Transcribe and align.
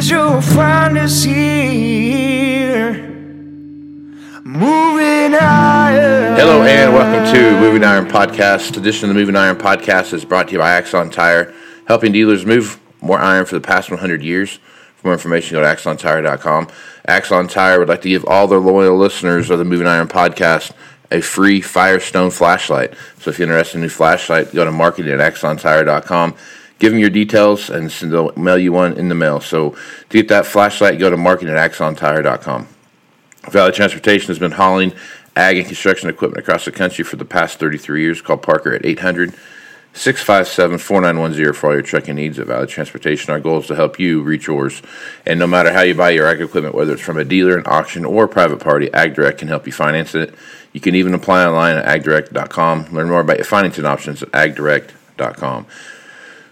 You'll 0.00 0.40
find 0.40 0.96
us 0.96 1.24
here. 1.24 2.92
Moving 4.44 5.34
iron. 5.34 6.36
Hello 6.36 6.62
and 6.62 6.94
welcome 6.94 7.34
to 7.34 7.60
Moving 7.60 7.82
Iron 7.82 8.06
Podcast. 8.06 8.76
Edition 8.76 9.10
of 9.10 9.14
the 9.14 9.20
Moving 9.20 9.34
Iron 9.34 9.56
Podcast 9.56 10.14
is 10.14 10.24
brought 10.24 10.46
to 10.48 10.52
you 10.52 10.58
by 10.60 10.70
Axon 10.70 11.10
Tire, 11.10 11.52
helping 11.88 12.12
dealers 12.12 12.46
move 12.46 12.78
more 13.02 13.18
iron 13.18 13.44
for 13.44 13.56
the 13.56 13.60
past 13.60 13.90
100 13.90 14.22
years. 14.22 14.60
For 14.96 15.08
more 15.08 15.14
information, 15.14 15.56
go 15.56 15.62
to 15.62 15.66
axontire.com. 15.66 16.68
Axon 17.06 17.48
Tire 17.48 17.80
would 17.80 17.88
like 17.88 18.02
to 18.02 18.08
give 18.08 18.24
all 18.26 18.46
their 18.46 18.60
loyal 18.60 18.96
listeners 18.96 19.50
of 19.50 19.58
the 19.58 19.64
Moving 19.64 19.88
Iron 19.88 20.06
Podcast 20.06 20.72
a 21.10 21.20
free 21.20 21.60
Firestone 21.60 22.30
flashlight. 22.30 22.94
So 23.18 23.30
if 23.30 23.38
you're 23.38 23.48
interested 23.48 23.78
in 23.78 23.82
a 23.82 23.86
new 23.86 23.90
flashlight, 23.90 24.54
go 24.54 24.64
to 24.64 24.70
marketing 24.70 25.18
at 25.18 25.34
axontire.com. 25.34 26.36
Give 26.78 26.92
them 26.92 27.00
your 27.00 27.10
details 27.10 27.70
and 27.70 27.90
send- 27.90 28.12
they'll 28.12 28.32
mail 28.36 28.58
you 28.58 28.72
one 28.72 28.94
in 28.94 29.08
the 29.08 29.14
mail. 29.14 29.40
So 29.40 29.70
to 29.70 30.16
get 30.16 30.28
that 30.28 30.46
flashlight, 30.46 30.98
go 30.98 31.10
to 31.10 31.16
marketing 31.16 31.54
at 31.54 31.72
axontire.com. 31.72 32.68
Valley 33.50 33.72
Transportation 33.72 34.28
has 34.28 34.38
been 34.38 34.52
hauling 34.52 34.92
ag 35.34 35.56
and 35.56 35.66
construction 35.66 36.10
equipment 36.10 36.40
across 36.40 36.64
the 36.64 36.72
country 36.72 37.04
for 37.04 37.16
the 37.16 37.24
past 37.24 37.58
33 37.58 38.02
years. 38.02 38.20
Call 38.20 38.36
Parker 38.36 38.74
at 38.74 38.84
800 38.84 39.32
657 39.94 40.78
4910 40.78 41.52
for 41.54 41.68
all 41.68 41.72
your 41.72 41.82
trucking 41.82 42.14
needs 42.14 42.38
at 42.38 42.46
Valley 42.46 42.66
Transportation. 42.66 43.32
Our 43.32 43.40
goal 43.40 43.58
is 43.60 43.66
to 43.68 43.74
help 43.74 43.98
you 43.98 44.22
reach 44.22 44.46
yours. 44.46 44.82
And 45.26 45.40
no 45.40 45.46
matter 45.46 45.72
how 45.72 45.80
you 45.80 45.94
buy 45.94 46.10
your 46.10 46.26
ag 46.26 46.40
equipment, 46.40 46.74
whether 46.74 46.92
it's 46.92 47.02
from 47.02 47.16
a 47.18 47.24
dealer, 47.24 47.56
an 47.56 47.64
auction, 47.66 48.04
or 48.04 48.24
a 48.24 48.28
private 48.28 48.60
party, 48.60 48.88
AgDirect 48.90 49.38
can 49.38 49.48
help 49.48 49.66
you 49.66 49.72
finance 49.72 50.14
it. 50.14 50.34
You 50.72 50.80
can 50.80 50.94
even 50.94 51.14
apply 51.14 51.46
online 51.46 51.76
at 51.76 52.02
agdirect.com. 52.02 52.92
Learn 52.92 53.08
more 53.08 53.20
about 53.20 53.38
your 53.38 53.44
financing 53.44 53.86
options 53.86 54.22
at 54.22 54.30
agdirect.com. 54.32 55.66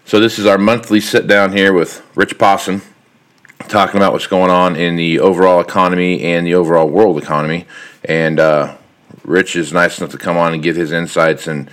So, 0.07 0.21
this 0.21 0.39
is 0.39 0.45
our 0.45 0.57
monthly 0.57 1.01
sit 1.01 1.27
down 1.27 1.51
here 1.51 1.73
with 1.73 2.01
Rich 2.15 2.37
Posson 2.37 2.81
talking 3.67 3.97
about 3.97 4.13
what's 4.13 4.25
going 4.25 4.49
on 4.49 4.77
in 4.77 4.95
the 4.95 5.19
overall 5.19 5.59
economy 5.59 6.23
and 6.23 6.47
the 6.47 6.55
overall 6.55 6.87
world 6.87 7.21
economy. 7.21 7.65
And 8.05 8.39
uh, 8.39 8.77
Rich 9.25 9.57
is 9.57 9.73
nice 9.73 9.99
enough 9.99 10.11
to 10.11 10.17
come 10.17 10.37
on 10.37 10.53
and 10.53 10.63
give 10.63 10.77
his 10.77 10.93
insights. 10.93 11.47
And 11.47 11.69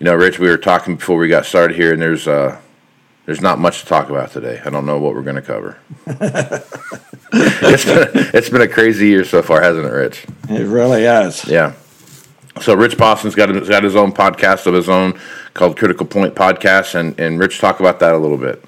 you 0.00 0.04
know, 0.04 0.16
Rich, 0.16 0.40
we 0.40 0.48
were 0.48 0.56
talking 0.58 0.96
before 0.96 1.16
we 1.16 1.28
got 1.28 1.46
started 1.46 1.76
here, 1.76 1.92
and 1.92 2.02
there's 2.02 2.26
uh, 2.26 2.60
there's 3.24 3.40
not 3.40 3.60
much 3.60 3.82
to 3.82 3.86
talk 3.86 4.10
about 4.10 4.32
today. 4.32 4.60
I 4.64 4.70
don't 4.70 4.84
know 4.84 4.98
what 4.98 5.14
we're 5.14 5.22
going 5.22 5.36
to 5.36 5.40
cover. 5.40 5.78
it's 6.08 7.84
been 7.84 8.08
it's 8.34 8.50
been 8.50 8.62
a 8.62 8.68
crazy 8.68 9.06
year 9.06 9.24
so 9.24 9.42
far, 9.42 9.62
hasn't 9.62 9.86
it, 9.86 9.90
Rich? 9.90 10.26
It 10.48 10.66
really 10.66 11.04
has. 11.04 11.46
Yeah. 11.46 11.74
So 12.62 12.74
Rich 12.74 12.98
Posson's 12.98 13.36
got 13.36 13.46
got 13.68 13.84
his 13.84 13.94
own 13.94 14.10
podcast 14.10 14.66
of 14.66 14.74
his 14.74 14.88
own 14.88 15.20
called 15.54 15.76
Critical 15.76 16.06
Point 16.06 16.34
Podcast, 16.34 16.94
and 16.94 17.18
and 17.18 17.38
Rich 17.38 17.58
talk 17.58 17.80
about 17.80 18.00
that 18.00 18.14
a 18.14 18.18
little 18.18 18.38
bit. 18.38 18.64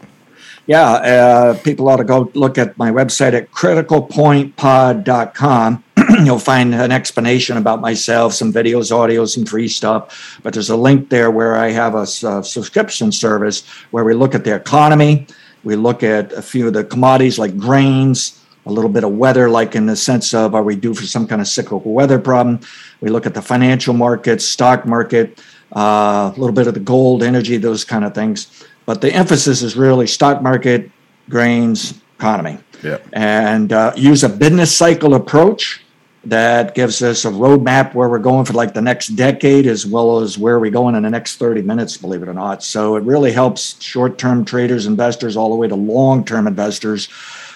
Yeah, 0.66 0.90
uh, 0.90 1.58
people 1.58 1.88
ought 1.88 1.96
to 1.96 2.04
go 2.04 2.30
look 2.34 2.56
at 2.56 2.78
my 2.78 2.92
website 2.92 3.32
at 3.32 3.50
criticalpointpod.com. 3.50 5.84
You'll 6.24 6.38
find 6.38 6.72
an 6.72 6.92
explanation 6.92 7.56
about 7.56 7.80
myself, 7.80 8.32
some 8.32 8.52
videos, 8.52 8.96
audio, 8.96 9.24
some 9.24 9.44
free 9.44 9.66
stuff. 9.66 10.38
But 10.42 10.54
there's 10.54 10.70
a 10.70 10.76
link 10.76 11.08
there 11.08 11.32
where 11.32 11.56
I 11.56 11.70
have 11.70 11.96
a 11.96 12.06
subscription 12.06 13.10
service 13.10 13.66
where 13.90 14.04
we 14.04 14.14
look 14.14 14.36
at 14.36 14.44
the 14.44 14.54
economy, 14.54 15.26
we 15.64 15.74
look 15.74 16.04
at 16.04 16.32
a 16.32 16.42
few 16.42 16.68
of 16.68 16.74
the 16.74 16.84
commodities 16.84 17.40
like 17.40 17.58
grains, 17.58 18.40
a 18.66 18.72
little 18.72 18.90
bit 18.90 19.02
of 19.02 19.10
weather, 19.12 19.50
like 19.50 19.74
in 19.74 19.86
the 19.86 19.96
sense 19.96 20.32
of 20.32 20.54
are 20.54 20.62
we 20.62 20.76
due 20.76 20.94
for 20.94 21.02
some 21.04 21.26
kind 21.26 21.40
of 21.40 21.48
cyclical 21.48 21.92
weather 21.92 22.20
problem? 22.20 22.60
We 23.00 23.10
look 23.10 23.26
at 23.26 23.34
the 23.34 23.42
financial 23.42 23.94
markets, 23.94 24.44
stock 24.44 24.86
market, 24.86 25.42
a 25.72 26.34
little 26.36 26.52
bit 26.54 26.66
of 26.66 26.74
the 26.74 26.80
gold, 26.80 27.22
energy, 27.22 27.56
those 27.56 27.84
kind 27.84 28.04
of 28.04 28.14
things. 28.14 28.64
But 28.86 29.00
the 29.00 29.12
emphasis 29.12 29.62
is 29.62 29.76
really 29.76 30.06
stock 30.06 30.42
market, 30.42 30.90
grains, 31.30 32.00
economy, 32.18 32.58
Yeah. 32.82 32.98
and 33.12 33.72
uh, 33.72 33.92
use 33.96 34.24
a 34.24 34.28
business 34.28 34.76
cycle 34.76 35.14
approach 35.14 35.84
that 36.24 36.74
gives 36.76 37.02
us 37.02 37.24
a 37.24 37.30
roadmap 37.30 37.94
where 37.94 38.08
we're 38.08 38.18
going 38.20 38.44
for 38.44 38.52
like 38.52 38.74
the 38.74 38.82
next 38.82 39.08
decade 39.08 39.66
as 39.66 39.84
well 39.84 40.20
as 40.20 40.38
where 40.38 40.60
we're 40.60 40.70
going 40.70 40.94
in 40.94 41.02
the 41.02 41.10
next 41.10 41.36
30 41.36 41.62
minutes, 41.62 41.96
believe 41.96 42.22
it 42.22 42.28
or 42.28 42.34
not. 42.34 42.62
So 42.62 42.94
it 42.96 43.02
really 43.02 43.32
helps 43.32 43.82
short 43.82 44.18
term 44.18 44.44
traders, 44.44 44.86
investors, 44.86 45.36
all 45.36 45.50
the 45.50 45.56
way 45.56 45.66
to 45.68 45.74
long 45.74 46.24
term 46.24 46.46
investors. 46.46 47.08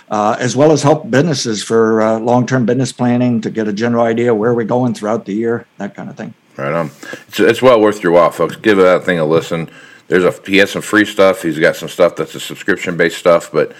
Uh, 0.08 0.36
as 0.38 0.54
well 0.54 0.70
as 0.70 0.84
help 0.84 1.10
businesses 1.10 1.64
for 1.64 2.00
uh, 2.00 2.16
long-term 2.20 2.64
business 2.64 2.92
planning 2.92 3.40
to 3.40 3.50
get 3.50 3.66
a 3.66 3.72
general 3.72 4.04
idea 4.04 4.32
where 4.32 4.54
we're 4.54 4.62
going 4.62 4.94
throughout 4.94 5.24
the 5.24 5.32
year, 5.34 5.66
that 5.78 5.96
kind 5.96 6.08
of 6.08 6.16
thing. 6.16 6.32
Right 6.56 6.72
on. 6.72 6.90
It's, 7.28 7.40
it's 7.40 7.62
well 7.62 7.80
worth 7.80 8.02
your 8.02 8.12
while, 8.12 8.30
folks. 8.30 8.56
Give 8.56 8.78
that 8.78 9.04
thing 9.04 9.18
a 9.18 9.24
listen. 9.24 9.70
There's 10.08 10.24
a 10.24 10.32
he 10.46 10.58
has 10.58 10.70
some 10.70 10.82
free 10.82 11.04
stuff. 11.04 11.42
He's 11.42 11.58
got 11.58 11.76
some 11.76 11.88
stuff 11.88 12.16
that's 12.16 12.34
a 12.34 12.40
subscription 12.40 12.96
based 12.96 13.18
stuff, 13.18 13.50
but 13.52 13.72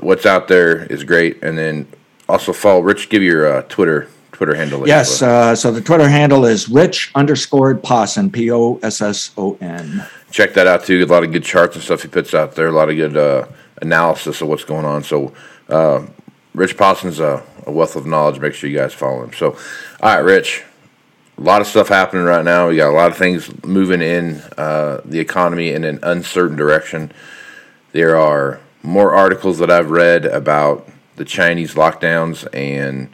what's 0.00 0.26
out 0.26 0.48
there 0.48 0.84
is 0.84 1.02
great. 1.04 1.42
And 1.42 1.56
then 1.58 1.88
also 2.28 2.52
follow 2.52 2.80
Rich. 2.80 3.08
Give 3.08 3.22
your 3.22 3.52
uh, 3.52 3.62
Twitter 3.62 4.08
Twitter 4.32 4.54
handle. 4.54 4.86
Yes, 4.86 5.22
uh, 5.22 5.54
so 5.54 5.70
the 5.70 5.80
Twitter 5.80 6.08
handle 6.08 6.44
is 6.44 6.68
rich 6.68 7.12
underscore 7.14 7.74
Posson, 7.76 8.32
P 8.32 8.50
O 8.50 8.78
S 8.82 9.00
S 9.00 9.30
O 9.36 9.56
N. 9.60 10.04
check 10.30 10.54
that 10.54 10.66
out 10.66 10.84
too. 10.84 11.02
A 11.02 11.06
lot 11.06 11.22
of 11.22 11.32
good 11.32 11.44
charts 11.44 11.76
and 11.76 11.84
stuff 11.84 12.02
he 12.02 12.08
puts 12.08 12.34
out 12.34 12.54
there. 12.54 12.66
A 12.66 12.72
lot 12.72 12.90
of 12.90 12.96
good 12.96 13.16
uh, 13.16 13.46
analysis 13.80 14.40
of 14.40 14.48
what's 14.48 14.64
going 14.64 14.84
on. 14.84 15.04
So, 15.04 15.32
uh, 15.68 16.06
Rich 16.54 16.76
Posson's 16.76 17.20
a, 17.20 17.42
a 17.66 17.70
wealth 17.70 17.94
of 17.94 18.04
knowledge. 18.04 18.40
Make 18.40 18.54
sure 18.54 18.68
you 18.68 18.76
guys 18.76 18.92
follow 18.92 19.22
him. 19.22 19.32
So, 19.32 19.56
all 20.00 20.14
right, 20.14 20.18
Rich. 20.18 20.64
A 21.38 21.40
lot 21.40 21.60
of 21.60 21.66
stuff 21.66 21.88
happening 21.88 22.24
right 22.24 22.44
now. 22.44 22.68
We 22.68 22.76
got 22.76 22.90
a 22.90 22.96
lot 22.96 23.10
of 23.10 23.16
things 23.16 23.50
moving 23.64 24.02
in 24.02 24.42
uh, 24.56 25.00
the 25.04 25.18
economy 25.18 25.70
in 25.70 25.84
an 25.84 25.98
uncertain 26.02 26.56
direction. 26.56 27.12
There 27.92 28.16
are 28.16 28.60
more 28.82 29.14
articles 29.14 29.58
that 29.58 29.70
I've 29.70 29.90
read 29.90 30.26
about 30.26 30.88
the 31.16 31.24
Chinese 31.24 31.74
lockdowns 31.74 32.46
and 32.54 33.12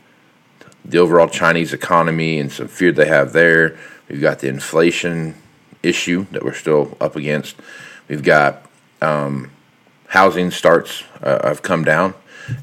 the 0.85 0.99
overall 0.99 1.29
Chinese 1.29 1.73
economy 1.73 2.39
and 2.39 2.51
some 2.51 2.69
fear 2.69 2.93
they 2.93 3.07
have 3.07 3.33
there. 3.33 3.79
We've 4.09 4.21
got 4.21 4.41
the 4.41 4.49
inflation 4.49 5.35
issue 5.83 6.27
that 6.33 6.45
we're 6.45 6.55
still 6.55 6.97
up 7.01 7.17
against. 7.17 7.57
We've 8.09 8.23
got 8.23 8.63
um, 9.03 9.51
housing 10.09 10.51
starts 10.51 11.05
uh, 11.23 11.47
have 11.47 11.63
come 11.63 11.85
down. 11.85 12.15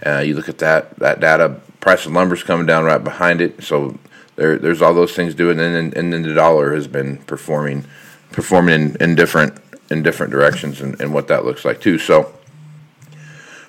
Uh, 0.06 0.20
you 0.20 0.34
look 0.36 0.50
at 0.50 0.58
that 0.60 0.98
that 1.00 1.20
data. 1.20 1.62
Price 1.80 2.08
of 2.08 2.14
lumber's 2.14 2.42
coming 2.42 2.66
down 2.66 2.84
right 2.84 3.04
behind 3.04 3.42
it. 3.42 3.64
So 3.64 4.00
there, 4.36 4.58
there's 4.58 4.82
all 4.82 4.94
those 4.94 5.14
things 5.14 5.34
doing, 5.36 5.60
and 5.60 5.76
then 5.76 5.94
and 5.96 6.12
then 6.14 6.22
the 6.24 6.34
dollar 6.34 6.74
has 6.76 6.88
been 6.88 7.18
performing 7.20 7.86
performing 8.32 8.74
in, 8.76 8.96
in 9.00 9.16
different 9.16 9.58
in 9.90 10.04
different 10.04 10.32
directions, 10.32 10.82
and, 10.82 11.00
and 11.00 11.14
what 11.14 11.28
that 11.28 11.46
looks 11.46 11.64
like 11.66 11.80
too. 11.80 11.98
So, 11.98 12.34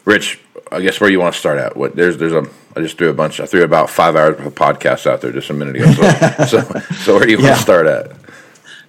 Rich, 0.05 0.41
I 0.73 0.81
guess 0.81 1.01
where 1.01 1.11
you 1.11 1.21
want 1.21 1.35
to 1.35 1.39
start 1.41 1.59
at? 1.59 1.77
What 1.77 1.97
there's 1.97 2.17
there's 2.19 2.33
a 2.33 2.49
I 2.77 2.81
just 2.81 2.99
threw 2.99 3.09
a 3.11 3.15
bunch. 3.15 3.41
I 3.41 3.47
threw 3.47 3.63
about 3.63 3.91
five 3.91 4.17
hours 4.17 4.39
of 4.45 4.55
podcasts 4.55 5.07
out 5.07 5.21
there 5.21 5.33
just 5.33 5.51
a 5.51 5.55
minute 5.55 5.77
ago. 5.77 5.91
So 5.93 6.61
so, 6.63 6.81
so 7.05 7.15
where 7.17 7.25
do 7.27 7.33
you 7.33 7.39
want 7.43 7.57
to 7.57 7.63
start 7.63 7.87
at? 7.87 8.13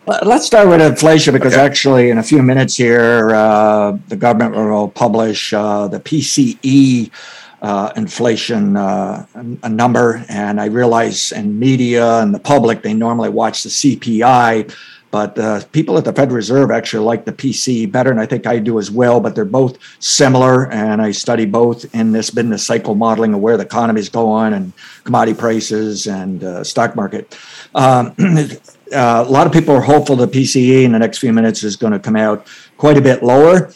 Let- 0.05 0.25
Let's 0.25 0.45
start 0.45 0.67
with 0.69 0.81
inflation 0.81 1.33
because 1.33 1.53
Okay. 1.53 1.61
actually, 1.65 2.09
in 2.09 2.17
a 2.17 2.23
few 2.23 2.41
minutes 2.41 2.75
here, 2.77 3.31
uh, 3.35 3.97
the 4.07 4.15
government 4.15 4.55
will 4.55 4.87
publish 4.89 5.53
uh, 5.53 5.87
the 5.89 5.99
PCE 5.99 7.11
uh, 7.61 7.91
inflation 7.95 8.77
uh, 8.77 9.25
a 9.63 9.69
number, 9.69 10.23
and 10.29 10.61
I 10.61 10.65
realize 10.65 11.31
in 11.31 11.57
media 11.57 12.19
and 12.19 12.33
the 12.33 12.39
public 12.39 12.83
they 12.83 12.93
normally 12.93 13.29
watch 13.29 13.63
the 13.63 13.69
CPI, 13.69 14.73
but 15.09 15.39
uh, 15.39 15.61
people 15.71 15.97
at 15.97 16.05
the 16.05 16.13
Federal 16.13 16.35
Reserve 16.35 16.69
actually 16.69 17.05
like 17.05 17.25
the 17.25 17.31
PCE 17.31 17.91
better, 17.91 18.11
and 18.11 18.19
I 18.19 18.25
think 18.25 18.45
I 18.45 18.59
do 18.59 18.77
as 18.77 18.91
well. 18.91 19.19
But 19.19 19.35
they're 19.35 19.45
both 19.45 19.77
similar, 19.99 20.69
and 20.71 21.01
I 21.01 21.11
study 21.11 21.45
both 21.45 21.93
in 21.95 22.11
this 22.11 22.29
business 22.29 22.65
cycle 22.65 22.93
modeling 22.93 23.33
of 23.33 23.39
where 23.39 23.57
the 23.57 23.63
economy 23.63 24.01
is 24.01 24.09
going 24.09 24.53
and 24.53 24.73
commodity 25.03 25.37
prices 25.37 26.07
and 26.07 26.43
uh, 26.43 26.63
stock 26.63 26.95
market. 26.95 27.37
Um, 27.73 28.13
uh, 28.19 29.23
a 29.25 29.31
lot 29.31 29.47
of 29.47 29.53
people 29.53 29.73
are 29.75 29.81
hopeful 29.81 30.15
the 30.15 30.27
PCE 30.27 30.83
in 30.83 30.91
the 30.91 30.99
next 30.99 31.19
few 31.19 31.33
minutes 31.33 31.63
is 31.63 31.75
going 31.75 31.93
to 31.93 31.99
come 31.99 32.15
out 32.15 32.45
quite 32.77 32.97
a 32.97 33.01
bit 33.01 33.23
lower. 33.23 33.71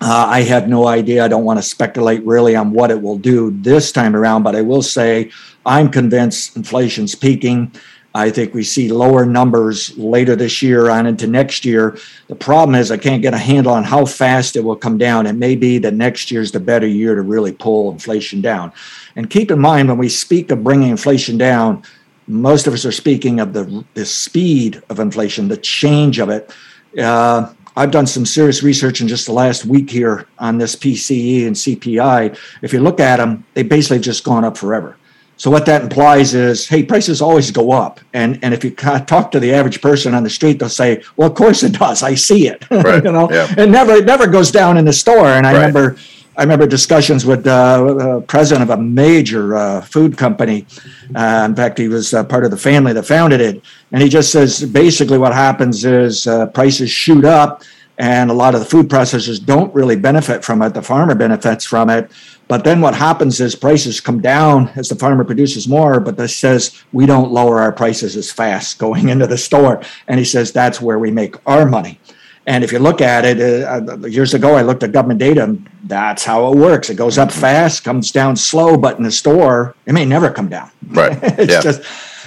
Uh, 0.00 0.26
I 0.28 0.42
have 0.42 0.66
no 0.66 0.86
idea. 0.86 1.24
I 1.24 1.28
don't 1.28 1.44
want 1.44 1.58
to 1.58 1.62
speculate 1.62 2.24
really 2.24 2.56
on 2.56 2.72
what 2.72 2.90
it 2.90 3.02
will 3.02 3.18
do 3.18 3.50
this 3.50 3.92
time 3.92 4.16
around, 4.16 4.42
but 4.42 4.56
I 4.56 4.62
will 4.62 4.82
say 4.82 5.30
I'm 5.66 5.90
convinced 5.90 6.56
inflation's 6.56 7.14
peaking. 7.14 7.72
I 8.14 8.30
think 8.30 8.54
we 8.54 8.64
see 8.64 8.90
lower 8.90 9.24
numbers 9.24 9.96
later 9.96 10.34
this 10.34 10.62
year 10.62 10.90
on 10.90 11.06
into 11.06 11.26
next 11.26 11.64
year. 11.64 11.96
The 12.26 12.34
problem 12.34 12.74
is 12.74 12.90
I 12.90 12.96
can't 12.96 13.22
get 13.22 13.34
a 13.34 13.38
handle 13.38 13.72
on 13.72 13.84
how 13.84 14.04
fast 14.04 14.56
it 14.56 14.64
will 14.64 14.74
come 14.74 14.98
down. 14.98 15.26
It 15.26 15.34
may 15.34 15.54
be 15.54 15.78
that 15.78 15.94
next 15.94 16.30
year's 16.30 16.50
the 16.50 16.60
better 16.60 16.88
year 16.88 17.14
to 17.14 17.22
really 17.22 17.52
pull 17.52 17.92
inflation 17.92 18.40
down. 18.40 18.72
And 19.14 19.30
keep 19.30 19.50
in 19.50 19.60
mind 19.60 19.88
when 19.88 19.98
we 19.98 20.08
speak 20.08 20.50
of 20.50 20.64
bringing 20.64 20.90
inflation 20.90 21.38
down, 21.38 21.84
most 22.26 22.66
of 22.66 22.72
us 22.72 22.84
are 22.84 22.92
speaking 22.92 23.38
of 23.38 23.52
the, 23.52 23.84
the 23.94 24.06
speed 24.06 24.82
of 24.88 24.98
inflation, 24.98 25.48
the 25.48 25.56
change 25.56 26.18
of 26.18 26.30
it. 26.30 26.50
Uh, 26.98 27.52
I've 27.76 27.90
done 27.90 28.06
some 28.06 28.26
serious 28.26 28.62
research 28.62 29.00
in 29.00 29.08
just 29.08 29.26
the 29.26 29.32
last 29.32 29.64
week 29.64 29.90
here 29.90 30.26
on 30.38 30.58
this 30.58 30.76
PCE 30.76 31.46
and 31.46 31.56
CPI. 31.56 32.36
If 32.62 32.72
you 32.72 32.80
look 32.80 33.00
at 33.00 33.16
them, 33.16 33.44
they 33.54 33.62
basically 33.62 34.00
just 34.00 34.24
gone 34.24 34.44
up 34.44 34.56
forever. 34.56 34.96
So 35.40 35.50
what 35.50 35.64
that 35.66 35.80
implies 35.80 36.34
is, 36.34 36.68
hey, 36.68 36.82
prices 36.82 37.22
always 37.22 37.50
go 37.50 37.70
up, 37.70 37.98
and 38.12 38.38
and 38.42 38.52
if 38.52 38.62
you 38.62 38.72
talk 38.72 39.30
to 39.30 39.40
the 39.40 39.54
average 39.54 39.80
person 39.80 40.12
on 40.12 40.22
the 40.22 40.28
street, 40.28 40.58
they'll 40.58 40.68
say, 40.68 41.02
well, 41.16 41.30
of 41.30 41.34
course 41.34 41.62
it 41.62 41.72
does. 41.72 42.02
I 42.02 42.14
see 42.14 42.46
it. 42.46 42.66
Right. 42.70 43.02
you 43.02 43.10
know, 43.10 43.30
yeah. 43.30 43.46
it 43.56 43.70
never 43.70 43.92
it 43.92 44.04
never 44.04 44.26
goes 44.26 44.50
down 44.50 44.76
in 44.76 44.84
the 44.84 44.92
store. 44.92 45.28
And 45.28 45.46
I 45.46 45.52
right. 45.52 45.58
remember 45.58 45.96
I 46.40 46.42
remember 46.42 46.66
discussions 46.66 47.26
with 47.26 47.44
the 47.44 47.52
uh, 47.52 48.20
president 48.20 48.62
of 48.62 48.78
a 48.78 48.82
major 48.82 49.56
uh, 49.56 49.82
food 49.82 50.16
company. 50.16 50.66
Uh, 51.14 51.46
in 51.46 51.54
fact, 51.54 51.76
he 51.76 51.86
was 51.86 52.14
uh, 52.14 52.24
part 52.24 52.46
of 52.46 52.50
the 52.50 52.56
family 52.56 52.94
that 52.94 53.02
founded 53.02 53.42
it, 53.42 53.62
and 53.92 54.02
he 54.02 54.08
just 54.08 54.32
says 54.32 54.64
basically 54.64 55.18
what 55.18 55.34
happens 55.34 55.84
is 55.84 56.26
uh, 56.26 56.46
prices 56.46 56.90
shoot 56.90 57.26
up, 57.26 57.62
and 57.98 58.30
a 58.30 58.32
lot 58.32 58.54
of 58.54 58.60
the 58.60 58.66
food 58.66 58.88
processors 58.88 59.44
don't 59.44 59.74
really 59.74 59.96
benefit 59.96 60.42
from 60.42 60.62
it. 60.62 60.72
The 60.72 60.80
farmer 60.80 61.14
benefits 61.14 61.66
from 61.66 61.90
it, 61.90 62.10
but 62.48 62.64
then 62.64 62.80
what 62.80 62.94
happens 62.94 63.38
is 63.42 63.54
prices 63.54 64.00
come 64.00 64.22
down 64.22 64.70
as 64.76 64.88
the 64.88 64.96
farmer 64.96 65.24
produces 65.24 65.68
more. 65.68 66.00
But 66.00 66.16
this 66.16 66.34
says 66.34 66.82
we 66.90 67.04
don't 67.04 67.30
lower 67.30 67.60
our 67.60 67.70
prices 67.70 68.16
as 68.16 68.32
fast 68.32 68.78
going 68.78 69.08
into 69.10 69.26
the 69.26 69.36
store, 69.36 69.82
and 70.08 70.18
he 70.18 70.24
says 70.24 70.52
that's 70.52 70.80
where 70.80 70.98
we 70.98 71.10
make 71.10 71.36
our 71.46 71.66
money. 71.66 72.00
And 72.46 72.64
if 72.64 72.72
you 72.72 72.78
look 72.78 73.00
at 73.00 73.24
it, 73.24 73.40
uh, 73.40 73.92
uh, 73.92 74.06
years 74.06 74.34
ago, 74.34 74.54
I 74.56 74.62
looked 74.62 74.82
at 74.82 74.92
government 74.92 75.20
data, 75.20 75.44
and 75.44 75.68
that's 75.84 76.24
how 76.24 76.50
it 76.50 76.56
works. 76.56 76.88
It 76.90 76.94
goes 76.94 77.18
up 77.18 77.30
fast, 77.30 77.84
comes 77.84 78.10
down 78.12 78.36
slow, 78.36 78.76
but 78.76 78.96
in 78.96 79.04
the 79.04 79.10
store, 79.10 79.74
it 79.86 79.92
may 79.92 80.04
never 80.04 80.30
come 80.30 80.48
down. 80.48 80.70
Right. 80.88 81.18
it's 81.22 81.52
yeah. 81.52 81.60
just, 81.60 81.82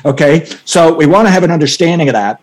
okay. 0.06 0.46
So 0.66 0.94
we 0.94 1.08
want 1.08 1.28
to 1.28 1.32
have 1.32 1.44
an 1.44 1.52
understanding 1.52 2.10
of 2.10 2.14
that, 2.14 2.42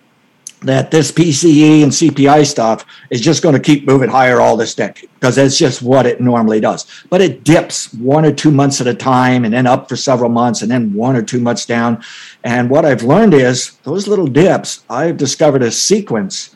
that 0.63 0.91
this 0.91 1.11
PCE 1.11 1.83
and 1.83 1.93
CPI 1.93 2.47
stuff 2.47 2.85
is 3.09 3.21
just 3.21 3.43
going 3.43 3.55
to 3.55 3.61
keep 3.61 3.87
moving 3.87 4.11
higher 4.11 4.41
all 4.41 4.57
this 4.57 4.75
decade 4.75 5.09
because 5.15 5.37
that's 5.37 5.57
just 5.57 5.81
what 5.81 6.07
it 6.07 6.21
normally 6.21 6.61
does. 6.61 6.87
But 7.09 7.23
it 7.23 7.45
dips 7.45 7.95
one 7.95 8.27
or 8.27 8.33
two 8.33 8.51
months 8.51 8.81
at 8.81 8.87
a 8.87 8.95
time 8.95 9.45
and 9.45 9.55
then 9.55 9.67
up 9.67 9.89
for 9.89 9.97
several 9.97 10.29
months 10.29 10.61
and 10.61 10.71
then 10.71 10.93
one 10.93 11.17
or 11.17 11.23
two 11.23 11.41
months 11.41 11.65
down. 11.65 12.03
And 12.45 12.69
what 12.69 12.85
I've 12.85 13.03
learned 13.03 13.33
is 13.33 13.79
those 13.85 14.07
little 14.07 14.27
dips, 14.27 14.85
I've 14.91 15.17
discovered 15.17 15.63
a 15.63 15.71
sequence 15.71 16.55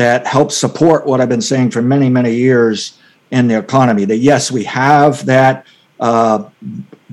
that 0.00 0.26
helps 0.26 0.56
support 0.56 1.04
what 1.04 1.20
I've 1.20 1.28
been 1.28 1.42
saying 1.42 1.72
for 1.72 1.82
many, 1.82 2.08
many 2.08 2.34
years 2.34 2.98
in 3.30 3.48
the 3.48 3.58
economy. 3.58 4.06
That 4.06 4.16
yes, 4.16 4.50
we 4.50 4.64
have 4.64 5.26
that 5.26 5.66
uh, 6.00 6.48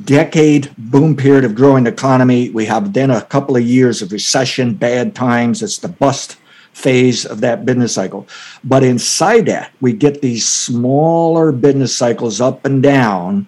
decade 0.06 0.74
boom 0.78 1.18
period 1.18 1.44
of 1.44 1.54
growing 1.54 1.86
economy. 1.86 2.50
We 2.50 2.66
have 2.66 2.94
then 2.94 3.12
a 3.12 3.22
couple 3.22 3.58
of 3.58 3.64
years 3.64 4.02
of 4.02 4.14
recession, 4.14 4.76
bad 4.76 5.14
times. 5.14 5.62
It's 5.62 5.80
the 5.80 5.90
bust 5.90 6.38
phase 6.72 7.26
of 7.26 7.42
that 7.42 7.66
business 7.66 7.94
cycle. 7.94 8.26
But 8.64 8.84
inside 8.84 9.48
that, 9.48 9.74
we 9.82 9.92
get 9.92 10.22
these 10.22 10.48
smaller 10.48 11.52
business 11.52 11.94
cycles 11.94 12.40
up 12.40 12.66
and 12.66 12.82
down. 12.82 13.48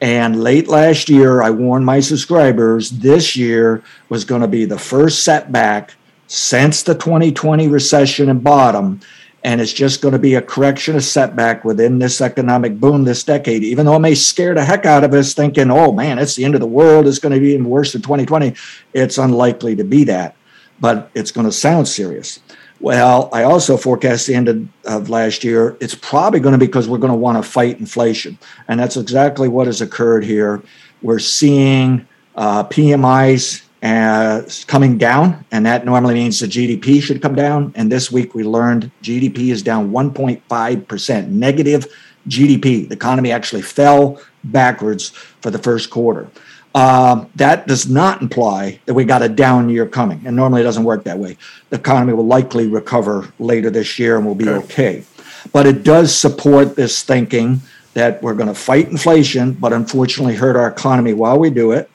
And 0.00 0.44
late 0.44 0.68
last 0.68 1.08
year, 1.08 1.42
I 1.42 1.50
warned 1.50 1.86
my 1.86 1.98
subscribers 1.98 2.90
this 2.90 3.34
year 3.34 3.82
was 4.10 4.24
going 4.24 4.42
to 4.42 4.48
be 4.48 4.64
the 4.64 4.78
first 4.78 5.24
setback 5.24 5.95
since 6.26 6.82
the 6.82 6.94
2020 6.94 7.68
recession 7.68 8.28
and 8.28 8.42
bottom. 8.42 9.00
And 9.44 9.60
it's 9.60 9.72
just 9.72 10.02
going 10.02 10.12
to 10.12 10.18
be 10.18 10.34
a 10.34 10.42
correction, 10.42 10.96
a 10.96 11.00
setback 11.00 11.64
within 11.64 12.00
this 12.00 12.20
economic 12.20 12.80
boom 12.80 13.04
this 13.04 13.22
decade, 13.22 13.62
even 13.62 13.86
though 13.86 13.96
it 13.96 14.00
may 14.00 14.14
scare 14.14 14.54
the 14.54 14.64
heck 14.64 14.86
out 14.86 15.04
of 15.04 15.14
us 15.14 15.34
thinking, 15.34 15.70
oh 15.70 15.92
man, 15.92 16.18
it's 16.18 16.34
the 16.34 16.44
end 16.44 16.54
of 16.54 16.60
the 16.60 16.66
world. 16.66 17.06
It's 17.06 17.20
going 17.20 17.34
to 17.34 17.40
be 17.40 17.52
even 17.52 17.66
worse 17.66 17.92
than 17.92 18.02
2020. 18.02 18.54
It's 18.92 19.18
unlikely 19.18 19.76
to 19.76 19.84
be 19.84 20.02
that, 20.04 20.34
but 20.80 21.10
it's 21.14 21.30
going 21.30 21.46
to 21.46 21.52
sound 21.52 21.86
serious. 21.86 22.40
Well, 22.80 23.30
I 23.32 23.44
also 23.44 23.76
forecast 23.76 24.26
the 24.26 24.34
end 24.34 24.48
of, 24.48 24.68
of, 24.84 25.08
last 25.08 25.44
year. 25.44 25.76
It's 25.80 25.94
probably 25.94 26.40
going 26.40 26.52
to 26.52 26.58
be 26.58 26.66
because 26.66 26.88
we're 26.88 26.98
going 26.98 27.12
to 27.12 27.18
want 27.18 27.42
to 27.42 27.48
fight 27.48 27.80
inflation. 27.80 28.38
And 28.68 28.78
that's 28.78 28.96
exactly 28.96 29.48
what 29.48 29.66
has 29.66 29.80
occurred 29.80 30.24
here. 30.24 30.62
We're 31.00 31.18
seeing 31.18 32.06
uh, 32.34 32.64
PMIs 32.64 33.65
uh, 33.86 34.42
coming 34.66 34.98
down, 34.98 35.44
and 35.52 35.64
that 35.64 35.84
normally 35.84 36.14
means 36.14 36.40
the 36.40 36.46
GDP 36.46 37.00
should 37.00 37.22
come 37.22 37.34
down. 37.34 37.72
And 37.76 37.90
this 37.90 38.10
week 38.10 38.34
we 38.34 38.42
learned 38.42 38.90
GDP 39.02 39.50
is 39.50 39.62
down 39.62 39.90
1.5%, 39.90 41.28
negative 41.28 41.86
GDP. 42.28 42.88
The 42.88 42.94
economy 42.94 43.30
actually 43.30 43.62
fell 43.62 44.20
backwards 44.42 45.10
for 45.40 45.50
the 45.50 45.58
first 45.58 45.90
quarter. 45.90 46.28
Uh, 46.74 47.24
that 47.36 47.66
does 47.66 47.88
not 47.88 48.20
imply 48.20 48.80
that 48.86 48.94
we 48.94 49.04
got 49.04 49.22
a 49.22 49.28
down 49.28 49.68
year 49.68 49.86
coming, 49.86 50.20
and 50.26 50.34
normally 50.34 50.62
it 50.62 50.64
doesn't 50.64 50.84
work 50.84 51.04
that 51.04 51.18
way. 51.18 51.36
The 51.70 51.76
economy 51.76 52.12
will 52.12 52.26
likely 52.26 52.66
recover 52.66 53.32
later 53.38 53.70
this 53.70 53.98
year 53.98 54.16
and 54.16 54.26
will 54.26 54.34
be 54.34 54.48
okay. 54.48 54.64
okay. 54.64 55.04
But 55.52 55.66
it 55.66 55.84
does 55.84 56.16
support 56.16 56.74
this 56.76 57.04
thinking 57.04 57.60
that 57.94 58.20
we're 58.22 58.34
going 58.34 58.48
to 58.48 58.54
fight 58.54 58.90
inflation, 58.90 59.52
but 59.52 59.72
unfortunately 59.72 60.34
hurt 60.34 60.56
our 60.56 60.68
economy 60.68 61.14
while 61.14 61.38
we 61.38 61.50
do 61.50 61.70
it 61.72 61.88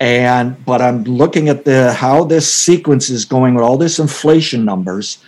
and 0.00 0.62
but 0.64 0.82
i'm 0.82 1.04
looking 1.04 1.48
at 1.48 1.64
the 1.64 1.92
how 1.92 2.24
this 2.24 2.52
sequence 2.52 3.10
is 3.10 3.24
going 3.24 3.54
with 3.54 3.64
all 3.64 3.78
this 3.78 3.98
inflation 3.98 4.64
numbers. 4.64 5.18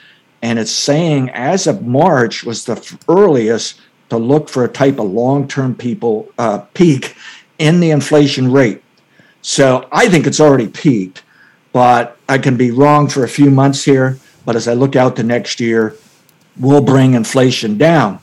And 0.42 0.58
it's 0.58 0.70
saying 0.70 1.30
as 1.30 1.66
of 1.66 1.86
march 1.86 2.44
was 2.44 2.64
the 2.64 2.98
earliest 3.08 3.80
to 4.10 4.16
look 4.16 4.48
for 4.48 4.64
a 4.64 4.68
type 4.68 4.98
of 4.98 5.10
long-term 5.10 5.74
people 5.74 6.28
uh, 6.38 6.58
peak 6.74 7.16
in 7.58 7.80
the 7.80 7.90
inflation 7.90 8.52
rate. 8.52 8.82
So 9.42 9.88
i 9.92 10.08
think 10.08 10.26
it's 10.26 10.40
already 10.40 10.68
peaked 10.68 11.22
but 11.72 12.16
i 12.28 12.38
can 12.38 12.56
be 12.56 12.70
wrong 12.70 13.08
for 13.08 13.24
a 13.24 13.28
few 13.28 13.50
months 13.50 13.84
here. 13.84 14.18
But 14.44 14.56
as 14.56 14.68
i 14.68 14.74
look 14.74 14.96
out 14.96 15.16
to 15.16 15.22
next 15.22 15.60
year 15.60 15.96
we'll 16.58 16.82
bring 16.82 17.14
inflation 17.14 17.78
down. 17.78 18.20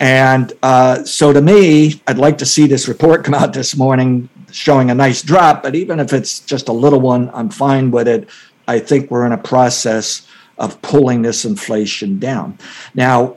And 0.00 0.52
uh, 0.62 1.04
so 1.04 1.32
to 1.32 1.42
me, 1.42 2.00
I'd 2.06 2.16
like 2.16 2.38
to 2.38 2.46
see 2.46 2.66
this 2.66 2.88
report 2.88 3.22
come 3.22 3.34
out 3.34 3.52
this 3.52 3.76
morning 3.76 4.29
showing 4.52 4.90
a 4.90 4.94
nice 4.94 5.22
drop, 5.22 5.62
but 5.62 5.74
even 5.74 6.00
if 6.00 6.12
it's 6.12 6.40
just 6.40 6.68
a 6.68 6.72
little 6.72 7.00
one, 7.00 7.30
I'm 7.32 7.50
fine 7.50 7.90
with 7.90 8.08
it. 8.08 8.28
I 8.66 8.78
think 8.78 9.10
we're 9.10 9.26
in 9.26 9.32
a 9.32 9.38
process 9.38 10.26
of 10.58 10.80
pulling 10.82 11.22
this 11.22 11.44
inflation 11.44 12.18
down. 12.18 12.58
Now, 12.94 13.36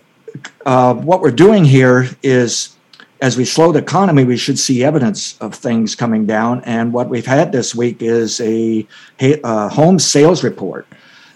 uh, 0.66 0.94
what 0.94 1.22
we're 1.22 1.32
doing 1.32 1.64
here 1.64 2.10
is 2.22 2.76
as 3.22 3.38
we 3.38 3.46
slow 3.46 3.72
the 3.72 3.80
economy, 3.80 4.26
we 4.26 4.36
should 4.36 4.60
see 4.60 4.84
evidence 4.84 5.38
of 5.40 5.56
things 5.56 5.96
coming 5.96 6.26
down. 6.26 6.62
And 6.66 6.92
what 6.92 7.08
we've 7.08 7.26
had 7.26 7.54
this 7.54 7.74
week 7.74 8.02
is 8.02 8.42
a, 8.42 8.86
a 9.22 9.70
home 9.70 9.98
sales 9.98 10.44
report 10.44 10.86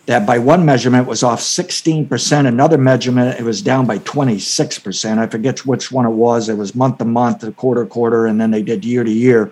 that 0.08 0.26
by 0.26 0.40
one 0.40 0.66
measurement 0.66 1.06
was 1.06 1.22
off 1.22 1.42
16%. 1.42 2.48
Another 2.48 2.78
measurement, 2.78 3.38
it 3.38 3.44
was 3.44 3.62
down 3.62 3.86
by 3.86 4.00
26%. 4.00 5.18
I 5.18 5.28
forget 5.28 5.66
which 5.66 5.92
one 5.92 6.06
it 6.06 6.12
was. 6.12 6.48
It 6.48 6.56
was 6.56 6.74
month 6.74 7.00
to 7.00 7.06
month, 7.06 7.56
quarter 7.58 7.86
quarter, 7.86 8.26
and 8.26 8.40
then 8.40 8.50
they 8.50 8.64
did 8.64 8.86
year 8.86 9.04
to 9.04 9.12
year. 9.12 9.52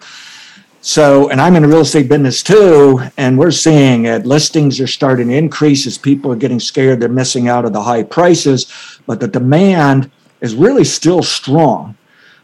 So, 0.79 1.29
and 1.29 1.41
I'm 1.41 1.57
in 1.57 1.63
the 1.63 1.67
real 1.67 1.81
estate 1.81 2.07
business 2.07 2.41
too, 2.41 3.01
and 3.17 3.37
we're 3.37 3.51
seeing 3.51 4.03
that 4.03 4.25
listings 4.25 4.79
are 4.79 4.87
starting 4.87 5.27
to 5.27 5.35
increase 5.35 5.85
as 5.87 5.97
people 5.97 6.31
are 6.31 6.37
getting 6.37 6.59
scared 6.59 7.01
they're 7.01 7.09
missing 7.09 7.49
out 7.49 7.65
of 7.65 7.73
the 7.73 7.83
high 7.83 8.03
prices, 8.03 8.99
but 9.05 9.19
the 9.19 9.27
demand 9.27 10.09
is 10.39 10.55
really 10.55 10.85
still 10.85 11.21
strong. 11.21 11.97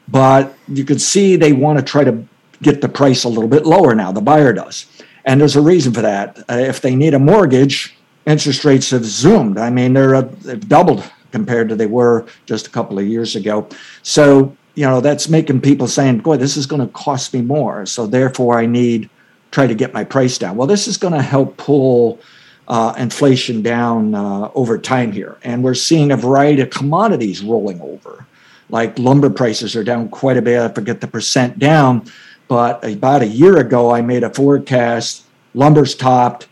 But 0.09 0.53
you 0.67 0.83
can 0.83 0.99
see 0.99 1.37
they 1.37 1.53
want 1.53 1.79
to 1.79 1.85
try 1.85 2.03
to 2.03 2.25
get 2.61 2.81
the 2.81 2.89
price 2.89 3.23
a 3.23 3.29
little 3.29 3.47
bit 3.47 3.65
lower 3.65 3.95
now, 3.95 4.11
the 4.11 4.21
buyer 4.21 4.51
does. 4.51 4.85
And 5.23 5.39
there's 5.39 5.55
a 5.55 5.61
reason 5.61 5.93
for 5.93 6.01
that. 6.01 6.39
Uh, 6.49 6.55
if 6.55 6.81
they 6.81 6.95
need 6.95 7.13
a 7.13 7.19
mortgage, 7.19 7.95
interest 8.25 8.65
rates 8.65 8.91
have 8.91 9.05
zoomed. 9.05 9.57
I 9.57 9.69
mean, 9.69 9.93
they're 9.93 10.21
they've 10.21 10.67
doubled 10.67 11.09
compared 11.31 11.69
to 11.69 11.75
they 11.75 11.85
were 11.85 12.25
just 12.45 12.67
a 12.67 12.69
couple 12.69 12.99
of 12.99 13.07
years 13.07 13.35
ago. 13.35 13.67
So 14.03 14.55
you 14.75 14.85
know, 14.85 15.01
that's 15.01 15.27
making 15.27 15.61
people 15.61 15.87
saying, 15.87 16.19
boy, 16.19 16.37
this 16.37 16.55
is 16.55 16.65
going 16.65 16.81
to 16.81 16.91
cost 16.93 17.33
me 17.33 17.41
more. 17.41 17.85
So 17.85 18.07
therefore, 18.07 18.57
I 18.57 18.65
need 18.65 19.09
try 19.51 19.67
to 19.67 19.75
get 19.75 19.93
my 19.93 20.03
price 20.03 20.37
down. 20.37 20.55
Well, 20.55 20.67
this 20.67 20.87
is 20.87 20.97
going 20.97 21.13
to 21.13 21.21
help 21.21 21.57
pull 21.57 22.19
uh, 22.67 22.93
inflation 22.97 23.61
down 23.61 24.15
uh, 24.15 24.49
over 24.55 24.77
time 24.77 25.11
here. 25.11 25.37
And 25.43 25.61
we're 25.61 25.73
seeing 25.73 26.11
a 26.11 26.17
variety 26.17 26.61
of 26.61 26.69
commodities 26.69 27.43
rolling 27.43 27.81
over. 27.81 28.25
Like 28.69 28.97
lumber 28.97 29.29
prices 29.29 29.75
are 29.75 29.83
down 29.83 30.07
quite 30.07 30.37
a 30.37 30.41
bit. 30.41 30.61
I 30.61 30.69
forget 30.69 31.01
the 31.01 31.07
percent 31.07 31.59
down, 31.59 32.05
but 32.47 32.83
about 32.85 33.21
a 33.21 33.27
year 33.27 33.57
ago, 33.57 33.93
I 33.93 34.01
made 34.01 34.23
a 34.23 34.33
forecast. 34.33 35.25
Lumber's 35.53 35.95
topped. 35.95 36.47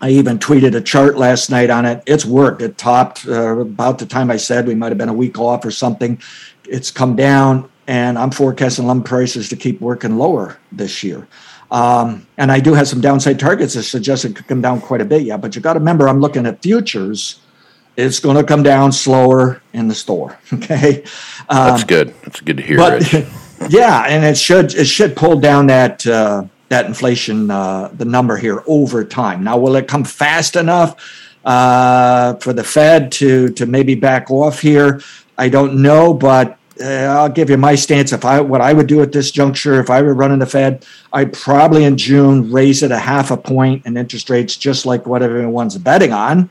I 0.00 0.10
even 0.10 0.38
tweeted 0.38 0.74
a 0.74 0.80
chart 0.80 1.16
last 1.16 1.50
night 1.50 1.70
on 1.70 1.86
it. 1.86 2.02
It's 2.06 2.24
worked. 2.24 2.60
It 2.60 2.76
topped 2.76 3.26
uh, 3.26 3.58
about 3.58 3.98
the 3.98 4.06
time 4.06 4.30
I 4.30 4.36
said 4.36 4.66
we 4.66 4.74
might 4.74 4.88
have 4.88 4.98
been 4.98 5.08
a 5.08 5.14
week 5.14 5.38
off 5.38 5.64
or 5.64 5.70
something. 5.70 6.20
It's 6.64 6.90
come 6.90 7.16
down, 7.16 7.70
and 7.86 8.18
I'm 8.18 8.30
forecasting 8.30 8.86
lumber 8.86 9.08
prices 9.08 9.48
to 9.50 9.56
keep 9.56 9.80
working 9.80 10.18
lower 10.18 10.58
this 10.70 11.02
year. 11.02 11.26
Um, 11.70 12.26
and 12.36 12.52
I 12.52 12.60
do 12.60 12.74
have 12.74 12.88
some 12.88 13.00
downside 13.00 13.40
targets 13.40 13.74
that 13.74 13.84
suggest 13.84 14.24
it 14.24 14.36
could 14.36 14.46
come 14.46 14.60
down 14.60 14.80
quite 14.80 15.00
a 15.00 15.04
bit. 15.04 15.22
Yeah, 15.22 15.36
but 15.36 15.56
you 15.56 15.62
got 15.62 15.74
to 15.74 15.78
remember, 15.78 16.08
I'm 16.08 16.20
looking 16.20 16.46
at 16.46 16.62
futures. 16.62 17.40
It's 17.96 18.20
going 18.20 18.36
to 18.36 18.44
come 18.44 18.62
down 18.62 18.92
slower 18.92 19.62
in 19.72 19.88
the 19.88 19.94
store. 19.94 20.38
Okay, 20.52 21.02
um, 21.48 21.68
that's 21.68 21.84
good. 21.84 22.14
That's 22.22 22.40
good 22.40 22.58
to 22.58 22.62
hear. 22.62 22.76
But, 22.76 23.12
yeah, 23.70 24.04
and 24.06 24.24
it 24.24 24.36
should 24.36 24.74
it 24.74 24.84
should 24.86 25.16
pull 25.16 25.40
down 25.40 25.68
that 25.68 26.06
uh, 26.06 26.44
that 26.68 26.86
inflation 26.86 27.50
uh, 27.50 27.88
the 27.92 28.04
number 28.04 28.36
here 28.36 28.62
over 28.66 29.04
time. 29.04 29.44
Now, 29.44 29.58
will 29.58 29.76
it 29.76 29.88
come 29.88 30.04
fast 30.04 30.56
enough 30.56 30.96
uh, 31.44 32.34
for 32.34 32.52
the 32.52 32.64
Fed 32.64 33.12
to 33.12 33.50
to 33.50 33.66
maybe 33.66 33.94
back 33.94 34.30
off 34.30 34.60
here? 34.60 35.00
I 35.38 35.48
don't 35.48 35.82
know, 35.82 36.14
but 36.14 36.58
uh, 36.80 36.84
I'll 36.84 37.28
give 37.28 37.50
you 37.50 37.56
my 37.56 37.74
stance. 37.74 38.12
If 38.12 38.24
I 38.24 38.40
what 38.40 38.60
I 38.60 38.72
would 38.72 38.86
do 38.86 39.02
at 39.02 39.12
this 39.12 39.30
juncture, 39.30 39.80
if 39.80 39.90
I 39.90 40.02
were 40.02 40.14
running 40.14 40.38
the 40.38 40.46
Fed, 40.46 40.84
I'd 41.12 41.32
probably 41.32 41.84
in 41.84 41.96
June 41.96 42.50
raise 42.50 42.82
it 42.82 42.90
a 42.90 42.98
half 42.98 43.30
a 43.30 43.36
point 43.36 43.86
in 43.86 43.96
interest 43.96 44.28
rates, 44.28 44.56
just 44.56 44.86
like 44.86 45.06
what 45.06 45.22
everyone's 45.22 45.78
betting 45.78 46.12
on. 46.12 46.50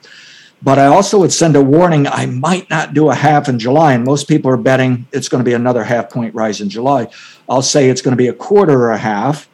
But 0.63 0.79
I 0.79 0.87
also 0.87 1.19
would 1.19 1.33
send 1.33 1.55
a 1.55 1.61
warning. 1.61 2.07
I 2.07 2.25
might 2.25 2.69
not 2.69 2.93
do 2.93 3.09
a 3.09 3.15
half 3.15 3.47
in 3.47 3.59
July, 3.59 3.93
and 3.93 4.03
most 4.03 4.27
people 4.27 4.49
are 4.49 4.57
betting 4.57 5.07
it's 5.11 5.29
going 5.29 5.43
to 5.43 5.47
be 5.47 5.53
another 5.53 5.83
half 5.83 6.09
point 6.09 6.33
rise 6.33 6.61
in 6.61 6.69
July. 6.69 7.07
I'll 7.47 7.61
say 7.61 7.89
it's 7.89 8.01
going 8.01 8.13
to 8.13 8.23
be 8.23 8.29
a 8.29 8.33
quarter 8.33 8.73
or 8.73 8.91
a 8.91 8.97
half, 8.97 9.47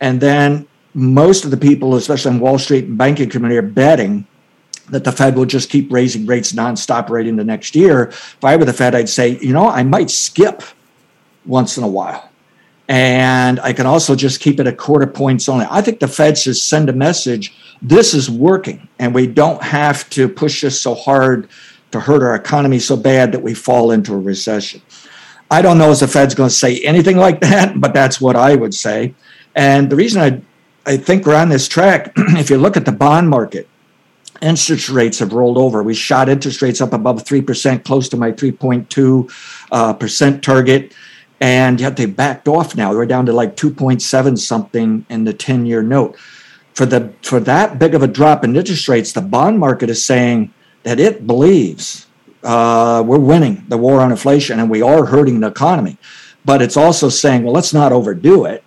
and 0.00 0.20
then 0.20 0.66
most 0.94 1.44
of 1.44 1.50
the 1.50 1.56
people, 1.56 1.94
especially 1.94 2.32
on 2.32 2.40
Wall 2.40 2.58
Street 2.58 2.86
and 2.86 2.98
banking 2.98 3.28
community, 3.28 3.58
are 3.58 3.62
betting 3.62 4.26
that 4.88 5.04
the 5.04 5.12
Fed 5.12 5.36
will 5.36 5.44
just 5.44 5.70
keep 5.70 5.92
raising 5.92 6.26
rates 6.26 6.52
nonstop 6.52 7.10
right 7.10 7.26
into 7.26 7.44
next 7.44 7.76
year. 7.76 8.08
If 8.08 8.44
I 8.44 8.56
were 8.56 8.64
the 8.64 8.72
Fed, 8.72 8.94
I'd 8.94 9.08
say, 9.08 9.38
you 9.40 9.52
know, 9.52 9.68
I 9.68 9.84
might 9.84 10.10
skip 10.10 10.62
once 11.46 11.76
in 11.76 11.84
a 11.84 11.88
while. 11.88 12.28
And 12.88 13.60
I 13.60 13.72
can 13.72 13.86
also 13.86 14.16
just 14.16 14.40
keep 14.40 14.58
it 14.58 14.66
at 14.66 14.76
quarter 14.76 15.06
points 15.06 15.48
only. 15.48 15.64
I 15.70 15.80
think 15.80 16.00
the 16.00 16.08
Fed 16.08 16.36
should 16.36 16.56
send 16.56 16.88
a 16.88 16.92
message 16.92 17.54
this 17.80 18.14
is 18.14 18.28
working, 18.28 18.88
and 18.98 19.14
we 19.14 19.26
don't 19.26 19.62
have 19.62 20.10
to 20.10 20.28
push 20.28 20.60
this 20.60 20.80
so 20.80 20.94
hard 20.94 21.48
to 21.92 22.00
hurt 22.00 22.22
our 22.22 22.34
economy 22.34 22.78
so 22.78 22.96
bad 22.96 23.32
that 23.32 23.42
we 23.42 23.54
fall 23.54 23.92
into 23.92 24.12
a 24.12 24.18
recession. 24.18 24.82
I 25.50 25.62
don't 25.62 25.78
know 25.78 25.90
if 25.92 26.00
the 26.00 26.08
Fed's 26.08 26.34
going 26.34 26.48
to 26.48 26.54
say 26.54 26.80
anything 26.80 27.16
like 27.16 27.40
that, 27.40 27.80
but 27.80 27.94
that's 27.94 28.20
what 28.20 28.36
I 28.36 28.54
would 28.54 28.74
say. 28.74 29.14
And 29.54 29.90
the 29.90 29.96
reason 29.96 30.22
I, 30.22 30.90
I 30.90 30.96
think 30.96 31.26
we're 31.26 31.34
on 31.34 31.48
this 31.48 31.68
track, 31.68 32.12
if 32.16 32.50
you 32.50 32.58
look 32.58 32.76
at 32.76 32.84
the 32.84 32.92
bond 32.92 33.28
market, 33.28 33.68
interest 34.40 34.88
rates 34.88 35.18
have 35.18 35.32
rolled 35.32 35.58
over. 35.58 35.82
We 35.82 35.94
shot 35.94 36.28
interest 36.28 36.62
rates 36.62 36.80
up 36.80 36.92
above 36.92 37.24
3%, 37.24 37.84
close 37.84 38.08
to 38.10 38.16
my 38.16 38.32
3.2 38.32 39.30
uh, 39.70 39.92
percent 39.94 40.42
target. 40.42 40.94
And 41.40 41.80
yet 41.80 41.96
they 41.96 42.06
backed 42.06 42.48
off 42.48 42.76
now. 42.76 42.92
We're 42.92 43.06
down 43.06 43.26
to 43.26 43.32
like 43.32 43.56
2.7 43.56 44.38
something 44.38 45.06
in 45.08 45.24
the 45.24 45.32
10 45.32 45.66
year 45.66 45.82
note. 45.82 46.18
For, 46.74 46.86
the, 46.86 47.12
for 47.22 47.40
that 47.40 47.78
big 47.78 47.94
of 47.94 48.02
a 48.02 48.06
drop 48.06 48.44
in 48.44 48.56
interest 48.56 48.88
rates, 48.88 49.12
the 49.12 49.20
bond 49.20 49.58
market 49.58 49.90
is 49.90 50.02
saying 50.04 50.52
that 50.82 51.00
it 51.00 51.26
believes 51.26 52.06
uh, 52.42 53.02
we're 53.04 53.18
winning 53.18 53.64
the 53.68 53.76
war 53.76 54.00
on 54.00 54.10
inflation 54.10 54.60
and 54.60 54.70
we 54.70 54.80
are 54.80 55.06
hurting 55.06 55.40
the 55.40 55.48
economy. 55.48 55.98
But 56.44 56.62
it's 56.62 56.76
also 56.76 57.08
saying, 57.08 57.42
well, 57.44 57.52
let's 57.52 57.74
not 57.74 57.92
overdo 57.92 58.44
it. 58.46 58.64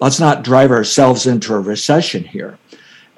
Let's 0.00 0.20
not 0.20 0.44
drive 0.44 0.70
ourselves 0.70 1.26
into 1.26 1.54
a 1.54 1.60
recession 1.60 2.24
here. 2.24 2.58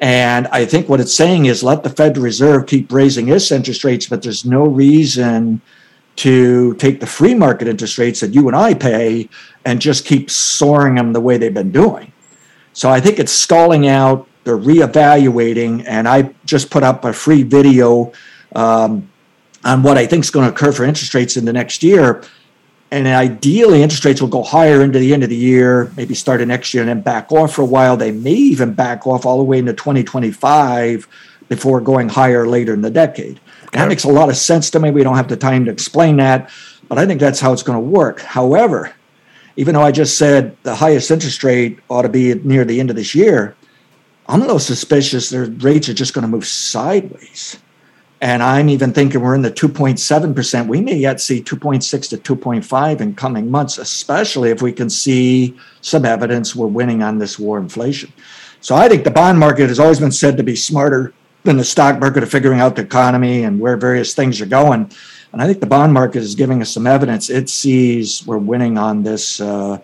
And 0.00 0.46
I 0.48 0.64
think 0.64 0.88
what 0.88 1.00
it's 1.00 1.14
saying 1.14 1.46
is 1.46 1.64
let 1.64 1.82
the 1.82 1.90
Federal 1.90 2.24
Reserve 2.24 2.66
keep 2.66 2.92
raising 2.92 3.28
its 3.28 3.50
interest 3.50 3.82
rates, 3.82 4.06
but 4.06 4.22
there's 4.22 4.44
no 4.44 4.64
reason 4.64 5.60
to 6.16 6.74
take 6.74 7.00
the 7.00 7.06
free 7.06 7.34
market 7.34 7.68
interest 7.68 7.98
rates 7.98 8.20
that 8.20 8.34
you 8.34 8.46
and 8.48 8.56
I 8.56 8.74
pay 8.74 9.28
and 9.64 9.80
just 9.80 10.04
keep 10.04 10.30
soaring 10.30 10.96
them 10.96 11.12
the 11.12 11.20
way 11.20 11.36
they've 11.36 11.54
been 11.54 11.72
doing. 11.72 12.12
So 12.72 12.90
I 12.90 13.00
think 13.00 13.18
it's 13.18 13.32
stalling 13.32 13.88
out. 13.88 14.28
They're 14.44 14.58
reevaluating, 14.58 15.84
and 15.86 16.08
I 16.08 16.34
just 16.44 16.70
put 16.70 16.82
up 16.82 17.04
a 17.04 17.12
free 17.12 17.42
video 17.42 18.12
um, 18.54 19.10
on 19.64 19.82
what 19.82 19.98
I 19.98 20.06
think 20.06 20.24
is 20.24 20.30
going 20.30 20.46
to 20.46 20.52
occur 20.52 20.72
for 20.72 20.84
interest 20.84 21.12
rates 21.12 21.36
in 21.36 21.44
the 21.44 21.52
next 21.52 21.82
year. 21.82 22.22
And 22.90 23.06
ideally, 23.06 23.82
interest 23.82 24.04
rates 24.04 24.20
will 24.20 24.28
go 24.28 24.42
higher 24.42 24.82
into 24.82 24.98
the 24.98 25.12
end 25.12 25.22
of 25.22 25.28
the 25.28 25.36
year, 25.36 25.92
maybe 25.96 26.14
start 26.14 26.40
of 26.40 26.48
next 26.48 26.72
year, 26.72 26.82
and 26.82 26.88
then 26.88 27.02
back 27.02 27.30
off 27.30 27.54
for 27.54 27.62
a 27.62 27.66
while. 27.66 27.96
They 27.96 28.12
may 28.12 28.32
even 28.32 28.72
back 28.72 29.06
off 29.06 29.26
all 29.26 29.36
the 29.36 29.44
way 29.44 29.58
into 29.58 29.74
2025 29.74 31.06
before 31.48 31.80
going 31.80 32.08
higher 32.08 32.46
later 32.46 32.72
in 32.72 32.80
the 32.80 32.90
decade. 32.90 33.40
Okay. 33.64 33.78
That 33.78 33.88
makes 33.88 34.04
a 34.04 34.08
lot 34.08 34.30
of 34.30 34.36
sense 34.36 34.70
to 34.70 34.80
me. 34.80 34.90
We 34.90 35.02
don't 35.02 35.16
have 35.16 35.28
the 35.28 35.36
time 35.36 35.66
to 35.66 35.70
explain 35.70 36.16
that, 36.16 36.50
but 36.88 36.98
I 36.98 37.04
think 37.04 37.20
that's 37.20 37.40
how 37.40 37.52
it's 37.52 37.62
going 37.62 37.76
to 37.76 37.84
work. 37.84 38.20
However, 38.20 38.94
even 39.56 39.74
though 39.74 39.82
I 39.82 39.92
just 39.92 40.16
said 40.16 40.56
the 40.62 40.76
highest 40.76 41.10
interest 41.10 41.44
rate 41.44 41.80
ought 41.90 42.02
to 42.02 42.08
be 42.08 42.34
near 42.34 42.64
the 42.64 42.80
end 42.80 42.88
of 42.88 42.96
this 42.96 43.14
year, 43.14 43.54
I'm 44.28 44.40
a 44.40 44.44
little 44.44 44.58
suspicious 44.58 45.28
their 45.28 45.46
rates 45.46 45.88
are 45.88 45.94
just 45.94 46.14
going 46.14 46.22
to 46.22 46.28
move 46.28 46.46
sideways. 46.46 47.58
And 48.20 48.42
I'm 48.42 48.68
even 48.68 48.92
thinking 48.92 49.20
we're 49.20 49.36
in 49.36 49.42
the 49.42 49.50
2.7%. 49.50 50.66
We 50.66 50.80
may 50.80 50.96
yet 50.96 51.20
see 51.20 51.40
2.6 51.40 52.08
to 52.10 52.36
2.5 52.36 53.00
in 53.00 53.14
coming 53.14 53.50
months, 53.50 53.78
especially 53.78 54.50
if 54.50 54.60
we 54.60 54.72
can 54.72 54.90
see 54.90 55.56
some 55.82 56.04
evidence 56.04 56.56
we're 56.56 56.66
winning 56.66 57.02
on 57.02 57.18
this 57.18 57.38
war 57.38 57.58
inflation. 57.58 58.12
So 58.60 58.74
I 58.74 58.88
think 58.88 59.04
the 59.04 59.10
bond 59.12 59.38
market 59.38 59.68
has 59.68 59.78
always 59.78 60.00
been 60.00 60.10
said 60.10 60.36
to 60.36 60.42
be 60.42 60.56
smarter 60.56 61.14
than 61.44 61.56
the 61.56 61.64
stock 61.64 62.00
market 62.00 62.24
of 62.24 62.30
figuring 62.30 62.58
out 62.58 62.74
the 62.74 62.82
economy 62.82 63.44
and 63.44 63.60
where 63.60 63.76
various 63.76 64.14
things 64.14 64.40
are 64.40 64.46
going. 64.46 64.90
And 65.32 65.40
I 65.40 65.46
think 65.46 65.60
the 65.60 65.66
bond 65.66 65.92
market 65.92 66.22
is 66.22 66.34
giving 66.34 66.60
us 66.60 66.70
some 66.70 66.86
evidence. 66.86 67.30
It 67.30 67.48
sees 67.48 68.26
we're 68.26 68.38
winning 68.38 68.78
on 68.78 69.04
this 69.04 69.40
uh, 69.40 69.78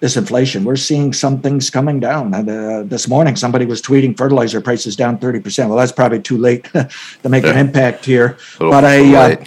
this 0.00 0.16
inflation. 0.16 0.64
We're 0.64 0.76
seeing 0.76 1.12
some 1.12 1.40
things 1.40 1.70
coming 1.70 2.00
down. 2.00 2.32
Uh, 2.32 2.84
this 2.86 3.08
morning, 3.08 3.36
somebody 3.36 3.66
was 3.66 3.82
tweeting 3.82 4.16
fertilizer 4.16 4.60
prices 4.60 4.96
down 4.96 5.18
30%. 5.18 5.68
Well, 5.68 5.76
that's 5.76 5.92
probably 5.92 6.20
too 6.20 6.38
late 6.38 6.64
to 6.72 7.28
make 7.28 7.44
yeah. 7.44 7.50
an 7.50 7.58
impact 7.58 8.04
here. 8.04 8.38
But 8.58 8.84
I, 8.84 9.14
uh, 9.14 9.44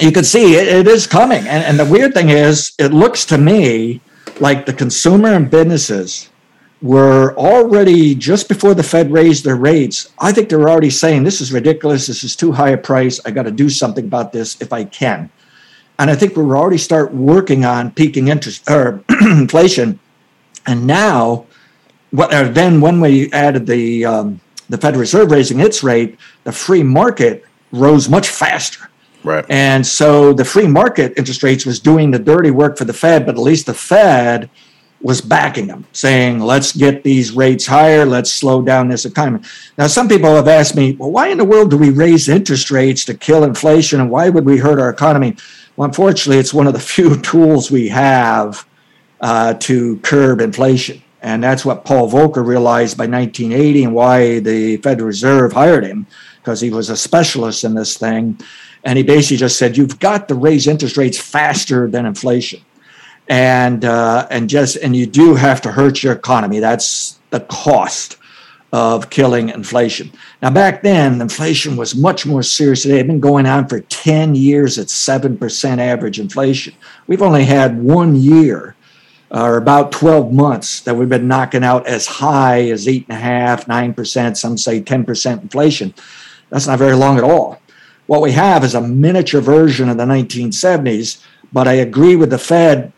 you 0.00 0.12
can 0.12 0.24
see 0.24 0.54
it, 0.54 0.68
it 0.68 0.86
is 0.86 1.06
coming. 1.06 1.40
And, 1.40 1.64
and 1.64 1.78
the 1.78 1.84
weird 1.84 2.14
thing 2.14 2.30
is, 2.30 2.72
it 2.78 2.92
looks 2.92 3.24
to 3.26 3.38
me 3.38 4.00
like 4.38 4.66
the 4.66 4.72
consumer 4.72 5.28
and 5.28 5.50
businesses 5.50 6.30
were 6.82 7.36
already 7.36 8.14
just 8.14 8.48
before 8.48 8.74
the 8.74 8.82
Fed 8.82 9.12
raised 9.12 9.44
their 9.44 9.56
rates. 9.56 10.12
I 10.18 10.32
think 10.32 10.48
they 10.48 10.56
were 10.56 10.70
already 10.70 10.90
saying, 10.90 11.24
this 11.24 11.40
is 11.40 11.52
ridiculous. 11.52 12.06
This 12.06 12.24
is 12.24 12.34
too 12.34 12.52
high 12.52 12.70
a 12.70 12.78
price. 12.78 13.20
I 13.26 13.32
got 13.32 13.42
to 13.42 13.50
do 13.50 13.68
something 13.68 14.04
about 14.04 14.32
this 14.32 14.60
if 14.62 14.72
I 14.72 14.84
can. 14.84 15.30
And 16.00 16.10
I 16.10 16.14
think 16.16 16.34
we 16.34 16.42
were 16.42 16.56
already 16.56 16.78
start 16.78 17.12
working 17.12 17.66
on 17.66 17.90
peaking 17.90 18.28
interest 18.28 18.68
or 18.70 19.04
inflation. 19.20 20.00
And 20.66 20.86
now, 20.86 21.46
what, 22.10 22.32
uh, 22.32 22.48
then 22.48 22.80
when 22.80 23.00
we 23.00 23.30
added 23.32 23.66
the 23.66 24.06
um, 24.06 24.40
the 24.70 24.78
Federal 24.78 25.00
Reserve 25.00 25.30
raising 25.30 25.60
its 25.60 25.82
rate, 25.82 26.18
the 26.44 26.52
free 26.52 26.82
market 26.82 27.44
rose 27.70 28.08
much 28.08 28.28
faster. 28.28 28.88
Right. 29.22 29.44
And 29.50 29.86
so 29.86 30.32
the 30.32 30.44
free 30.44 30.66
market 30.66 31.12
interest 31.18 31.42
rates 31.42 31.66
was 31.66 31.78
doing 31.78 32.10
the 32.10 32.18
dirty 32.18 32.50
work 32.50 32.78
for 32.78 32.86
the 32.86 32.94
Fed, 32.94 33.26
but 33.26 33.34
at 33.34 33.40
least 33.40 33.66
the 33.66 33.74
Fed 33.74 34.48
was 35.02 35.20
backing 35.20 35.66
them, 35.66 35.86
saying, 35.92 36.40
let's 36.40 36.72
get 36.72 37.02
these 37.02 37.32
rates 37.32 37.66
higher, 37.66 38.04
let's 38.04 38.32
slow 38.32 38.62
down 38.62 38.88
this 38.88 39.04
economy. 39.04 39.40
Now, 39.76 39.86
some 39.86 40.08
people 40.08 40.34
have 40.34 40.48
asked 40.48 40.76
me, 40.76 40.92
well, 40.92 41.10
why 41.10 41.28
in 41.28 41.38
the 41.38 41.44
world 41.44 41.70
do 41.70 41.78
we 41.78 41.90
raise 41.90 42.28
interest 42.28 42.70
rates 42.70 43.04
to 43.06 43.14
kill 43.14 43.44
inflation 43.44 44.00
and 44.00 44.10
why 44.10 44.28
would 44.28 44.44
we 44.44 44.58
hurt 44.58 44.78
our 44.78 44.90
economy? 44.90 45.36
Well, 45.80 45.86
unfortunately, 45.86 46.38
it's 46.38 46.52
one 46.52 46.66
of 46.66 46.74
the 46.74 46.78
few 46.94 47.18
tools 47.22 47.70
we 47.70 47.88
have 47.88 48.68
uh, 49.22 49.54
to 49.54 49.96
curb 50.00 50.42
inflation. 50.42 51.02
And 51.22 51.42
that's 51.42 51.64
what 51.64 51.86
Paul 51.86 52.10
Volcker 52.10 52.46
realized 52.46 52.98
by 52.98 53.06
1980 53.06 53.84
and 53.84 53.94
why 53.94 54.40
the 54.40 54.76
Federal 54.76 55.06
Reserve 55.06 55.54
hired 55.54 55.86
him, 55.86 56.06
because 56.36 56.60
he 56.60 56.68
was 56.68 56.90
a 56.90 56.98
specialist 56.98 57.64
in 57.64 57.76
this 57.76 57.96
thing. 57.96 58.38
And 58.84 58.98
he 58.98 59.02
basically 59.02 59.38
just 59.38 59.58
said, 59.58 59.78
you've 59.78 59.98
got 59.98 60.28
to 60.28 60.34
raise 60.34 60.66
interest 60.66 60.98
rates 60.98 61.18
faster 61.18 61.88
than 61.88 62.04
inflation 62.04 62.60
and 63.28 63.82
uh, 63.82 64.26
and 64.30 64.50
just 64.50 64.76
and 64.76 64.94
you 64.94 65.06
do 65.06 65.34
have 65.34 65.62
to 65.62 65.72
hurt 65.72 66.02
your 66.02 66.12
economy. 66.12 66.58
That's 66.58 67.18
the 67.30 67.40
cost 67.40 68.16
of 68.72 69.10
killing 69.10 69.48
inflation. 69.48 70.12
Now, 70.40 70.50
back 70.50 70.82
then, 70.82 71.20
inflation 71.20 71.76
was 71.76 71.96
much 71.96 72.24
more 72.24 72.42
serious. 72.42 72.86
It 72.86 72.96
had 72.96 73.06
been 73.06 73.20
going 73.20 73.46
on 73.46 73.66
for 73.66 73.80
10 73.80 74.34
years 74.34 74.78
at 74.78 74.86
7% 74.86 75.78
average 75.78 76.20
inflation. 76.20 76.74
We've 77.06 77.22
only 77.22 77.44
had 77.44 77.82
one 77.82 78.14
year 78.14 78.76
or 79.30 79.56
about 79.56 79.92
12 79.92 80.32
months 80.32 80.80
that 80.82 80.94
we've 80.94 81.08
been 81.08 81.28
knocking 81.28 81.64
out 81.64 81.86
as 81.86 82.06
high 82.06 82.68
as 82.70 82.86
8.5%, 82.86 83.64
9%, 83.66 84.36
some 84.36 84.58
say 84.58 84.80
10% 84.80 85.42
inflation. 85.42 85.94
That's 86.50 86.66
not 86.66 86.78
very 86.78 86.94
long 86.94 87.16
at 87.16 87.24
all. 87.24 87.60
What 88.06 88.22
we 88.22 88.32
have 88.32 88.64
is 88.64 88.74
a 88.74 88.80
miniature 88.80 89.40
version 89.40 89.88
of 89.88 89.96
the 89.96 90.04
1970s, 90.04 91.24
but 91.52 91.68
I 91.68 91.74
agree 91.74 92.16
with 92.16 92.30
the 92.30 92.38
Fed 92.38 92.92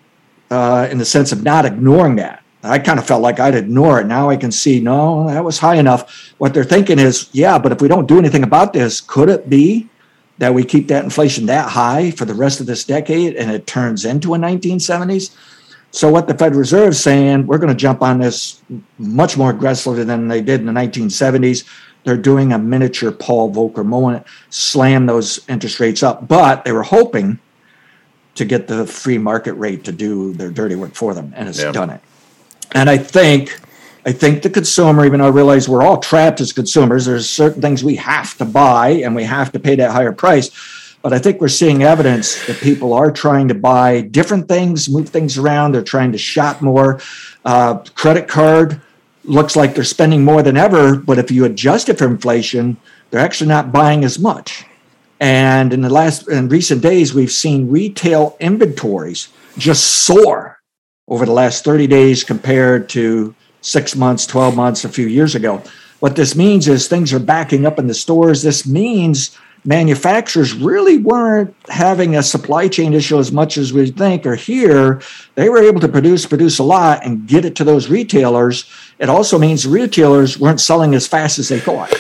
uh, 0.50 0.88
in 0.90 0.98
the 0.98 1.04
sense 1.04 1.32
of 1.32 1.42
not 1.42 1.66
ignoring 1.66 2.16
that. 2.16 2.41
I 2.62 2.78
kind 2.78 2.98
of 2.98 3.06
felt 3.06 3.22
like 3.22 3.40
I'd 3.40 3.54
ignore 3.54 4.00
it. 4.00 4.06
Now 4.06 4.30
I 4.30 4.36
can 4.36 4.52
see, 4.52 4.80
no, 4.80 5.26
that 5.28 5.44
was 5.44 5.58
high 5.58 5.76
enough. 5.76 6.32
What 6.38 6.54
they're 6.54 6.64
thinking 6.64 6.98
is, 6.98 7.28
yeah, 7.32 7.58
but 7.58 7.72
if 7.72 7.82
we 7.82 7.88
don't 7.88 8.06
do 8.06 8.18
anything 8.18 8.44
about 8.44 8.72
this, 8.72 9.00
could 9.00 9.28
it 9.28 9.50
be 9.50 9.88
that 10.38 10.54
we 10.54 10.64
keep 10.64 10.88
that 10.88 11.02
inflation 11.02 11.46
that 11.46 11.70
high 11.70 12.12
for 12.12 12.24
the 12.24 12.34
rest 12.34 12.60
of 12.60 12.66
this 12.66 12.84
decade 12.84 13.34
and 13.34 13.50
it 13.50 13.66
turns 13.66 14.04
into 14.04 14.34
a 14.34 14.38
1970s? 14.38 15.34
So 15.90 16.08
what 16.08 16.26
the 16.26 16.34
Federal 16.34 16.60
Reserve 16.60 16.90
is 16.90 17.02
saying, 17.02 17.46
we're 17.46 17.58
going 17.58 17.68
to 17.68 17.74
jump 17.74 18.00
on 18.00 18.20
this 18.20 18.62
much 18.96 19.36
more 19.36 19.50
aggressively 19.50 20.04
than 20.04 20.28
they 20.28 20.40
did 20.40 20.60
in 20.60 20.66
the 20.66 20.72
1970s. 20.72 21.68
They're 22.04 22.16
doing 22.16 22.52
a 22.52 22.58
miniature 22.58 23.12
Paul 23.12 23.52
Volcker 23.52 23.84
moment, 23.84 24.26
slam 24.50 25.06
those 25.06 25.46
interest 25.48 25.80
rates 25.80 26.02
up. 26.02 26.26
But 26.28 26.64
they 26.64 26.72
were 26.72 26.82
hoping 26.82 27.40
to 28.36 28.44
get 28.44 28.68
the 28.68 28.86
free 28.86 29.18
market 29.18 29.52
rate 29.54 29.84
to 29.84 29.92
do 29.92 30.32
their 30.32 30.50
dirty 30.50 30.74
work 30.74 30.94
for 30.94 31.12
them, 31.12 31.32
and 31.36 31.48
it's 31.48 31.60
yeah. 31.60 31.72
done 31.72 31.90
it. 31.90 32.00
And 32.74 32.88
I 32.88 32.98
think, 32.98 33.60
I 34.06 34.12
think 34.12 34.42
the 34.42 34.50
consumer, 34.50 35.04
even 35.04 35.20
though 35.20 35.26
I 35.26 35.30
realize 35.30 35.68
we're 35.68 35.82
all 35.82 35.98
trapped 35.98 36.40
as 36.40 36.52
consumers, 36.52 37.06
there's 37.06 37.28
certain 37.28 37.60
things 37.60 37.84
we 37.84 37.96
have 37.96 38.36
to 38.38 38.44
buy 38.44 38.88
and 38.88 39.14
we 39.14 39.24
have 39.24 39.52
to 39.52 39.60
pay 39.60 39.76
that 39.76 39.90
higher 39.90 40.12
price. 40.12 40.50
But 41.02 41.12
I 41.12 41.18
think 41.18 41.40
we're 41.40 41.48
seeing 41.48 41.82
evidence 41.82 42.46
that 42.46 42.58
people 42.58 42.92
are 42.92 43.10
trying 43.10 43.48
to 43.48 43.54
buy 43.54 44.02
different 44.02 44.48
things, 44.48 44.88
move 44.88 45.08
things 45.08 45.36
around. 45.36 45.72
They're 45.72 45.82
trying 45.82 46.12
to 46.12 46.18
shop 46.18 46.62
more. 46.62 47.00
Uh, 47.44 47.78
credit 47.94 48.28
card 48.28 48.80
looks 49.24 49.56
like 49.56 49.74
they're 49.74 49.84
spending 49.84 50.24
more 50.24 50.42
than 50.42 50.56
ever, 50.56 50.96
but 50.96 51.18
if 51.18 51.30
you 51.30 51.44
adjust 51.44 51.88
it 51.88 51.98
for 51.98 52.06
inflation, 52.06 52.76
they're 53.10 53.20
actually 53.20 53.48
not 53.48 53.72
buying 53.72 54.04
as 54.04 54.18
much. 54.18 54.64
And 55.20 55.72
in 55.72 55.82
the 55.82 55.90
last 55.90 56.28
in 56.28 56.48
recent 56.48 56.82
days, 56.82 57.14
we've 57.14 57.30
seen 57.30 57.70
retail 57.70 58.36
inventories 58.40 59.28
just 59.58 59.86
soar 60.04 60.61
over 61.12 61.26
the 61.26 61.32
last 61.32 61.62
30 61.62 61.86
days 61.88 62.24
compared 62.24 62.88
to 62.88 63.34
six 63.60 63.94
months, 63.94 64.24
12 64.24 64.56
months, 64.56 64.82
a 64.86 64.88
few 64.88 65.06
years 65.06 65.34
ago. 65.34 65.62
What 66.00 66.16
this 66.16 66.34
means 66.34 66.66
is 66.66 66.88
things 66.88 67.12
are 67.12 67.18
backing 67.18 67.66
up 67.66 67.78
in 67.78 67.86
the 67.86 67.92
stores. 67.92 68.42
This 68.42 68.66
means 68.66 69.36
manufacturers 69.66 70.54
really 70.54 70.96
weren't 70.96 71.54
having 71.68 72.16
a 72.16 72.22
supply 72.22 72.66
chain 72.66 72.94
issue 72.94 73.18
as 73.18 73.30
much 73.30 73.58
as 73.58 73.74
we 73.74 73.90
think 73.90 74.24
or 74.24 74.36
hear. 74.36 75.02
They 75.34 75.50
were 75.50 75.62
able 75.62 75.80
to 75.80 75.88
produce, 75.88 76.24
produce 76.24 76.58
a 76.58 76.64
lot 76.64 77.04
and 77.04 77.26
get 77.26 77.44
it 77.44 77.56
to 77.56 77.64
those 77.64 77.90
retailers. 77.90 78.64
It 78.98 79.10
also 79.10 79.38
means 79.38 79.66
retailers 79.66 80.38
weren't 80.38 80.62
selling 80.62 80.94
as 80.94 81.06
fast 81.06 81.38
as 81.38 81.50
they 81.50 81.60
thought. 81.60 81.92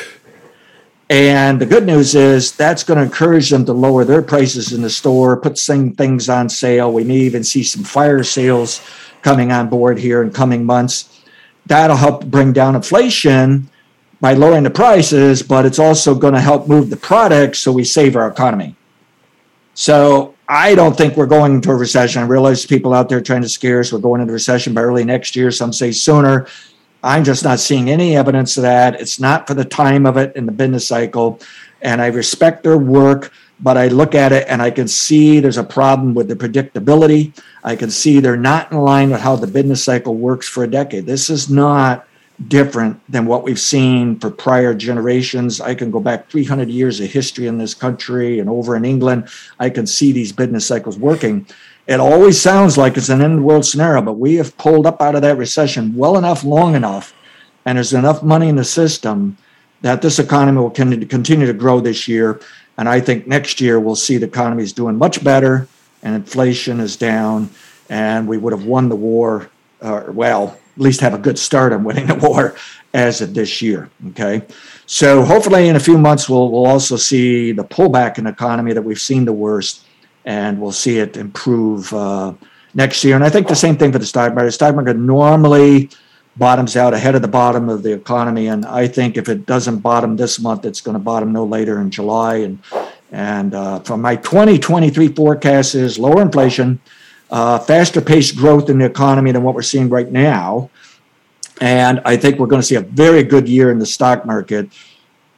And 1.12 1.60
the 1.60 1.66
good 1.66 1.84
news 1.84 2.14
is 2.14 2.52
that's 2.52 2.82
going 2.82 2.96
to 2.96 3.04
encourage 3.04 3.50
them 3.50 3.66
to 3.66 3.74
lower 3.74 4.02
their 4.02 4.22
prices 4.22 4.72
in 4.72 4.80
the 4.80 4.88
store, 4.88 5.36
put 5.36 5.58
some 5.58 5.92
things 5.92 6.30
on 6.30 6.48
sale. 6.48 6.90
We 6.90 7.04
may 7.04 7.16
even 7.16 7.44
see 7.44 7.62
some 7.64 7.84
fire 7.84 8.22
sales 8.24 8.80
coming 9.20 9.52
on 9.52 9.68
board 9.68 9.98
here 9.98 10.22
in 10.22 10.30
coming 10.30 10.64
months. 10.64 11.22
That'll 11.66 11.98
help 11.98 12.24
bring 12.24 12.54
down 12.54 12.76
inflation 12.76 13.68
by 14.22 14.32
lowering 14.32 14.62
the 14.62 14.70
prices, 14.70 15.42
but 15.42 15.66
it's 15.66 15.78
also 15.78 16.14
going 16.14 16.32
to 16.32 16.40
help 16.40 16.66
move 16.66 16.88
the 16.88 16.96
product 16.96 17.56
so 17.56 17.72
we 17.72 17.84
save 17.84 18.16
our 18.16 18.28
economy. 18.28 18.74
So 19.74 20.34
I 20.48 20.74
don't 20.74 20.96
think 20.96 21.18
we're 21.18 21.26
going 21.26 21.52
into 21.52 21.72
a 21.72 21.76
recession. 21.76 22.22
I 22.22 22.26
realize 22.26 22.64
people 22.64 22.94
out 22.94 23.10
there 23.10 23.20
trying 23.20 23.42
to 23.42 23.50
scare 23.50 23.80
us. 23.80 23.92
We're 23.92 23.98
going 23.98 24.22
into 24.22 24.32
recession 24.32 24.72
by 24.72 24.80
early 24.80 25.04
next 25.04 25.36
year. 25.36 25.50
Some 25.50 25.74
say 25.74 25.92
sooner. 25.92 26.46
I'm 27.02 27.24
just 27.24 27.42
not 27.42 27.58
seeing 27.58 27.90
any 27.90 28.16
evidence 28.16 28.56
of 28.56 28.62
that. 28.62 29.00
It's 29.00 29.18
not 29.18 29.46
for 29.46 29.54
the 29.54 29.64
time 29.64 30.06
of 30.06 30.16
it 30.16 30.36
in 30.36 30.46
the 30.46 30.52
business 30.52 30.86
cycle. 30.86 31.40
And 31.80 32.00
I 32.00 32.06
respect 32.06 32.62
their 32.62 32.78
work, 32.78 33.32
but 33.58 33.76
I 33.76 33.88
look 33.88 34.14
at 34.14 34.32
it 34.32 34.46
and 34.48 34.62
I 34.62 34.70
can 34.70 34.86
see 34.86 35.40
there's 35.40 35.56
a 35.56 35.64
problem 35.64 36.14
with 36.14 36.28
the 36.28 36.36
predictability. 36.36 37.36
I 37.64 37.74
can 37.74 37.90
see 37.90 38.20
they're 38.20 38.36
not 38.36 38.70
in 38.70 38.78
line 38.78 39.10
with 39.10 39.20
how 39.20 39.34
the 39.34 39.48
business 39.48 39.82
cycle 39.82 40.14
works 40.14 40.48
for 40.48 40.62
a 40.62 40.68
decade. 40.68 41.06
This 41.06 41.28
is 41.28 41.50
not 41.50 42.06
different 42.48 43.00
than 43.10 43.26
what 43.26 43.42
we've 43.42 43.60
seen 43.60 44.18
for 44.18 44.30
prior 44.30 44.74
generations. 44.74 45.60
I 45.60 45.74
can 45.74 45.90
go 45.90 46.00
back 46.00 46.28
300 46.30 46.68
years 46.68 47.00
of 47.00 47.10
history 47.10 47.46
in 47.46 47.58
this 47.58 47.74
country 47.74 48.38
and 48.38 48.48
over 48.48 48.76
in 48.76 48.84
England. 48.84 49.28
I 49.58 49.70
can 49.70 49.86
see 49.86 50.12
these 50.12 50.32
business 50.32 50.66
cycles 50.66 50.98
working. 50.98 51.46
It 51.92 52.00
always 52.00 52.40
sounds 52.40 52.78
like 52.78 52.96
it's 52.96 53.10
an 53.10 53.20
end 53.20 53.44
world 53.44 53.66
scenario, 53.66 54.00
but 54.00 54.14
we 54.14 54.36
have 54.36 54.56
pulled 54.56 54.86
up 54.86 55.02
out 55.02 55.14
of 55.14 55.20
that 55.20 55.36
recession 55.36 55.94
well 55.94 56.16
enough, 56.16 56.42
long 56.42 56.74
enough, 56.74 57.12
and 57.66 57.76
there's 57.76 57.92
enough 57.92 58.22
money 58.22 58.48
in 58.48 58.56
the 58.56 58.64
system 58.64 59.36
that 59.82 60.00
this 60.00 60.18
economy 60.18 60.56
will 60.56 60.70
continue 60.70 61.46
to 61.46 61.52
grow 61.52 61.80
this 61.80 62.08
year. 62.08 62.40
And 62.78 62.88
I 62.88 62.98
think 62.98 63.26
next 63.26 63.60
year 63.60 63.78
we'll 63.78 63.94
see 63.94 64.16
the 64.16 64.24
economy 64.24 64.62
is 64.62 64.72
doing 64.72 64.96
much 64.96 65.22
better 65.22 65.68
and 66.02 66.14
inflation 66.14 66.80
is 66.80 66.96
down, 66.96 67.50
and 67.90 68.26
we 68.26 68.38
would 68.38 68.54
have 68.54 68.64
won 68.64 68.88
the 68.88 68.96
war, 68.96 69.50
uh, 69.82 70.04
well, 70.08 70.58
at 70.74 70.82
least 70.82 71.02
have 71.02 71.12
a 71.12 71.18
good 71.18 71.38
start 71.38 71.74
on 71.74 71.84
winning 71.84 72.06
the 72.06 72.14
war 72.14 72.56
as 72.94 73.20
of 73.20 73.34
this 73.34 73.60
year. 73.60 73.90
Okay. 74.08 74.40
So 74.86 75.22
hopefully 75.24 75.68
in 75.68 75.76
a 75.76 75.80
few 75.80 75.98
months, 75.98 76.26
we'll, 76.26 76.50
we'll 76.50 76.66
also 76.66 76.96
see 76.96 77.52
the 77.52 77.64
pullback 77.64 78.16
in 78.16 78.24
the 78.24 78.30
economy 78.30 78.72
that 78.72 78.80
we've 78.80 78.98
seen 78.98 79.26
the 79.26 79.32
worst 79.34 79.84
and 80.24 80.60
we'll 80.60 80.72
see 80.72 80.98
it 80.98 81.16
improve 81.16 81.92
uh, 81.92 82.32
next 82.74 83.02
year. 83.04 83.14
And 83.14 83.24
I 83.24 83.30
think 83.30 83.48
the 83.48 83.54
same 83.54 83.76
thing 83.76 83.92
for 83.92 83.98
the 83.98 84.06
stock 84.06 84.34
market. 84.34 84.46
The 84.46 84.52
stock 84.52 84.74
market 84.74 84.96
normally 84.96 85.90
bottoms 86.36 86.76
out 86.76 86.94
ahead 86.94 87.14
of 87.14 87.22
the 87.22 87.28
bottom 87.28 87.68
of 87.68 87.82
the 87.82 87.92
economy, 87.92 88.46
and 88.46 88.64
I 88.64 88.88
think 88.88 89.16
if 89.16 89.28
it 89.28 89.44
doesn't 89.46 89.80
bottom 89.80 90.16
this 90.16 90.40
month, 90.40 90.64
it's 90.64 90.80
going 90.80 90.94
to 90.94 91.02
bottom 91.02 91.32
no 91.32 91.44
later 91.44 91.80
in 91.80 91.90
July. 91.90 92.36
And 92.36 92.58
and 93.10 93.54
uh, 93.54 93.80
from 93.80 94.00
my 94.00 94.16
2023 94.16 95.08
forecast 95.08 95.74
is 95.74 95.98
lower 95.98 96.22
inflation, 96.22 96.80
uh, 97.30 97.58
faster 97.58 98.00
paced 98.00 98.36
growth 98.36 98.70
in 98.70 98.78
the 98.78 98.86
economy 98.86 99.32
than 99.32 99.42
what 99.42 99.54
we're 99.54 99.62
seeing 99.62 99.90
right 99.90 100.10
now. 100.10 100.70
And 101.60 102.00
I 102.06 102.16
think 102.16 102.38
we're 102.38 102.46
going 102.46 102.62
to 102.62 102.66
see 102.66 102.76
a 102.76 102.80
very 102.80 103.22
good 103.22 103.48
year 103.48 103.70
in 103.70 103.78
the 103.78 103.86
stock 103.86 104.24
market. 104.24 104.72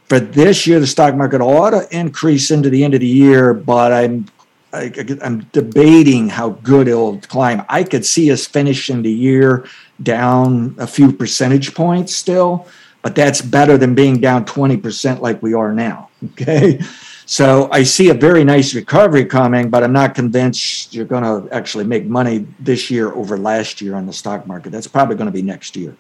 For 0.09 0.21
this 0.21 0.67
year, 0.67 0.79
the 0.79 0.87
stock 0.87 1.17
market 1.17 1.41
ought 1.41 1.71
to 1.71 1.89
increase 1.97 2.51
into 2.51 2.71
the 2.71 2.85
end 2.85 2.95
of 2.95 3.01
the 3.01 3.07
year, 3.07 3.53
but 3.53 3.93
I'm 3.93 4.27
I, 4.75 4.93
am 5.23 5.41
debating 5.53 6.29
how 6.29 6.51
good 6.51 6.89
it'll 6.89 7.19
climb. 7.21 7.63
I 7.69 7.85
could 7.85 8.05
see 8.05 8.33
us 8.33 8.47
finishing 8.47 9.03
the 9.03 9.11
year 9.11 9.67
down 10.03 10.75
a 10.79 10.87
few 10.87 11.13
percentage 11.13 11.75
points 11.75 12.15
still, 12.15 12.67
but 13.03 13.15
that's 13.15 13.41
better 13.41 13.79
than 13.79 13.95
being 13.95 14.21
down 14.21 14.45
20% 14.45 15.21
like 15.21 15.43
we 15.43 15.55
are 15.55 15.73
now. 15.73 16.11
Okay. 16.25 16.81
So 17.27 17.69
I 17.71 17.83
see 17.83 18.11
a 18.11 18.15
very 18.15 18.45
nice 18.45 18.75
recovery 18.75 19.25
coming, 19.25 19.71
but 19.71 19.83
I'm 19.83 19.93
not 19.93 20.15
convinced 20.15 20.95
you're 20.95 21.07
going 21.07 21.23
to 21.23 21.55
actually 21.55 21.85
make 21.85 22.05
money 22.05 22.47
this 22.61 22.91
year 22.91 23.13
over 23.13 23.39
last 23.39 23.81
year 23.81 23.95
on 23.95 24.07
the 24.07 24.13
stock 24.13 24.47
market. 24.47 24.71
That's 24.71 24.87
probably 24.87 25.17
going 25.17 25.27
to 25.27 25.33
be 25.33 25.43
next 25.43 25.77
year. 25.77 25.97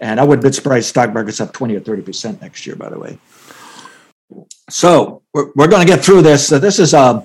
And 0.00 0.18
I 0.18 0.24
wouldn't 0.24 0.44
be 0.44 0.52
surprised 0.52 0.88
stock 0.88 1.12
market's 1.12 1.40
up 1.40 1.52
20 1.52 1.76
or 1.76 1.80
30% 1.80 2.40
next 2.40 2.66
year, 2.66 2.74
by 2.74 2.88
the 2.88 2.98
way. 2.98 3.18
So 4.68 5.22
we're, 5.32 5.50
we're 5.54 5.68
going 5.68 5.86
to 5.86 5.92
get 5.92 6.04
through 6.04 6.22
this. 6.22 6.48
So 6.48 6.58
this 6.58 6.78
is 6.78 6.94
a 6.94 7.24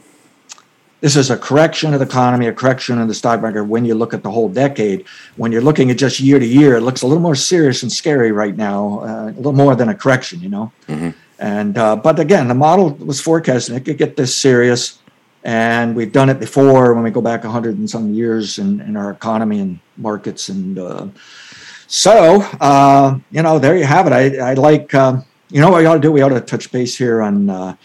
this 1.05 1.15
is 1.15 1.29
a 1.29 1.37
correction 1.37 1.93
of 1.93 1.99
the 1.99 2.05
economy, 2.07 2.47
a 2.47 2.51
correction 2.51 2.99
of 2.99 3.07
the 3.07 3.13
stock 3.13 3.39
market 3.39 3.63
when 3.65 3.85
you 3.85 3.93
look 3.93 4.11
at 4.11 4.23
the 4.23 4.31
whole 4.31 4.49
decade. 4.49 5.05
When 5.35 5.51
you're 5.51 5.61
looking 5.61 5.91
at 5.91 5.99
just 5.99 6.19
year 6.19 6.39
to 6.39 6.45
year, 6.47 6.77
it 6.77 6.81
looks 6.81 7.03
a 7.03 7.05
little 7.05 7.21
more 7.21 7.35
serious 7.35 7.83
and 7.83 7.91
scary 7.91 8.31
right 8.31 8.57
now, 8.57 9.01
uh, 9.01 9.25
a 9.25 9.37
little 9.37 9.53
more 9.53 9.75
than 9.75 9.89
a 9.89 9.93
correction, 9.93 10.39
you 10.39 10.49
know. 10.49 10.71
Mm-hmm. 10.87 11.11
And 11.37 11.77
uh, 11.77 11.95
but 11.97 12.19
again, 12.19 12.47
the 12.47 12.55
model 12.55 12.89
was 12.95 13.21
forecasting 13.21 13.75
it 13.75 13.85
could 13.85 13.99
get 13.99 14.17
this 14.17 14.35
serious, 14.35 14.97
and 15.43 15.95
we've 15.95 16.11
done 16.11 16.27
it 16.27 16.39
before 16.39 16.95
when 16.95 17.03
we 17.03 17.11
go 17.11 17.21
back 17.21 17.43
100 17.43 17.77
and 17.77 17.87
some 17.87 18.11
years 18.11 18.57
in, 18.57 18.81
in 18.81 18.97
our 18.97 19.11
economy 19.11 19.59
and 19.59 19.79
markets. 19.97 20.49
And 20.49 20.79
uh, 20.79 21.09
so, 21.85 22.41
uh, 22.59 23.19
you 23.29 23.43
know, 23.43 23.59
there 23.59 23.77
you 23.77 23.83
have 23.85 24.07
it. 24.07 24.11
I, 24.11 24.37
I 24.37 24.53
like, 24.55 24.91
uh, 24.95 25.21
you 25.51 25.61
know, 25.61 25.69
what 25.69 25.81
we 25.81 25.85
ought 25.85 25.93
to 25.93 25.99
do? 25.99 26.11
We 26.11 26.23
ought 26.23 26.29
to 26.29 26.41
touch 26.41 26.71
base 26.71 26.97
here 26.97 27.21
on 27.21 27.51
uh, 27.51 27.75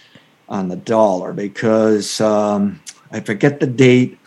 on 0.49 0.69
the 0.69 0.77
dollar 0.77 1.35
because. 1.35 2.19
Um, 2.23 2.81
I 3.11 3.21
forget 3.21 3.61
the 3.61 3.67
date, 3.67 4.19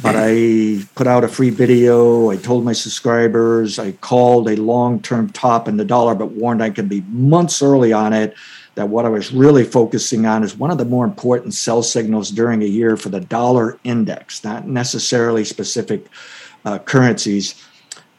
but 0.00 0.14
I 0.16 0.80
put 0.94 1.06
out 1.06 1.24
a 1.24 1.28
free 1.28 1.50
video. 1.50 2.30
I 2.30 2.36
told 2.36 2.64
my 2.64 2.72
subscribers 2.72 3.78
I 3.78 3.92
called 3.92 4.48
a 4.48 4.56
long 4.56 5.00
term 5.00 5.30
top 5.30 5.66
in 5.66 5.76
the 5.76 5.84
dollar, 5.84 6.14
but 6.14 6.30
warned 6.30 6.62
I 6.62 6.70
could 6.70 6.88
be 6.88 7.00
months 7.08 7.62
early 7.62 7.92
on 7.92 8.12
it. 8.12 8.34
That 8.76 8.88
what 8.88 9.04
I 9.04 9.08
was 9.08 9.32
really 9.32 9.64
focusing 9.64 10.24
on 10.24 10.44
is 10.44 10.56
one 10.56 10.70
of 10.70 10.78
the 10.78 10.84
more 10.84 11.04
important 11.04 11.52
sell 11.52 11.82
signals 11.82 12.30
during 12.30 12.62
a 12.62 12.66
year 12.66 12.96
for 12.96 13.08
the 13.08 13.20
dollar 13.20 13.76
index, 13.82 14.44
not 14.44 14.68
necessarily 14.68 15.44
specific 15.44 16.06
uh, 16.64 16.78
currencies. 16.78 17.64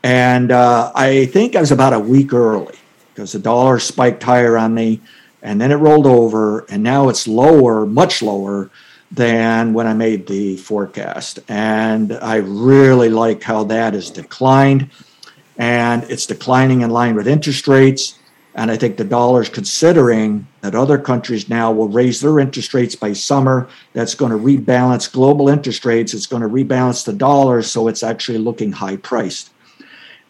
And 0.03 0.51
uh, 0.51 0.91
I 0.95 1.27
think 1.27 1.55
I 1.55 1.61
was 1.61 1.71
about 1.71 1.93
a 1.93 1.99
week 1.99 2.33
early 2.33 2.75
because 3.13 3.31
the 3.31 3.39
dollar 3.39 3.79
spiked 3.79 4.21
higher 4.21 4.57
on 4.57 4.73
me 4.73 4.99
and 5.41 5.61
then 5.61 5.71
it 5.71 5.75
rolled 5.75 6.07
over 6.07 6.65
and 6.69 6.83
now 6.83 7.07
it's 7.07 7.25
lower, 7.25 7.85
much 7.85 8.21
lower 8.21 8.69
than 9.11 9.73
when 9.73 9.87
I 9.87 9.93
made 9.93 10.27
the 10.27 10.57
forecast. 10.57 11.39
And 11.47 12.13
I 12.13 12.37
really 12.37 13.09
like 13.09 13.41
how 13.43 13.63
that 13.65 13.93
has 13.93 14.11
declined. 14.11 14.89
And 15.57 16.03
it's 16.05 16.25
declining 16.25 16.81
in 16.81 16.89
line 16.89 17.15
with 17.15 17.27
interest 17.27 17.67
rates. 17.67 18.19
And 18.55 18.71
I 18.71 18.77
think 18.77 18.97
the 18.97 19.03
dollar 19.03 19.41
is 19.41 19.49
considering 19.49 20.47
that 20.61 20.75
other 20.75 20.97
countries 20.97 21.49
now 21.49 21.71
will 21.71 21.87
raise 21.87 22.19
their 22.21 22.39
interest 22.39 22.73
rates 22.73 22.95
by 22.95 23.13
summer. 23.13 23.69
That's 23.93 24.15
going 24.15 24.31
to 24.31 24.37
rebalance 24.37 25.11
global 25.11 25.49
interest 25.49 25.85
rates. 25.85 26.13
It's 26.13 26.27
going 26.27 26.41
to 26.41 26.49
rebalance 26.49 27.05
the 27.05 27.13
dollar. 27.13 27.61
So 27.61 27.87
it's 27.87 28.03
actually 28.03 28.37
looking 28.37 28.71
high 28.71 28.97
priced. 28.97 29.51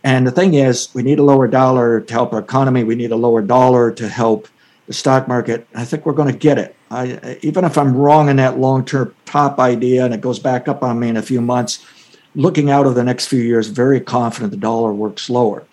And 0.03 0.25
the 0.25 0.31
thing 0.31 0.53
is, 0.53 0.89
we 0.93 1.03
need 1.03 1.19
a 1.19 1.23
lower 1.23 1.47
dollar 1.47 1.99
to 1.99 2.13
help 2.13 2.33
our 2.33 2.39
economy. 2.39 2.83
We 2.83 2.95
need 2.95 3.11
a 3.11 3.15
lower 3.15 3.41
dollar 3.41 3.91
to 3.91 4.07
help 4.07 4.47
the 4.87 4.93
stock 4.93 5.27
market. 5.27 5.67
I 5.75 5.83
think 5.85 6.05
we're 6.05 6.13
going 6.13 6.31
to 6.31 6.37
get 6.37 6.57
it. 6.57 6.75
I, 6.91 7.37
even 7.41 7.65
if 7.65 7.77
I'm 7.77 7.95
wrong 7.95 8.29
in 8.29 8.37
that 8.37 8.57
long 8.57 8.83
term 8.85 9.13
top 9.25 9.59
idea 9.59 10.05
and 10.05 10.13
it 10.13 10.21
goes 10.21 10.39
back 10.39 10.67
up 10.67 10.83
on 10.83 10.99
me 10.99 11.09
in 11.09 11.17
a 11.17 11.21
few 11.21 11.41
months, 11.41 11.85
looking 12.35 12.69
out 12.69 12.85
over 12.85 12.95
the 12.95 13.03
next 13.03 13.27
few 13.27 13.41
years, 13.41 13.67
very 13.67 13.99
confident 13.99 14.51
the 14.51 14.57
dollar 14.57 14.93
works 14.93 15.29
lower. 15.29 15.63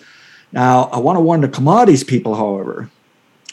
Now, 0.53 0.85
I 0.85 0.99
want 0.99 1.17
to 1.17 1.21
warn 1.21 1.41
the 1.41 1.49
commodities 1.49 2.05
people, 2.05 2.35
however, 2.35 2.91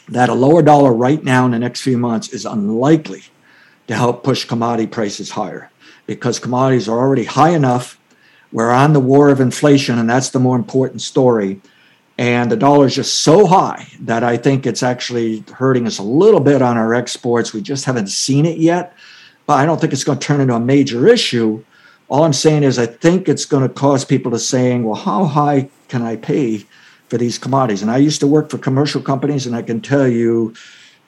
that 0.08 0.28
a 0.28 0.34
lower 0.34 0.62
dollar 0.62 0.92
right 0.92 1.22
now 1.22 1.44
in 1.44 1.52
the 1.52 1.58
next 1.58 1.82
few 1.82 1.98
months 1.98 2.28
is 2.28 2.44
unlikely 2.44 3.22
to 3.88 3.94
help 3.94 4.24
push 4.24 4.44
commodity 4.44 4.86
prices 4.86 5.30
higher 5.30 5.70
because 6.06 6.38
commodities 6.38 6.88
are 6.88 6.98
already 6.98 7.24
high 7.24 7.50
enough. 7.50 7.98
We're 8.52 8.70
on 8.70 8.92
the 8.92 9.00
war 9.00 9.30
of 9.30 9.40
inflation, 9.40 9.98
and 9.98 10.08
that's 10.08 10.30
the 10.30 10.38
more 10.38 10.56
important 10.56 11.02
story. 11.02 11.60
And 12.16 12.50
the 12.50 12.56
dollar 12.56 12.86
is 12.86 12.94
just 12.94 13.20
so 13.20 13.46
high 13.46 13.88
that 14.00 14.22
I 14.22 14.36
think 14.36 14.66
it's 14.66 14.84
actually 14.84 15.40
hurting 15.52 15.86
us 15.86 15.98
a 15.98 16.02
little 16.02 16.40
bit 16.40 16.62
on 16.62 16.76
our 16.76 16.94
exports. 16.94 17.52
We 17.52 17.60
just 17.60 17.84
haven't 17.86 18.06
seen 18.06 18.46
it 18.46 18.58
yet, 18.58 18.96
but 19.46 19.54
I 19.54 19.66
don't 19.66 19.80
think 19.80 19.92
it's 19.92 20.04
going 20.04 20.18
to 20.18 20.26
turn 20.26 20.40
into 20.40 20.54
a 20.54 20.60
major 20.60 21.08
issue. 21.08 21.64
All 22.08 22.22
I'm 22.22 22.32
saying 22.32 22.62
is, 22.62 22.78
I 22.78 22.86
think 22.86 23.28
it's 23.28 23.44
going 23.44 23.66
to 23.66 23.74
cause 23.74 24.04
people 24.04 24.30
to 24.30 24.38
saying, 24.38 24.84
well, 24.84 24.94
how 24.94 25.24
high 25.24 25.68
can 25.88 26.02
I 26.02 26.16
pay 26.16 26.64
for 27.08 27.18
these 27.18 27.36
commodities? 27.36 27.82
And 27.82 27.90
I 27.90 27.96
used 27.96 28.20
to 28.20 28.28
work 28.28 28.48
for 28.48 28.58
commercial 28.58 29.02
companies, 29.02 29.46
and 29.46 29.56
I 29.56 29.62
can 29.62 29.80
tell 29.80 30.06
you, 30.06 30.54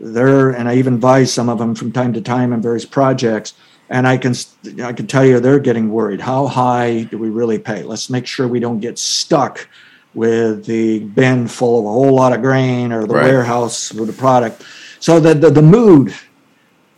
they're, 0.00 0.50
and 0.50 0.68
I 0.68 0.74
even 0.74 0.94
advise 0.94 1.32
some 1.32 1.48
of 1.48 1.58
them 1.58 1.74
from 1.74 1.92
time 1.92 2.12
to 2.14 2.20
time 2.20 2.52
in 2.52 2.60
various 2.60 2.84
projects. 2.84 3.54
And 3.88 4.08
I 4.08 4.16
can, 4.16 4.34
I 4.82 4.92
can 4.92 5.06
tell 5.06 5.24
you, 5.24 5.38
they're 5.38 5.60
getting 5.60 5.92
worried. 5.92 6.20
How 6.20 6.48
high 6.48 7.04
do 7.04 7.18
we 7.18 7.30
really 7.30 7.60
pay? 7.60 7.84
Let's 7.84 8.10
make 8.10 8.26
sure 8.26 8.48
we 8.48 8.58
don't 8.58 8.80
get 8.80 8.98
stuck 8.98 9.68
with 10.16 10.64
the 10.64 11.00
bin 11.00 11.46
full 11.46 11.78
of 11.78 11.84
a 11.84 11.88
whole 11.88 12.14
lot 12.14 12.32
of 12.32 12.40
grain 12.40 12.90
or 12.90 13.06
the 13.06 13.14
right. 13.14 13.24
warehouse 13.24 13.92
with 13.92 14.08
the 14.08 14.14
product. 14.14 14.64
So 14.98 15.20
the, 15.20 15.34
the, 15.34 15.50
the 15.50 15.62
mood 15.62 16.14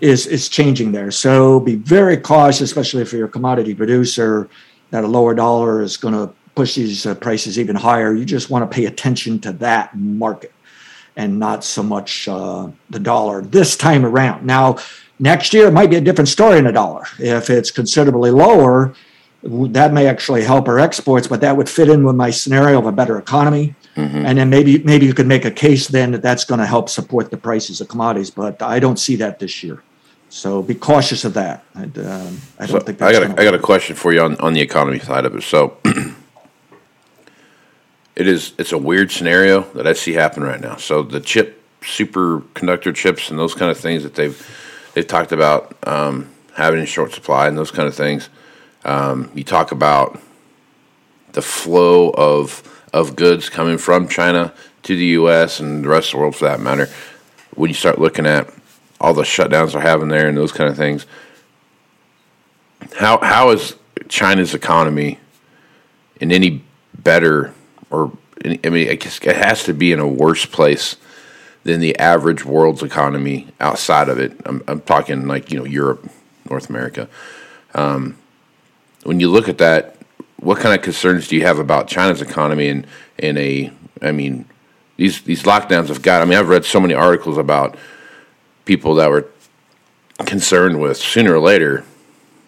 is 0.00 0.26
is 0.28 0.48
changing 0.48 0.92
there. 0.92 1.11
So 1.11 1.59
be 1.59 1.74
very 1.74 2.16
cautious, 2.16 2.61
especially 2.61 3.02
if 3.02 3.12
you're 3.12 3.26
a 3.26 3.28
commodity 3.28 3.74
producer, 3.74 4.48
that 4.90 5.02
a 5.02 5.07
lower 5.07 5.35
dollar 5.35 5.83
is 5.83 5.96
going 5.96 6.14
to 6.14 6.33
push 6.54 6.76
these 6.76 7.04
uh, 7.04 7.16
prices 7.16 7.59
even 7.59 7.74
higher. 7.74 8.14
You 8.14 8.24
just 8.24 8.50
want 8.50 8.70
to 8.70 8.74
pay 8.74 8.87
attention 8.87 9.40
to 9.40 9.52
that 9.54 9.96
market 9.96 10.52
and 11.16 11.40
not 11.40 11.64
so 11.64 11.83
much 11.83 12.28
uh, 12.28 12.68
the 12.90 13.00
dollar 13.00 13.42
this 13.42 13.76
time 13.76 14.07
around. 14.07 14.46
Now, 14.46 14.78
next 15.18 15.52
year 15.52 15.66
it 15.66 15.72
might 15.72 15.90
be 15.90 15.96
a 15.96 16.00
different 16.00 16.28
story 16.28 16.59
in 16.59 16.66
a 16.68 16.72
dollar. 16.72 17.04
If 17.18 17.50
it's 17.50 17.72
considerably 17.72 18.31
lower, 18.31 18.94
that 19.42 19.92
may 19.92 20.07
actually 20.07 20.42
help 20.42 20.66
our 20.68 20.79
exports, 20.79 21.27
but 21.29 21.40
that 21.40 21.57
would 21.57 21.68
fit 21.68 21.88
in 21.88 22.05
with 22.05 22.16
my 22.16 22.31
scenario 22.31 22.79
of 22.79 22.87
a 22.87 22.92
better 22.92 23.18
economy. 23.18 23.74
Mm-hmm. 23.94 24.27
And 24.27 24.38
then 24.38 24.51
maybe 24.51 24.79
maybe 24.83 25.07
you 25.07 25.14
could 25.14 25.27
make 25.27 25.44
a 25.44 25.51
case 25.51 25.88
then 25.88 26.12
that 26.12 26.22
that's 26.22 26.44
going 26.44 26.61
to 26.61 26.66
help 26.66 26.88
support 26.88 27.31
the 27.31 27.37
prices 27.37 27.81
of 27.81 27.88
commodities, 27.88 28.31
but 28.31 28.62
I 28.62 28.79
don't 28.79 28.98
see 28.98 29.16
that 29.16 29.38
this 29.38 29.62
year. 29.62 29.83
So 30.29 30.62
be 30.62 30.74
cautious 30.74 31.24
of 31.24 31.35
that. 31.35 31.64
And, 31.74 31.98
um, 31.98 32.40
I 32.59 32.66
don't 32.66 32.81
so 32.81 32.87
think 32.87 33.01
I 33.01 33.12
got 33.12 33.22
a, 33.22 33.31
I 33.40 33.44
got 33.44 33.55
a 33.55 33.59
question 33.59 33.96
for 33.96 34.12
you 34.12 34.20
on, 34.20 34.37
on 34.37 34.53
the 34.53 34.61
economy 34.61 34.98
side 34.98 35.24
of 35.24 35.35
it. 35.35 35.42
So 35.42 35.79
it 38.16 38.27
is 38.27 38.53
it's 38.59 38.72
a 38.72 38.79
weird 38.79 39.11
scenario 39.11 39.62
that 39.72 39.87
I 39.87 39.94
see 39.94 40.12
happen 40.12 40.42
right 40.42 40.61
now. 40.61 40.77
So 40.77 41.03
the 41.03 41.20
chip 41.20 41.62
superconductor 41.81 42.94
chips 42.94 43.31
and 43.31 43.38
those 43.38 43.55
kind 43.55 43.70
of 43.70 43.79
things 43.79 44.03
that 44.03 44.14
they've 44.14 44.90
they've 44.94 45.07
talked 45.07 45.33
about 45.33 45.77
um, 45.85 46.29
having 46.55 46.81
in 46.81 46.87
short 46.87 47.14
supply 47.14 47.48
and 47.48 47.57
those 47.57 47.70
kind 47.70 47.88
of 47.88 47.94
things 47.94 48.29
um, 48.88 49.31
you 49.35 49.44
talk 49.44 49.70
about 49.70 50.18
the 51.33 51.42
flow 51.42 52.11
of 52.11 52.64
of 52.94 53.16
goods 53.16 53.51
coming 53.51 53.77
from 53.77 54.09
China 54.09 54.53
to 54.83 54.96
the 54.96 55.05
U.S. 55.07 55.61
and 55.61 55.85
the 55.85 55.88
rest 55.88 56.09
of 56.09 56.12
the 56.12 56.18
world, 56.18 56.37
for 56.37 56.46
that 56.46 56.59
matter. 56.59 56.88
When 57.55 57.68
you 57.68 57.74
start 57.74 57.98
looking 57.98 58.27
at 58.27 58.48
all 58.98 59.12
the 59.12 59.22
shutdowns 59.22 59.72
they're 59.72 59.83
having 59.83 60.09
there 60.09 60.27
and 60.27 60.37
those 60.37 60.53
kind 60.53 60.70
of 60.70 60.77
things, 60.77 61.05
how 62.96 63.18
how 63.18 63.51
is 63.51 63.77
China's 64.09 64.55
economy 64.55 65.20
in 66.18 66.33
any 66.33 66.64
better 66.96 67.53
or 67.90 68.11
I 68.44 68.70
mean, 68.70 68.88
I 68.88 68.94
guess 68.94 69.18
it 69.18 69.37
has 69.37 69.64
to 69.64 69.74
be 69.74 69.92
in 69.92 70.01
a 70.01 70.09
worse 70.09 70.46
place 70.46 70.96
than 71.64 71.81
the 71.81 71.98
average 71.98 72.44
world's 72.44 72.83
economy 72.83 73.48
outside 73.61 74.09
of 74.09 74.18
it. 74.18 74.33
I'm, 74.46 74.62
I'm 74.66 74.81
talking 74.81 75.27
like 75.27 75.53
you 75.53 75.59
know 75.59 75.66
Europe, 75.66 76.09
North 76.48 76.70
America. 76.70 77.07
Um, 77.74 78.16
when 79.08 79.20
you 79.20 79.30
look 79.30 79.48
at 79.48 79.56
that, 79.56 79.96
what 80.36 80.58
kind 80.58 80.74
of 80.74 80.82
concerns 80.82 81.28
do 81.28 81.36
you 81.36 81.42
have 81.42 81.58
about 81.58 81.88
China's 81.88 82.20
economy 82.20 82.68
and 82.68 82.86
in 83.16 83.38
a? 83.38 83.72
I 84.02 84.12
mean, 84.12 84.44
these 84.98 85.22
these 85.22 85.44
lockdowns 85.44 85.88
have 85.88 86.02
got. 86.02 86.20
I 86.20 86.26
mean, 86.26 86.38
I've 86.38 86.50
read 86.50 86.66
so 86.66 86.78
many 86.78 86.92
articles 86.92 87.38
about 87.38 87.78
people 88.66 88.96
that 88.96 89.08
were 89.08 89.26
concerned 90.26 90.78
with 90.78 90.98
sooner 90.98 91.34
or 91.34 91.40
later 91.40 91.84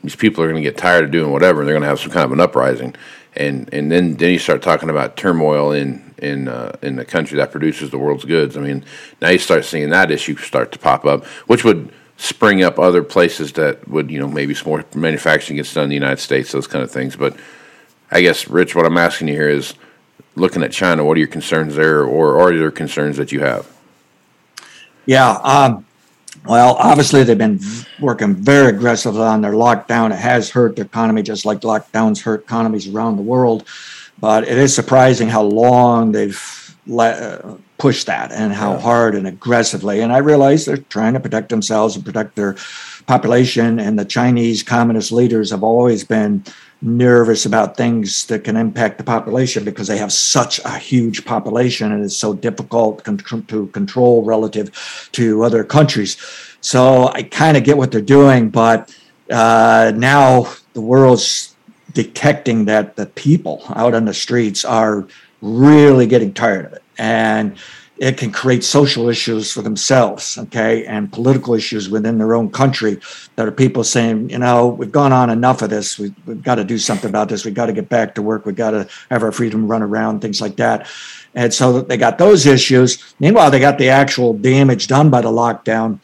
these 0.02 0.16
people 0.16 0.44
are 0.44 0.50
going 0.50 0.62
to 0.62 0.68
get 0.68 0.76
tired 0.76 1.04
of 1.04 1.10
doing 1.10 1.32
whatever 1.32 1.60
and 1.60 1.68
they're 1.68 1.74
going 1.74 1.82
to 1.82 1.88
have 1.88 2.00
some 2.00 2.10
kind 2.10 2.24
of 2.24 2.32
an 2.32 2.40
uprising 2.40 2.94
and 3.36 3.72
and 3.72 3.90
then 3.90 4.16
then 4.16 4.32
you 4.32 4.38
start 4.38 4.60
talking 4.60 4.90
about 4.90 5.16
turmoil 5.16 5.72
in 5.72 6.14
in 6.18 6.48
uh, 6.48 6.76
in 6.82 6.96
the 6.96 7.04
country 7.04 7.38
that 7.38 7.52
produces 7.52 7.90
the 7.90 7.98
world's 7.98 8.24
goods 8.24 8.56
i 8.56 8.60
mean 8.60 8.84
now 9.22 9.28
you 9.28 9.38
start 9.38 9.64
seeing 9.64 9.88
that 9.88 10.10
issue 10.10 10.36
start 10.36 10.72
to 10.72 10.78
pop 10.78 11.04
up 11.06 11.24
which 11.46 11.64
would 11.64 11.92
spring 12.20 12.62
up 12.62 12.78
other 12.78 13.02
places 13.02 13.52
that 13.52 13.88
would, 13.88 14.10
you 14.10 14.20
know, 14.20 14.28
maybe 14.28 14.52
some 14.52 14.68
more 14.68 14.84
manufacturing 14.94 15.56
gets 15.56 15.72
done 15.72 15.84
in 15.84 15.88
the 15.88 15.94
United 15.94 16.18
States, 16.18 16.52
those 16.52 16.66
kind 16.66 16.84
of 16.84 16.90
things. 16.90 17.16
But 17.16 17.34
I 18.10 18.20
guess, 18.20 18.46
Rich, 18.46 18.74
what 18.74 18.84
I'm 18.84 18.98
asking 18.98 19.28
you 19.28 19.34
here 19.34 19.48
is 19.48 19.72
looking 20.36 20.62
at 20.62 20.70
China, 20.70 21.02
what 21.02 21.16
are 21.16 21.18
your 21.18 21.28
concerns 21.28 21.76
there, 21.76 22.04
or 22.04 22.38
are 22.38 22.54
there 22.54 22.70
concerns 22.70 23.16
that 23.16 23.32
you 23.32 23.40
have? 23.40 23.66
Yeah. 25.06 25.30
Um, 25.30 25.86
well, 26.44 26.74
obviously, 26.74 27.24
they've 27.24 27.38
been 27.38 27.58
working 28.00 28.34
very 28.34 28.68
aggressively 28.68 29.22
on 29.22 29.40
their 29.40 29.52
lockdown. 29.52 30.10
It 30.12 30.18
has 30.18 30.50
hurt 30.50 30.76
the 30.76 30.82
economy, 30.82 31.22
just 31.22 31.46
like 31.46 31.60
lockdowns 31.60 32.22
hurt 32.22 32.42
economies 32.42 32.86
around 32.86 33.16
the 33.16 33.22
world. 33.22 33.66
But 34.18 34.44
it 34.44 34.58
is 34.58 34.74
surprising 34.74 35.28
how 35.28 35.42
long 35.42 36.12
they've 36.12 36.38
let, 36.86 37.22
uh, 37.22 37.56
push 37.80 38.04
that 38.04 38.30
and 38.30 38.52
how 38.52 38.76
hard 38.76 39.14
and 39.14 39.26
aggressively. 39.26 40.00
And 40.00 40.12
I 40.12 40.18
realize 40.18 40.64
they're 40.64 40.76
trying 40.76 41.14
to 41.14 41.20
protect 41.20 41.48
themselves 41.48 41.96
and 41.96 42.04
protect 42.04 42.36
their 42.36 42.56
population. 43.06 43.80
And 43.80 43.98
the 43.98 44.04
Chinese 44.04 44.62
communist 44.62 45.10
leaders 45.10 45.50
have 45.50 45.64
always 45.64 46.04
been 46.04 46.44
nervous 46.82 47.46
about 47.46 47.76
things 47.76 48.26
that 48.26 48.44
can 48.44 48.56
impact 48.56 48.98
the 48.98 49.04
population 49.04 49.64
because 49.64 49.88
they 49.88 49.98
have 49.98 50.12
such 50.12 50.60
a 50.64 50.78
huge 50.78 51.24
population 51.24 51.92
and 51.92 52.04
it's 52.04 52.16
so 52.16 52.34
difficult 52.34 53.04
to 53.04 53.66
control 53.68 54.24
relative 54.24 55.08
to 55.12 55.42
other 55.42 55.64
countries. 55.64 56.16
So 56.60 57.08
I 57.08 57.22
kind 57.22 57.56
of 57.56 57.64
get 57.64 57.76
what 57.76 57.90
they're 57.92 58.00
doing, 58.00 58.50
but 58.50 58.94
uh, 59.30 59.92
now 59.94 60.52
the 60.72 60.80
world's 60.80 61.54
detecting 61.92 62.66
that 62.66 62.96
the 62.96 63.06
people 63.06 63.62
out 63.74 63.94
on 63.94 64.04
the 64.04 64.14
streets 64.14 64.64
are 64.64 65.06
really 65.40 66.06
getting 66.06 66.32
tired 66.32 66.66
of 66.66 66.72
it 66.72 66.82
and 66.98 67.56
it 68.00 68.16
can 68.16 68.32
create 68.32 68.64
social 68.64 69.10
issues 69.10 69.52
for 69.52 69.60
themselves, 69.60 70.38
okay, 70.38 70.86
and 70.86 71.12
political 71.12 71.52
issues 71.52 71.90
within 71.90 72.16
their 72.16 72.34
own 72.34 72.50
country 72.50 72.98
that 73.36 73.46
are 73.46 73.52
people 73.52 73.84
saying, 73.84 74.30
you 74.30 74.38
know, 74.38 74.68
we've 74.68 74.90
gone 74.90 75.12
on 75.12 75.28
enough 75.28 75.60
of 75.60 75.68
this. 75.68 75.98
We, 75.98 76.14
have 76.26 76.42
got 76.42 76.54
to 76.54 76.64
do 76.64 76.78
something 76.78 77.10
about 77.10 77.28
this. 77.28 77.44
We've 77.44 77.52
got 77.52 77.66
to 77.66 77.74
get 77.74 77.90
back 77.90 78.14
to 78.14 78.22
work. 78.22 78.46
We've 78.46 78.56
got 78.56 78.70
to 78.70 78.88
have 79.10 79.22
our 79.22 79.32
freedom 79.32 79.68
run 79.68 79.82
around, 79.82 80.20
things 80.20 80.40
like 80.40 80.56
that. 80.56 80.88
And 81.34 81.52
so 81.52 81.82
they 81.82 81.98
got 81.98 82.16
those 82.16 82.46
issues. 82.46 83.14
Meanwhile, 83.20 83.50
they 83.50 83.60
got 83.60 83.76
the 83.76 83.90
actual 83.90 84.32
damage 84.32 84.86
done 84.86 85.10
by 85.10 85.20
the 85.20 85.28
lockdown 85.28 85.98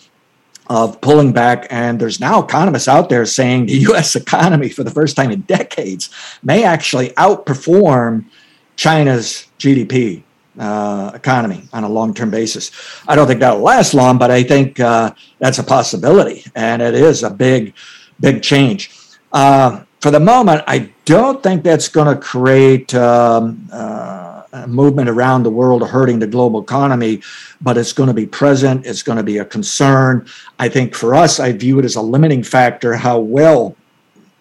of 0.66 1.00
pulling 1.00 1.32
back. 1.32 1.66
And 1.70 1.98
there's 1.98 2.20
now 2.20 2.42
economists 2.42 2.88
out 2.88 3.08
there 3.08 3.24
saying 3.24 3.66
the 3.66 3.72
US 3.90 4.14
economy, 4.14 4.68
for 4.68 4.84
the 4.84 4.90
first 4.90 5.16
time 5.16 5.30
in 5.30 5.40
decades, 5.42 6.10
may 6.42 6.62
actually 6.62 7.10
outperform 7.10 8.26
China's 8.76 9.48
GDP 9.58 10.22
uh, 10.58 11.10
economy 11.14 11.68
on 11.72 11.84
a 11.84 11.88
long 11.88 12.14
term 12.14 12.30
basis. 12.30 12.70
I 13.08 13.16
don't 13.16 13.26
think 13.26 13.40
that'll 13.40 13.60
last 13.60 13.94
long, 13.94 14.18
but 14.18 14.30
I 14.30 14.42
think 14.42 14.80
uh, 14.80 15.12
that's 15.38 15.58
a 15.58 15.64
possibility. 15.64 16.44
And 16.54 16.80
it 16.82 16.94
is 16.94 17.22
a 17.22 17.30
big, 17.30 17.74
big 18.20 18.42
change. 18.42 18.90
Uh, 19.32 19.82
for 20.00 20.10
the 20.10 20.20
moment, 20.20 20.62
I 20.66 20.90
don't 21.04 21.42
think 21.42 21.64
that's 21.64 21.88
going 21.88 22.14
to 22.14 22.20
create 22.20 22.94
um, 22.94 23.68
uh, 23.72 24.42
a 24.52 24.66
movement 24.66 25.08
around 25.08 25.42
the 25.42 25.50
world 25.50 25.86
hurting 25.86 26.18
the 26.18 26.26
global 26.26 26.62
economy, 26.62 27.22
but 27.60 27.76
it's 27.76 27.92
going 27.92 28.06
to 28.06 28.14
be 28.14 28.26
present. 28.26 28.86
It's 28.86 29.02
going 29.02 29.18
to 29.18 29.24
be 29.24 29.38
a 29.38 29.44
concern. 29.44 30.26
I 30.58 30.68
think 30.68 30.94
for 30.94 31.14
us, 31.14 31.40
I 31.40 31.52
view 31.52 31.78
it 31.78 31.84
as 31.84 31.96
a 31.96 32.02
limiting 32.02 32.42
factor 32.42 32.94
how 32.94 33.18
well 33.18 33.76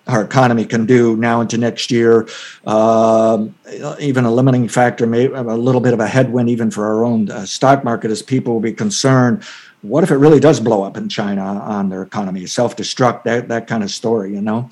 our 0.08 0.24
economy 0.24 0.66
can 0.66 0.86
do 0.86 1.16
now 1.18 1.42
into 1.42 1.58
next 1.58 1.92
year. 1.92 2.28
Um, 2.66 3.56
even 4.00 4.26
a 4.26 4.32
limiting 4.32 4.68
factor, 4.68 5.08
maybe 5.08 5.34
a 5.34 5.42
little 5.42 5.82
bit 5.82 5.94
of 5.94 6.00
a 6.00 6.08
headwind 6.08 6.50
even 6.50 6.70
for 6.72 6.86
our 6.86 7.04
own 7.04 7.30
uh, 7.32 7.46
stock 7.46 7.84
market 7.84 8.12
as 8.12 8.22
people 8.22 8.54
will 8.54 8.62
be 8.62 8.74
concerned. 8.74 9.44
What 9.82 10.04
if 10.04 10.12
it 10.12 10.18
really 10.18 10.40
does 10.40 10.60
blow 10.60 10.84
up 10.84 10.98
in 10.98 11.10
China 11.10 11.44
on 11.44 11.90
their 11.90 12.02
economy, 12.02 12.46
self-destruct, 12.46 13.24
that 13.24 13.48
that 13.50 13.68
kind 13.68 13.84
of 13.84 13.92
story, 13.92 14.34
you 14.34 14.42
know? 14.42 14.70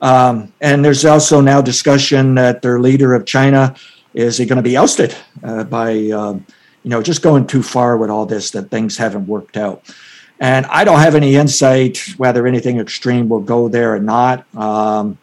Um, 0.00 0.52
and 0.60 0.84
there's 0.84 1.04
also 1.04 1.40
now 1.40 1.60
discussion 1.60 2.34
that 2.34 2.62
their 2.62 2.80
leader 2.80 3.14
of 3.14 3.24
China 3.24 3.74
is 4.14 4.38
he 4.38 4.46
going 4.46 4.56
to 4.56 4.62
be 4.62 4.76
ousted 4.76 5.14
uh, 5.42 5.64
by, 5.64 5.88
uh, 5.88 6.32
you 6.82 6.90
know, 6.90 7.02
just 7.02 7.22
going 7.22 7.46
too 7.46 7.62
far 7.62 7.96
with 7.96 8.10
all 8.10 8.26
this 8.26 8.50
that 8.50 8.70
things 8.70 8.96
haven't 8.96 9.26
worked 9.26 9.56
out. 9.56 9.84
And 10.38 10.66
I 10.66 10.84
don't 10.84 10.98
have 10.98 11.14
any 11.14 11.36
insight 11.36 11.98
whether 12.18 12.46
anything 12.46 12.78
extreme 12.78 13.28
will 13.28 13.40
go 13.40 13.68
there 13.68 13.94
or 13.94 13.98
not. 13.98 14.44
Um, 14.54 15.18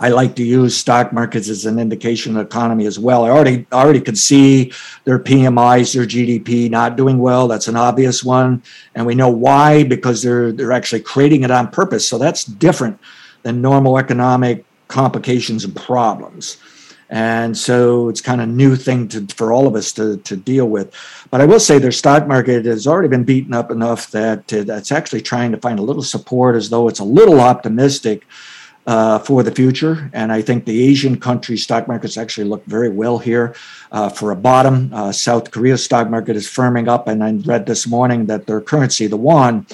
I 0.00 0.08
like 0.08 0.34
to 0.36 0.44
use 0.44 0.76
stock 0.76 1.12
markets 1.12 1.48
as 1.48 1.66
an 1.66 1.78
indication 1.78 2.36
of 2.36 2.44
economy 2.44 2.84
as 2.86 2.98
well. 2.98 3.24
I 3.24 3.30
already 3.30 3.66
already 3.72 4.00
could 4.00 4.18
see 4.18 4.72
their 5.04 5.18
PMIs, 5.18 5.94
their 5.94 6.04
GDP 6.04 6.68
not 6.68 6.96
doing 6.96 7.18
well. 7.18 7.46
That's 7.48 7.68
an 7.68 7.76
obvious 7.76 8.24
one, 8.24 8.62
and 8.94 9.06
we 9.06 9.14
know 9.14 9.30
why 9.30 9.84
because 9.84 10.22
they're 10.22 10.50
they're 10.52 10.72
actually 10.72 11.00
creating 11.00 11.44
it 11.44 11.50
on 11.50 11.70
purpose. 11.70 12.08
So 12.08 12.18
that's 12.18 12.44
different 12.44 12.98
than 13.44 13.62
normal 13.62 13.96
economic 13.96 14.64
complications 14.88 15.64
and 15.64 15.74
problems. 15.74 16.58
And 17.10 17.56
so 17.56 18.08
it's 18.08 18.20
kind 18.20 18.40
of 18.40 18.48
new 18.48 18.76
thing 18.76 19.08
to, 19.08 19.26
for 19.36 19.52
all 19.52 19.66
of 19.66 19.74
us 19.74 19.92
to, 19.92 20.16
to 20.18 20.36
deal 20.36 20.66
with. 20.66 20.94
But 21.30 21.40
I 21.40 21.46
will 21.46 21.60
say 21.60 21.78
their 21.78 21.92
stock 21.92 22.26
market 22.26 22.64
has 22.64 22.86
already 22.86 23.08
been 23.08 23.24
beaten 23.24 23.54
up 23.54 23.70
enough 23.70 24.10
that 24.12 24.52
it's 24.52 24.92
actually 24.92 25.22
trying 25.22 25.52
to 25.52 25.58
find 25.58 25.78
a 25.78 25.82
little 25.82 26.02
support 26.02 26.56
as 26.56 26.70
though 26.70 26.88
it's 26.88 27.00
a 27.00 27.04
little 27.04 27.40
optimistic 27.40 28.26
uh, 28.86 29.18
for 29.18 29.42
the 29.42 29.50
future. 29.50 30.10
And 30.12 30.30
I 30.30 30.42
think 30.42 30.64
the 30.64 30.82
Asian 30.84 31.18
country 31.18 31.56
stock 31.56 31.88
markets 31.88 32.16
actually 32.16 32.44
look 32.44 32.64
very 32.66 32.90
well 32.90 33.18
here 33.18 33.54
uh, 33.92 34.08
for 34.08 34.30
a 34.30 34.36
bottom. 34.36 34.92
Uh, 34.92 35.12
South 35.12 35.50
Korea's 35.50 35.84
stock 35.84 36.10
market 36.10 36.36
is 36.36 36.46
firming 36.46 36.88
up. 36.88 37.08
And 37.08 37.22
I 37.24 37.32
read 37.32 37.66
this 37.66 37.86
morning 37.86 38.26
that 38.26 38.46
their 38.46 38.60
currency, 38.60 39.06
the 39.06 39.16
won, 39.16 39.66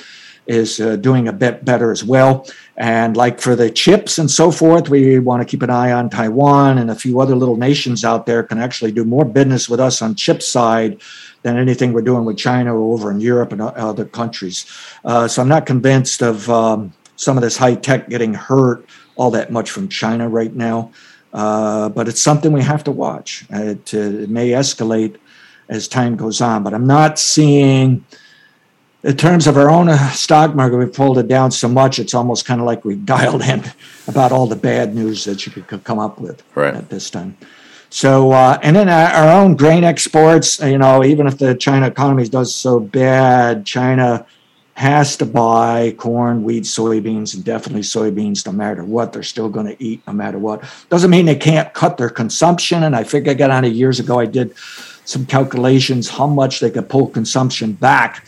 is 0.47 0.81
uh, 0.81 0.97
doing 0.97 1.29
a 1.29 1.33
bit 1.33 1.65
better 1.65 1.91
as 1.91 2.03
well. 2.03 2.47
And 2.77 3.17
like 3.17 3.41
for 3.41 3.55
the 3.55 3.71
chips 3.71 4.19
and 4.19 4.31
so 4.31 4.51
forth, 4.51 4.89
we 4.89 5.19
want 5.19 5.43
to 5.43 5.47
keep 5.47 5.63
an 5.63 5.71
eye 5.71 5.93
on 5.93 6.11
Taiwan 6.11 6.79
and 6.79 6.91
a 6.91 6.95
few 6.95 7.21
other 7.21 7.37
little 7.37 7.57
nations 7.57 8.05
out 8.05 8.27
there 8.27 8.43
can 8.43 8.59
actually 8.59 8.93
do 8.93 9.05
more 9.05 9.25
business 9.25 9.69
with 9.69 9.81
us 9.81 10.03
on 10.03 10.15
chip 10.15 10.43
side 10.43 11.01
than 11.43 11.57
anything 11.59 11.93
we're 11.93 12.03
doing 12.03 12.25
with 12.25 12.37
China 12.37 12.75
or 12.75 12.95
over 12.95 13.11
in 13.11 13.21
Europe 13.21 13.53
and 13.53 13.61
other 13.61 14.05
countries. 14.05 14.67
Uh, 15.05 15.29
so 15.29 15.43
I'm 15.43 15.49
not 15.49 15.67
convinced 15.67 16.23
of 16.23 16.49
um, 16.51 16.93
some 17.17 17.37
of 17.37 17.43
this 17.43 17.57
high 17.57 17.75
tech 17.75 18.09
getting 18.09 18.35
hurt 18.35 18.87
all 19.17 19.31
that 19.31 19.53
much 19.53 19.71
from 19.71 19.89
China 19.89 20.29
right 20.29 20.55
now. 20.55 20.91
Uh, 21.33 21.89
but 21.91 22.09
it's 22.09 22.21
something 22.21 22.53
we 22.53 22.63
have 22.63 22.83
to 22.85 22.91
watch. 22.91 23.45
It, 23.51 23.95
uh, 23.95 23.99
it 23.99 24.31
may 24.31 24.51
escalate 24.51 25.17
as 25.69 25.87
time 25.87 26.17
goes 26.17 26.41
on, 26.41 26.63
but 26.63 26.75
I'm 26.75 26.87
not 26.87 27.19
seeing 27.19 28.05
in 29.03 29.17
terms 29.17 29.47
of 29.47 29.57
our 29.57 29.71
own 29.71 29.89
uh, 29.89 30.11
stock 30.11 30.55
market, 30.55 30.77
we've 30.77 30.93
pulled 30.93 31.19
it 31.19 31.29
down 31.29 31.51
so 31.51 31.69
much, 31.69 31.99
it's 31.99 32.15
almost 32.15 32.45
kind 32.45 32.61
of 32.61 32.67
like 32.67 32.85
we've 32.85 33.05
dialed 33.17 33.43
in 33.43 33.65
about 34.07 34.33
all 34.33 34.47
the 34.47 34.57
bad 34.57 34.95
news 34.95 35.25
that 35.25 35.47
you 35.47 35.53
could 35.53 35.85
come 35.85 35.99
up 35.99 36.19
with 36.19 36.43
right. 36.55 36.75
at 36.75 36.89
this 36.89 37.11
time. 37.11 37.37
So, 37.93 38.31
uh, 38.31 38.59
and 38.63 38.77
then 38.77 38.89
our 38.89 39.29
own 39.33 39.57
grain 39.57 39.83
exports, 39.83 40.61
you 40.61 40.79
know, 40.79 41.05
even 41.05 41.27
if 41.27 41.39
the 41.39 41.57
China 41.57 41.89
economy 41.89 42.29
does 42.29 42.55
so 42.55 42.79
bad, 42.79 43.67
China 43.67 44.25
has 44.75 45.17
to 45.17 45.27
buy 45.27 45.93
corn, 45.99 46.45
wheat, 46.45 46.63
soybeans, 46.63 47.35
and 47.35 47.45
definitely 47.45 47.83
soybeans 47.83 48.47
no 48.47 48.53
matter 48.53 48.85
what. 48.85 49.13
They're 49.13 49.25
still 49.25 49.49
going 49.49 49.67
to 49.67 49.83
eat 49.83 50.07
no 50.07 50.13
matter 50.13 50.39
what. 50.39 50.63
Doesn't 50.89 51.11
mean 51.11 51.27
they 51.27 51.35
can't 51.35 51.75
cut 51.75 51.97
their 51.97 52.09
consumption. 52.09 52.85
And 52.85 52.95
I 52.95 53.03
think 53.03 53.27
I 53.27 53.35
got 53.35 53.51
on 53.51 53.65
it 53.65 53.73
years 53.73 53.99
ago. 53.99 54.21
I 54.21 54.27
did 54.27 54.57
some 55.05 55.27
calculations 55.27 56.09
how 56.09 56.29
much 56.29 56.61
they 56.61 56.71
could 56.71 56.89
pull 56.89 57.09
consumption 57.09 57.73
back 57.73 58.25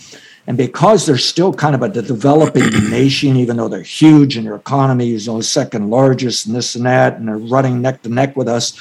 and 0.47 0.57
because 0.57 1.07
they're 1.07 1.19
still 1.19 1.53
kind 1.53 1.75
of 1.75 1.83
a 1.83 1.89
developing 1.89 2.69
nation, 2.91 3.37
even 3.37 3.57
though 3.57 3.69
they're 3.69 3.83
huge 3.83 4.37
and 4.37 4.47
their 4.47 4.57
economy 4.57 5.13
is 5.13 5.29
only 5.29 5.43
second 5.43 5.89
largest 5.89 6.47
and 6.47 6.57
this 6.57 6.75
and 6.75 6.85
that, 6.87 7.17
and 7.17 7.29
they're 7.29 7.39
running 7.39 7.81
neck 7.81 8.03
to 8.03 8.09
neck 8.09 8.37
with 8.37 8.49
us 8.49 8.79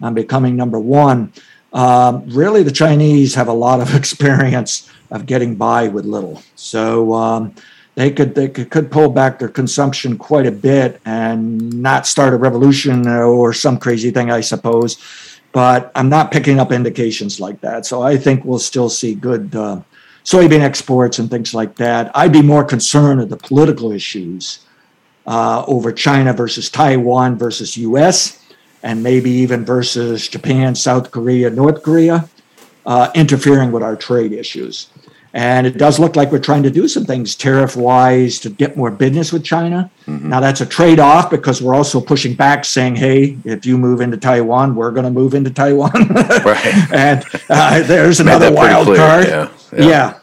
on 0.00 0.14
becoming 0.14 0.56
number 0.56 0.78
one, 0.78 1.32
um, 1.72 2.24
really 2.28 2.62
the 2.62 2.72
Chinese 2.72 3.34
have 3.34 3.48
a 3.48 3.52
lot 3.52 3.80
of 3.80 3.94
experience 4.00 4.90
of 5.10 5.26
getting 5.26 5.54
by 5.54 5.88
with 5.88 6.04
little. 6.04 6.42
So 6.56 7.14
um, 7.14 7.54
they 7.94 8.10
could 8.10 8.34
they 8.34 8.48
could, 8.48 8.70
could 8.70 8.90
pull 8.90 9.08
back 9.10 9.38
their 9.38 9.48
consumption 9.48 10.18
quite 10.18 10.46
a 10.46 10.52
bit 10.52 11.00
and 11.04 11.80
not 11.80 12.06
start 12.06 12.34
a 12.34 12.36
revolution 12.36 13.06
or 13.06 13.52
some 13.52 13.78
crazy 13.78 14.10
thing, 14.10 14.30
I 14.30 14.40
suppose. 14.40 14.98
But 15.52 15.92
I'm 15.94 16.08
not 16.08 16.32
picking 16.32 16.58
up 16.58 16.72
indications 16.72 17.38
like 17.38 17.60
that. 17.60 17.86
So 17.86 18.02
I 18.02 18.16
think 18.16 18.44
we'll 18.44 18.58
still 18.58 18.88
see 18.88 19.14
good. 19.14 19.54
Uh, 19.54 19.82
soybean 20.24 20.60
exports 20.60 21.18
and 21.18 21.30
things 21.30 21.54
like 21.54 21.76
that. 21.76 22.10
I'd 22.14 22.32
be 22.32 22.42
more 22.42 22.64
concerned 22.64 23.20
of 23.20 23.28
the 23.28 23.36
political 23.36 23.92
issues 23.92 24.60
uh, 25.26 25.64
over 25.66 25.92
China 25.92 26.32
versus 26.32 26.68
Taiwan 26.70 27.36
versus 27.36 27.76
US, 27.76 28.40
and 28.82 29.02
maybe 29.02 29.30
even 29.30 29.64
versus 29.64 30.28
Japan, 30.28 30.74
South 30.74 31.10
Korea, 31.10 31.50
North 31.50 31.82
Korea, 31.82 32.28
uh, 32.86 33.10
interfering 33.14 33.72
with 33.72 33.82
our 33.82 33.96
trade 33.96 34.32
issues. 34.32 34.88
And 35.34 35.66
it 35.66 35.78
does 35.78 35.98
look 35.98 36.14
like 36.14 36.30
we're 36.30 36.38
trying 36.38 36.62
to 36.62 36.70
do 36.70 36.86
some 36.86 37.04
things 37.04 37.34
tariff 37.34 37.74
wise 37.74 38.38
to 38.38 38.50
get 38.50 38.76
more 38.76 38.92
business 38.92 39.32
with 39.32 39.44
China. 39.44 39.90
Mm-hmm. 40.06 40.28
Now, 40.28 40.38
that's 40.38 40.60
a 40.60 40.66
trade 40.66 41.00
off 41.00 41.28
because 41.28 41.60
we're 41.60 41.74
also 41.74 42.00
pushing 42.00 42.34
back 42.34 42.64
saying, 42.64 42.94
hey, 42.94 43.36
if 43.44 43.66
you 43.66 43.76
move 43.76 44.00
into 44.00 44.16
Taiwan, 44.16 44.76
we're 44.76 44.92
going 44.92 45.04
to 45.04 45.10
move 45.10 45.34
into 45.34 45.50
Taiwan. 45.50 45.90
right. 46.08 46.88
and 46.92 47.24
uh, 47.50 47.82
there's 47.82 48.20
another 48.20 48.52
wild 48.52 48.86
clear. 48.86 48.96
card. 48.96 49.26
Yeah. 49.26 49.50
yeah. 49.72 49.88
yeah. 49.88 50.18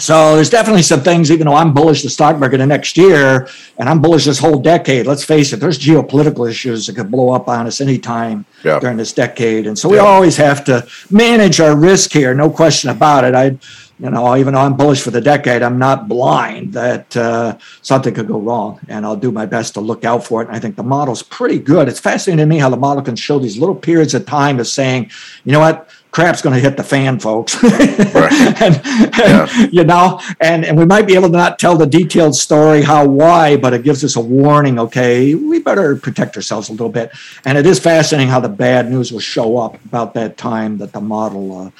So 0.00 0.34
there's 0.34 0.50
definitely 0.50 0.82
some 0.82 1.00
things, 1.00 1.30
even 1.30 1.46
though 1.46 1.54
I'm 1.54 1.74
bullish 1.74 2.02
the 2.02 2.10
stock 2.10 2.38
market 2.38 2.58
the 2.58 2.66
next 2.66 2.96
year 2.96 3.48
and 3.78 3.88
I'm 3.88 4.00
bullish 4.00 4.24
this 4.24 4.38
whole 4.38 4.58
decade, 4.58 5.06
let's 5.06 5.22
face 5.22 5.52
it, 5.52 5.60
there's 5.60 5.78
geopolitical 5.78 6.48
issues 6.48 6.86
that 6.86 6.96
could 6.96 7.10
blow 7.10 7.32
up 7.32 7.48
on 7.48 7.66
us 7.66 7.80
anytime 7.80 8.46
yeah. 8.64 8.80
during 8.80 8.96
this 8.96 9.12
decade. 9.12 9.66
And 9.66 9.78
so 9.78 9.88
we 9.88 9.98
always 9.98 10.38
have 10.38 10.64
to 10.64 10.88
manage 11.10 11.60
our 11.60 11.76
risk 11.76 12.12
here, 12.12 12.34
no 12.34 12.50
question 12.50 12.88
about 12.90 13.24
it. 13.24 13.34
I 13.34 13.58
you 14.00 14.08
know, 14.08 14.34
even 14.36 14.54
though 14.54 14.60
I'm 14.60 14.76
bullish 14.76 15.02
for 15.02 15.10
the 15.10 15.20
decade, 15.20 15.62
I'm 15.62 15.78
not 15.78 16.08
blind 16.08 16.72
that 16.72 17.14
uh, 17.16 17.58
something 17.82 18.14
could 18.14 18.28
go 18.28 18.40
wrong, 18.40 18.80
and 18.88 19.04
I'll 19.04 19.16
do 19.16 19.30
my 19.30 19.44
best 19.44 19.74
to 19.74 19.80
look 19.80 20.04
out 20.04 20.24
for 20.24 20.40
it. 20.40 20.48
And 20.48 20.56
I 20.56 20.58
think 20.58 20.76
the 20.76 20.82
model's 20.82 21.22
pretty 21.22 21.58
good. 21.58 21.86
It's 21.86 22.00
fascinating 22.00 22.38
to 22.38 22.46
me 22.46 22.58
how 22.58 22.70
the 22.70 22.78
model 22.78 23.02
can 23.02 23.14
show 23.14 23.38
these 23.38 23.58
little 23.58 23.74
periods 23.74 24.14
of 24.14 24.24
time 24.24 24.58
of 24.58 24.66
saying, 24.66 25.10
you 25.44 25.52
know 25.52 25.60
what, 25.60 25.90
crap's 26.12 26.40
going 26.40 26.54
to 26.54 26.60
hit 26.60 26.78
the 26.78 26.82
fan, 26.82 27.18
folks. 27.18 27.62
right. 27.62 28.32
and, 28.62 28.80
and 28.84 29.14
yeah. 29.18 29.66
you 29.70 29.84
know, 29.84 30.18
and 30.40 30.64
and 30.64 30.78
we 30.78 30.86
might 30.86 31.06
be 31.06 31.14
able 31.14 31.28
to 31.28 31.36
not 31.36 31.58
tell 31.58 31.76
the 31.76 31.86
detailed 31.86 32.34
story 32.34 32.80
how 32.80 33.06
why, 33.06 33.58
but 33.58 33.74
it 33.74 33.82
gives 33.82 34.02
us 34.02 34.16
a 34.16 34.20
warning. 34.20 34.78
Okay, 34.78 35.34
we 35.34 35.58
better 35.58 35.94
protect 35.96 36.36
ourselves 36.36 36.70
a 36.70 36.72
little 36.72 36.88
bit. 36.88 37.10
And 37.44 37.58
it 37.58 37.66
is 37.66 37.78
fascinating 37.78 38.30
how 38.30 38.40
the 38.40 38.48
bad 38.48 38.90
news 38.90 39.12
will 39.12 39.20
show 39.20 39.58
up 39.58 39.82
about 39.84 40.14
that 40.14 40.38
time 40.38 40.78
that 40.78 40.92
the 40.92 41.02
model. 41.02 41.66
Uh, 41.66 41.70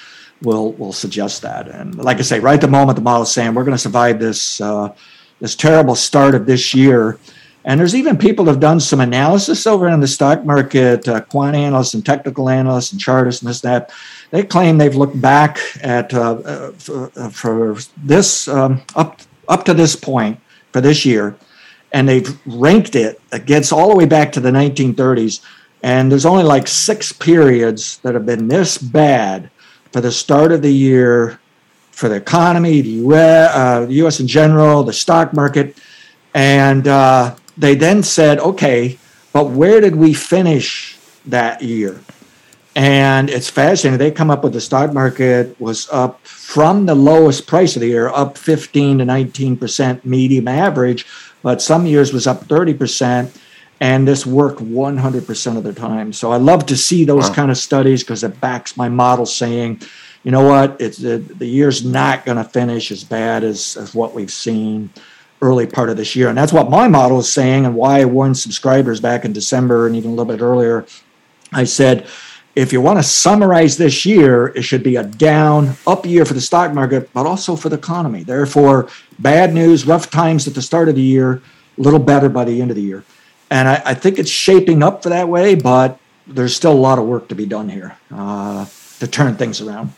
will 0.42 0.72
will 0.72 0.92
suggest 0.92 1.42
that. 1.42 1.68
And 1.68 1.96
like 1.96 2.18
I 2.18 2.22
say, 2.22 2.40
right 2.40 2.54
at 2.54 2.60
the 2.60 2.68
moment, 2.68 2.96
the 2.96 3.02
model 3.02 3.22
is 3.22 3.32
saying 3.32 3.54
we're 3.54 3.64
going 3.64 3.76
to 3.76 3.78
survive 3.78 4.18
this 4.18 4.60
uh, 4.60 4.94
this 5.40 5.54
terrible 5.54 5.94
start 5.94 6.34
of 6.34 6.46
this 6.46 6.74
year. 6.74 7.18
And 7.64 7.78
there's 7.78 7.94
even 7.94 8.16
people 8.16 8.46
that 8.46 8.52
have 8.52 8.60
done 8.60 8.80
some 8.80 9.00
analysis 9.00 9.66
over 9.66 9.86
in 9.88 10.00
the 10.00 10.08
stock 10.08 10.46
market, 10.46 11.06
uh, 11.06 11.20
quant 11.20 11.54
analysts 11.54 11.92
and 11.92 12.04
technical 12.04 12.48
analysts 12.48 12.92
and 12.92 13.00
chartists 13.00 13.42
and 13.42 13.50
this 13.50 13.62
and 13.62 13.72
that. 13.72 13.92
They 14.30 14.44
claim 14.44 14.78
they've 14.78 14.94
looked 14.94 15.20
back 15.20 15.58
at 15.82 16.14
uh, 16.14 16.32
uh 16.36 16.72
for, 16.72 17.12
uh, 17.16 17.28
for, 17.28 17.76
this 17.98 18.48
um, 18.48 18.80
up 18.96 19.20
up 19.48 19.64
to 19.66 19.74
this 19.74 19.94
point 19.94 20.40
for 20.72 20.80
this 20.80 21.04
year, 21.04 21.36
and 21.92 22.08
they've 22.08 22.38
ranked 22.46 22.94
it 22.94 23.20
against 23.32 23.72
all 23.72 23.90
the 23.90 23.96
way 23.96 24.06
back 24.06 24.32
to 24.32 24.40
the 24.40 24.50
1930s. 24.50 25.44
And 25.82 26.10
there's 26.10 26.26
only 26.26 26.44
like 26.44 26.66
six 26.66 27.12
periods 27.12 27.98
that 27.98 28.14
have 28.14 28.26
been 28.26 28.48
this 28.48 28.78
bad 28.78 29.50
for 29.92 30.00
the 30.00 30.12
start 30.12 30.52
of 30.52 30.62
the 30.62 30.72
year 30.72 31.40
for 32.00 32.08
the 32.08 32.14
economy, 32.14 32.80
the 32.80 32.90
US, 33.12 33.54
uh, 33.54 33.84
the 33.86 33.92
US 34.06 34.20
in 34.20 34.26
general, 34.26 34.82
the 34.82 34.92
stock 34.92 35.34
market. 35.34 35.76
And 36.32 36.88
uh, 36.88 37.34
they 37.58 37.74
then 37.74 38.02
said, 38.02 38.38
okay, 38.38 38.98
but 39.32 39.50
where 39.50 39.80
did 39.82 39.96
we 39.96 40.14
finish 40.14 40.98
that 41.26 41.60
year? 41.62 42.00
And 42.74 43.28
it's 43.28 43.50
fascinating. 43.50 43.98
They 43.98 44.10
come 44.12 44.30
up 44.30 44.42
with 44.42 44.54
the 44.54 44.60
stock 44.60 44.94
market 44.94 45.60
was 45.60 45.88
up 45.90 46.24
from 46.26 46.86
the 46.86 46.94
lowest 46.94 47.46
price 47.46 47.76
of 47.76 47.80
the 47.80 47.88
year, 47.88 48.08
up 48.08 48.38
15 48.38 48.98
to 48.98 49.04
19% 49.04 50.04
medium 50.04 50.48
average, 50.48 51.04
but 51.42 51.60
some 51.60 51.84
years 51.84 52.12
was 52.12 52.26
up 52.26 52.44
30%. 52.46 53.30
And 53.80 54.06
this 54.06 54.26
worked 54.26 54.60
100% 54.60 55.56
of 55.56 55.62
the 55.64 55.72
time. 55.72 56.12
So 56.12 56.30
I 56.30 56.36
love 56.36 56.66
to 56.66 56.76
see 56.76 57.04
those 57.04 57.28
wow. 57.28 57.34
kind 57.34 57.50
of 57.50 57.56
studies 57.56 58.02
because 58.02 58.22
it 58.22 58.40
backs 58.40 58.76
my 58.76 58.88
model 58.88 59.24
saying, 59.24 59.80
you 60.22 60.30
know 60.30 60.44
what, 60.44 60.78
it's 60.80 60.98
the, 60.98 61.18
the 61.18 61.46
year's 61.46 61.84
not 61.84 62.26
going 62.26 62.36
to 62.36 62.44
finish 62.44 62.90
as 62.90 63.04
bad 63.04 63.42
as, 63.42 63.78
as 63.78 63.94
what 63.94 64.14
we've 64.14 64.30
seen 64.30 64.90
early 65.40 65.66
part 65.66 65.88
of 65.88 65.96
this 65.96 66.14
year. 66.14 66.28
And 66.28 66.36
that's 66.36 66.52
what 66.52 66.68
my 66.68 66.88
model 66.88 67.18
is 67.20 67.32
saying 67.32 67.64
and 67.64 67.74
why 67.74 68.00
I 68.00 68.04
warned 68.04 68.36
subscribers 68.36 69.00
back 69.00 69.24
in 69.24 69.32
December 69.32 69.86
and 69.86 69.96
even 69.96 70.10
a 70.10 70.14
little 70.14 70.30
bit 70.30 70.42
earlier. 70.42 70.84
I 71.52 71.64
said, 71.64 72.06
if 72.54 72.74
you 72.74 72.82
want 72.82 72.98
to 72.98 73.02
summarize 73.02 73.78
this 73.78 74.04
year, 74.04 74.48
it 74.48 74.62
should 74.62 74.82
be 74.82 74.96
a 74.96 75.04
down, 75.04 75.76
up 75.86 76.04
year 76.04 76.26
for 76.26 76.34
the 76.34 76.40
stock 76.40 76.74
market, 76.74 77.10
but 77.14 77.24
also 77.24 77.56
for 77.56 77.70
the 77.70 77.76
economy. 77.76 78.24
Therefore, 78.24 78.90
bad 79.18 79.54
news, 79.54 79.86
rough 79.86 80.10
times 80.10 80.46
at 80.46 80.54
the 80.54 80.60
start 80.60 80.90
of 80.90 80.96
the 80.96 81.00
year, 81.00 81.40
a 81.78 81.80
little 81.80 81.98
better 81.98 82.28
by 82.28 82.44
the 82.44 82.60
end 82.60 82.70
of 82.70 82.76
the 82.76 82.82
year. 82.82 83.04
And 83.50 83.68
I, 83.68 83.82
I 83.84 83.94
think 83.94 84.18
it's 84.18 84.30
shaping 84.30 84.82
up 84.82 85.02
for 85.02 85.08
that 85.08 85.28
way, 85.28 85.54
but 85.54 85.98
there's 86.26 86.54
still 86.54 86.72
a 86.72 86.74
lot 86.74 86.98
of 86.98 87.06
work 87.06 87.28
to 87.28 87.34
be 87.34 87.46
done 87.46 87.68
here 87.68 87.96
uh, 88.12 88.66
to 89.00 89.06
turn 89.06 89.36
things 89.36 89.60
around. 89.60 89.92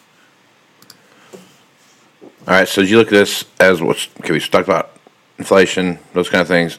All 2.49 2.55
right. 2.55 2.67
So 2.67 2.81
you 2.81 2.97
look 2.97 3.09
at 3.09 3.13
this 3.13 3.45
as 3.61 3.81
what's 3.81 4.09
okay, 4.21 4.33
we 4.33 4.41
talked 4.41 4.67
about 4.67 4.97
inflation, 5.39 5.99
those 6.13 6.29
kind 6.29 6.41
of 6.41 6.49
things. 6.49 6.79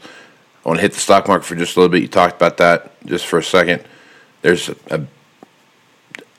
I 0.65 0.69
want 0.69 0.77
to 0.77 0.81
hit 0.81 0.93
the 0.93 0.99
stock 0.99 1.27
market 1.27 1.45
for 1.45 1.55
just 1.55 1.75
a 1.75 1.79
little 1.79 1.91
bit. 1.91 2.01
You 2.01 2.07
talked 2.07 2.35
about 2.35 2.57
that 2.57 3.05
just 3.05 3.25
for 3.25 3.37
a 3.37 3.43
second. 3.43 3.83
There's 4.41 4.69
a, 4.89 5.05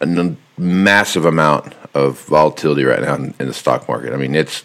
a 0.00 0.36
massive 0.58 1.24
amount 1.24 1.74
of 1.94 2.20
volatility 2.20 2.84
right 2.84 3.00
now 3.00 3.14
in, 3.14 3.34
in, 3.38 3.46
the 3.46 3.54
stock 3.54 3.88
market. 3.88 4.12
I 4.12 4.16
mean, 4.16 4.34
it's 4.34 4.64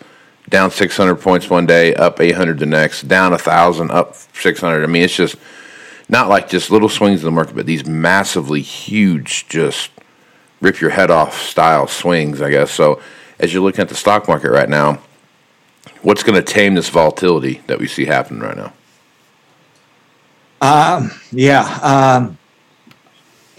down 0.49 0.71
600 0.71 1.15
points 1.15 1.49
one 1.49 1.65
day, 1.65 1.93
up 1.93 2.19
800 2.19 2.59
the 2.59 2.65
next, 2.65 3.07
down 3.07 3.33
a 3.33 3.37
thousand, 3.37 3.91
up 3.91 4.15
600. 4.33 4.83
I 4.83 4.87
mean, 4.87 5.03
it's 5.03 5.15
just 5.15 5.35
not 6.09 6.27
like 6.27 6.49
just 6.49 6.71
little 6.71 6.89
swings 6.89 7.21
in 7.21 7.25
the 7.25 7.31
market, 7.31 7.55
but 7.55 7.67
these 7.67 7.85
massively 7.85 8.61
huge, 8.61 9.47
just 9.47 9.91
rip 10.59 10.81
your 10.81 10.89
head 10.89 11.11
off 11.11 11.39
style 11.39 11.87
swings, 11.87 12.41
I 12.41 12.49
guess. 12.49 12.71
So 12.71 13.01
as 13.39 13.53
you're 13.53 13.61
looking 13.61 13.81
at 13.81 13.89
the 13.89 13.95
stock 13.95 14.27
market 14.27 14.49
right 14.49 14.69
now, 14.69 14.99
what's 16.01 16.23
going 16.23 16.35
to 16.35 16.41
tame 16.41 16.73
this 16.73 16.89
volatility 16.89 17.61
that 17.67 17.79
we 17.79 17.87
see 17.87 18.05
happening 18.05 18.41
right 18.41 18.57
now? 18.57 18.73
Um, 20.61 21.11
yeah. 21.31 21.61
Um, 21.81 22.38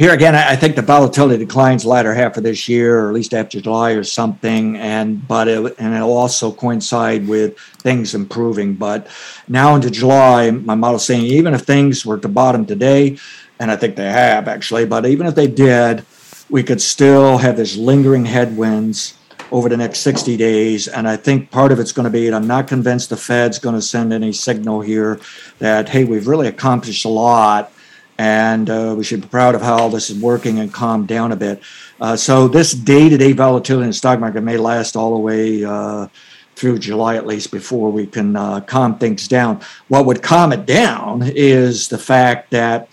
here 0.01 0.15
again, 0.15 0.35
I 0.35 0.57
think 0.57 0.77
the 0.77 0.83
volatility 0.83 1.45
declines 1.45 1.85
latter 1.85 2.15
half 2.15 2.39
of 2.39 2.43
this 2.43 2.71
year, 2.71 3.01
or 3.01 3.09
at 3.11 3.15
least 3.15 3.35
after 3.35 3.61
July 3.61 3.91
or 3.91 4.03
something, 4.03 4.79
and 4.79 5.29
but 5.29 5.47
it, 5.47 5.75
and 5.79 5.95
it'll 5.95 6.17
also 6.17 6.51
coincide 6.51 7.29
with 7.29 7.59
things 7.59 8.15
improving. 8.15 8.77
But 8.77 9.09
now 9.47 9.75
into 9.75 9.91
July, 9.91 10.53
my 10.53 10.75
model's 10.75 11.05
saying 11.05 11.27
even 11.27 11.53
if 11.53 11.61
things 11.61 12.07
were 12.07 12.17
to 12.17 12.29
bottom 12.29 12.65
today, 12.65 13.19
and 13.59 13.71
I 13.71 13.77
think 13.77 13.97
they 13.97 14.11
have 14.11 14.49
actually, 14.49 14.87
but 14.87 15.05
even 15.05 15.27
if 15.27 15.35
they 15.35 15.47
did, 15.47 16.07
we 16.49 16.63
could 16.63 16.81
still 16.81 17.37
have 17.37 17.59
this 17.59 17.77
lingering 17.77 18.25
headwinds 18.25 19.19
over 19.53 19.69
the 19.69 19.77
next 19.77 19.99
60 19.99 20.35
days. 20.39 20.89
And 20.89 21.07
I 21.07 21.17
think 21.17 21.51
part 21.51 21.73
of 21.73 21.79
it's 21.79 21.93
going 21.93 22.05
to 22.05 22.11
be, 22.11 22.27
and 22.27 22.35
I'm 22.35 22.47
not 22.47 22.69
convinced 22.69 23.11
the 23.11 23.19
Fed's 23.19 23.59
going 23.59 23.75
to 23.75 23.83
send 23.83 24.15
any 24.15 24.33
signal 24.33 24.81
here 24.81 25.21
that, 25.59 25.91
hey, 25.91 26.05
we've 26.05 26.27
really 26.27 26.49
accomplished 26.49 27.05
a 27.05 27.11
lot 27.11 27.71
and 28.21 28.69
uh, 28.69 28.95
we 28.99 29.03
should 29.03 29.23
be 29.23 29.29
proud 29.29 29.55
of 29.55 29.63
how 29.63 29.79
all 29.79 29.89
this 29.89 30.11
is 30.11 30.21
working 30.21 30.59
and 30.59 30.75
calm 30.75 31.07
down 31.07 31.33
a 31.33 31.37
bit. 31.37 31.63
Uh, 32.03 32.15
so 32.15 32.49
this 32.49 32.73
day-to-day 32.73 33.33
volatility 33.33 33.85
in 33.85 33.89
the 33.89 33.95
stock 33.95 34.21
market 34.21 34.43
may 34.43 34.59
last 34.59 34.95
all 34.95 35.15
the 35.15 35.19
way 35.19 35.65
uh, 35.65 36.07
through 36.55 36.79
July 36.79 37.17
at 37.17 37.27
least 37.27 37.51
before 37.51 37.91
we 37.91 38.07
can 38.07 38.37
uh, 38.37 38.61
calm 38.61 38.99
things 38.99 39.27
down. 39.27 39.59
What 39.89 40.05
would 40.05 40.23
calm 40.23 40.53
it 40.53 40.67
down 40.67 41.23
is 41.35 41.89
the 41.89 41.97
fact 41.97 42.51
that 42.51 42.91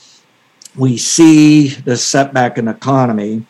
we 0.78 0.96
see 0.96 1.68
the 1.68 1.98
setback 1.98 2.58
in 2.58 2.64
the 2.64 2.72
economy 2.72 3.46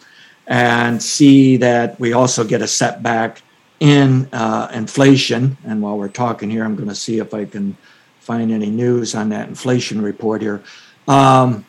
and 0.48 1.04
see 1.04 1.58
that 1.58 2.00
we 2.00 2.12
also 2.12 2.44
get 2.44 2.64
a 2.64 2.68
setback 2.68 3.44
in 3.80 4.28
uh, 4.34 4.72
inflation. 4.74 5.58
And 5.64 5.84
while 5.84 6.00
we're 6.00 6.08
talking 6.08 6.50
here, 6.50 6.66
I'm 6.66 6.76
going 6.76 6.90
to 6.90 6.96
see 6.96 7.20
if 7.20 7.36
I 7.36 7.46
can 7.46 7.78
find 8.20 8.52
any 8.52 8.72
news 8.72 9.14
on 9.14 9.30
that 9.30 9.48
inflation 9.48 10.02
report 10.02 10.42
here. 10.42 10.64
Um, 11.08 11.66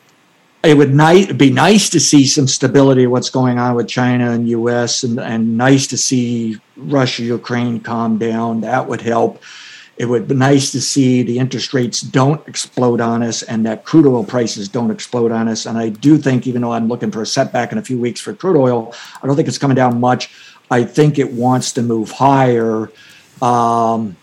it 0.63 0.75
would 0.75 0.93
ni- 0.93 1.31
be 1.31 1.49
nice 1.49 1.89
to 1.91 1.99
see 1.99 2.25
some 2.25 2.47
stability 2.47 3.05
of 3.05 3.11
what's 3.11 3.29
going 3.29 3.57
on 3.59 3.75
with 3.75 3.87
China 3.87 4.31
and 4.31 4.49
U.S. 4.49 5.03
and, 5.03 5.19
and 5.19 5.57
nice 5.57 5.87
to 5.87 5.97
see 5.97 6.59
Russia 6.75 7.23
Ukraine 7.23 7.79
calm 7.79 8.17
down. 8.17 8.61
That 8.61 8.87
would 8.87 9.01
help. 9.01 9.41
It 9.95 10.05
would 10.05 10.27
be 10.27 10.35
nice 10.35 10.71
to 10.71 10.81
see 10.81 11.23
the 11.23 11.39
interest 11.39 11.73
rates 11.73 12.01
don't 12.01 12.45
explode 12.47 13.01
on 13.01 13.21
us 13.21 13.43
and 13.43 13.65
that 13.65 13.83
crude 13.83 14.05
oil 14.05 14.23
prices 14.23 14.69
don't 14.69 14.91
explode 14.91 15.31
on 15.31 15.47
us. 15.47 15.65
And 15.65 15.77
I 15.77 15.89
do 15.89 16.17
think, 16.17 16.47
even 16.47 16.61
though 16.61 16.71
I'm 16.71 16.87
looking 16.87 17.11
for 17.11 17.21
a 17.21 17.25
setback 17.25 17.71
in 17.71 17.77
a 17.77 17.81
few 17.81 17.99
weeks 17.99 18.21
for 18.21 18.33
crude 18.33 18.57
oil, 18.57 18.93
I 19.21 19.27
don't 19.27 19.35
think 19.35 19.47
it's 19.47 19.57
coming 19.57 19.75
down 19.75 19.99
much. 19.99 20.33
I 20.71 20.83
think 20.83 21.19
it 21.19 21.33
wants 21.33 21.73
to 21.73 21.81
move 21.81 22.11
higher 22.11 22.91
um, 23.41 24.15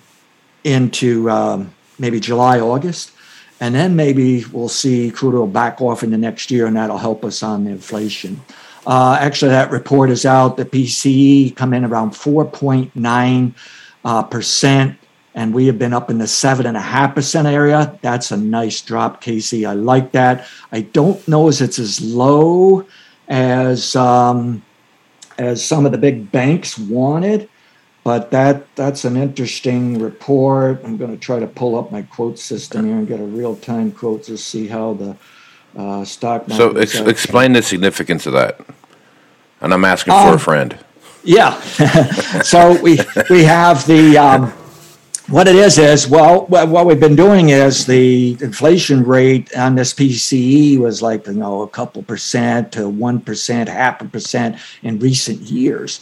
into 0.64 1.30
um, 1.30 1.74
maybe 1.98 2.20
July, 2.20 2.60
August. 2.60 3.12
And 3.60 3.74
then 3.74 3.96
maybe 3.96 4.44
we'll 4.52 4.68
see 4.68 5.10
crude 5.10 5.34
oil 5.34 5.46
back 5.46 5.80
off 5.80 6.02
in 6.02 6.10
the 6.10 6.18
next 6.18 6.50
year, 6.50 6.66
and 6.66 6.76
that'll 6.76 6.98
help 6.98 7.24
us 7.24 7.42
on 7.42 7.64
the 7.64 7.70
inflation. 7.70 8.40
Uh, 8.86 9.16
actually, 9.20 9.50
that 9.50 9.70
report 9.70 10.10
is 10.10 10.24
out. 10.26 10.56
The 10.56 10.64
PCE 10.64 11.56
come 11.56 11.72
in 11.72 11.84
around 11.84 12.12
4.9 12.12 13.54
uh, 14.04 14.22
percent, 14.24 14.98
and 15.34 15.52
we 15.54 15.66
have 15.66 15.78
been 15.78 15.92
up 15.92 16.10
in 16.10 16.18
the 16.18 16.26
seven 16.26 16.66
and 16.66 16.76
a 16.76 16.80
half 16.80 17.14
percent 17.14 17.48
area. 17.48 17.98
That's 18.02 18.30
a 18.30 18.36
nice 18.36 18.80
drop, 18.82 19.20
Casey. 19.20 19.66
I 19.66 19.72
like 19.72 20.12
that. 20.12 20.46
I 20.70 20.82
don't 20.82 21.26
know 21.26 21.48
if 21.48 21.60
it's 21.60 21.78
as 21.78 22.00
low 22.00 22.86
as 23.28 23.96
um, 23.96 24.62
as 25.38 25.64
some 25.64 25.84
of 25.84 25.92
the 25.92 25.98
big 25.98 26.30
banks 26.30 26.78
wanted, 26.78 27.48
but 28.06 28.30
that 28.30 28.72
that's 28.76 29.04
an 29.04 29.16
interesting 29.16 29.98
report. 29.98 30.80
I'm 30.84 30.96
going 30.96 31.10
to 31.10 31.16
try 31.16 31.40
to 31.40 31.46
pull 31.48 31.76
up 31.76 31.90
my 31.90 32.02
quote 32.02 32.38
system 32.38 32.86
here 32.86 32.94
and 32.94 33.08
get 33.08 33.18
a 33.18 33.24
real 33.24 33.56
time 33.56 33.90
quote 33.90 34.22
to 34.26 34.38
see 34.38 34.68
how 34.68 34.92
the 34.92 35.16
uh, 35.76 36.04
stock 36.04 36.46
market. 36.46 36.56
So 36.56 36.76
ex- 36.76 37.00
explain 37.00 37.52
the 37.52 37.62
significance 37.62 38.24
of 38.26 38.32
that. 38.34 38.60
And 39.60 39.74
I'm 39.74 39.84
asking 39.84 40.12
for 40.12 40.28
um, 40.28 40.34
a 40.34 40.38
friend. 40.38 40.78
Yeah. 41.24 41.60
so 42.42 42.80
we 42.80 43.00
we 43.28 43.42
have 43.42 43.84
the. 43.88 44.16
Um, 44.16 44.52
what 45.28 45.48
it 45.48 45.56
is 45.56 45.76
is 45.76 46.06
well 46.06 46.46
what 46.46 46.86
we've 46.86 47.00
been 47.00 47.16
doing 47.16 47.48
is 47.48 47.84
the 47.84 48.38
inflation 48.40 49.02
rate 49.02 49.52
on 49.56 49.74
this 49.74 49.92
PCE 49.92 50.78
was 50.78 51.02
like 51.02 51.26
you 51.26 51.32
know 51.32 51.62
a 51.62 51.68
couple 51.68 52.00
percent 52.04 52.70
to 52.70 52.88
one 52.88 53.18
percent 53.18 53.68
half 53.68 54.00
a 54.00 54.04
percent 54.04 54.56
in 54.84 55.00
recent 55.00 55.40
years 55.40 55.98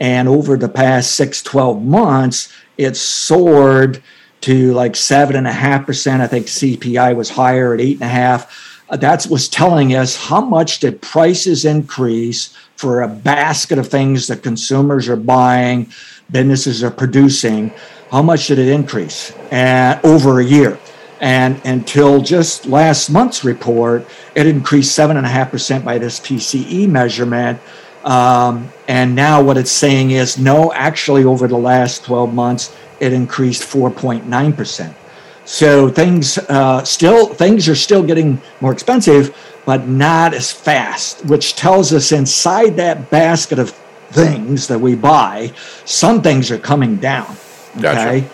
and 0.00 0.28
over 0.28 0.56
the 0.56 0.68
past 0.68 1.12
six, 1.12 1.42
12 1.42 1.82
months, 1.82 2.52
it 2.76 2.96
soared 2.96 4.02
to 4.42 4.72
like 4.74 4.94
seven 4.94 5.36
and 5.36 5.46
a 5.46 5.52
half 5.52 5.86
percent. 5.86 6.22
I 6.22 6.26
think 6.26 6.46
CPI 6.46 7.16
was 7.16 7.30
higher 7.30 7.74
at 7.74 7.80
eight 7.80 7.96
and 7.96 8.04
a 8.04 8.08
half. 8.08 8.82
Uh, 8.88 8.96
that 8.96 9.26
was 9.28 9.48
telling 9.48 9.94
us 9.94 10.16
how 10.16 10.40
much 10.40 10.78
did 10.80 11.02
prices 11.02 11.64
increase 11.64 12.56
for 12.76 13.02
a 13.02 13.08
basket 13.08 13.78
of 13.78 13.88
things 13.88 14.28
that 14.28 14.42
consumers 14.42 15.08
are 15.08 15.16
buying, 15.16 15.90
businesses 16.30 16.84
are 16.84 16.90
producing. 16.90 17.72
How 18.10 18.22
much 18.22 18.46
did 18.46 18.58
it 18.58 18.68
increase 18.68 19.32
over 20.04 20.40
a 20.40 20.44
year? 20.44 20.78
And 21.20 21.60
until 21.64 22.20
just 22.20 22.66
last 22.66 23.08
month's 23.08 23.42
report, 23.42 24.06
it 24.34 24.46
increased 24.46 24.94
seven 24.94 25.16
and 25.16 25.26
a 25.26 25.30
half 25.30 25.50
percent 25.50 25.84
by 25.84 25.98
this 25.98 26.20
PCE 26.20 26.88
measurement. 26.88 27.58
Um, 28.06 28.72
and 28.86 29.16
now 29.16 29.42
what 29.42 29.58
it's 29.58 29.70
saying 29.70 30.12
is 30.12 30.38
no, 30.38 30.72
actually, 30.72 31.24
over 31.24 31.48
the 31.48 31.58
last 31.58 32.04
12 32.04 32.32
months, 32.32 32.74
it 33.00 33.12
increased 33.12 33.62
4.9%. 33.62 34.94
So 35.44 35.88
things 35.90 36.38
uh, 36.38 36.82
still 36.84 37.32
things 37.32 37.68
are 37.68 37.76
still 37.76 38.02
getting 38.02 38.40
more 38.60 38.72
expensive, 38.72 39.36
but 39.64 39.86
not 39.86 40.34
as 40.34 40.50
fast, 40.50 41.24
which 41.26 41.54
tells 41.54 41.92
us 41.92 42.10
inside 42.10 42.76
that 42.76 43.10
basket 43.10 43.58
of 43.60 43.70
things 44.10 44.66
that 44.68 44.80
we 44.80 44.96
buy, 44.96 45.52
some 45.84 46.20
things 46.20 46.50
are 46.50 46.58
coming 46.58 46.96
down. 46.96 47.36
Okay. 47.76 47.82
Gotcha. 48.22 48.30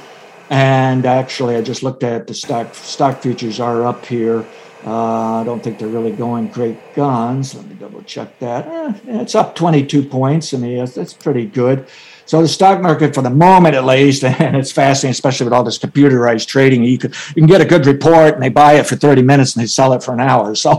And 0.48 1.06
actually, 1.06 1.56
I 1.56 1.62
just 1.62 1.82
looked 1.82 2.02
at 2.02 2.26
the 2.26 2.34
stock 2.34 2.74
stock 2.74 3.20
futures 3.20 3.60
are 3.60 3.84
up 3.84 4.04
here 4.06 4.46
uh, 4.84 5.40
I 5.40 5.44
don't 5.44 5.62
think 5.62 5.78
they're 5.78 5.88
really 5.88 6.12
going 6.12 6.48
great 6.48 6.94
guns. 6.94 7.54
Let 7.54 7.66
me 7.66 7.74
double 7.74 8.02
check 8.02 8.38
that. 8.40 8.66
Eh, 8.66 9.20
it's 9.20 9.34
up 9.34 9.54
22 9.54 10.02
points. 10.04 10.52
I 10.52 10.58
mean, 10.58 10.78
that's, 10.78 10.94
that's 10.94 11.14
pretty 11.14 11.46
good. 11.46 11.86
So 12.26 12.40
the 12.40 12.48
stock 12.48 12.80
market, 12.80 13.14
for 13.14 13.22
the 13.22 13.30
moment 13.30 13.74
at 13.74 13.84
least, 13.84 14.24
and 14.40 14.56
it's 14.56 14.72
fascinating, 14.72 15.12
especially 15.12 15.44
with 15.44 15.52
all 15.52 15.64
this 15.64 15.78
computerized 15.78 16.46
trading. 16.46 16.82
You 16.82 16.98
can 16.98 17.12
you 17.28 17.34
can 17.34 17.46
get 17.46 17.60
a 17.60 17.64
good 17.64 17.86
report, 17.86 18.34
and 18.34 18.42
they 18.42 18.48
buy 18.48 18.74
it 18.74 18.86
for 18.86 18.96
30 18.96 19.22
minutes, 19.22 19.54
and 19.54 19.62
they 19.62 19.66
sell 19.66 19.92
it 19.92 20.02
for 20.02 20.14
an 20.14 20.20
hour. 20.20 20.54
So, 20.62 20.70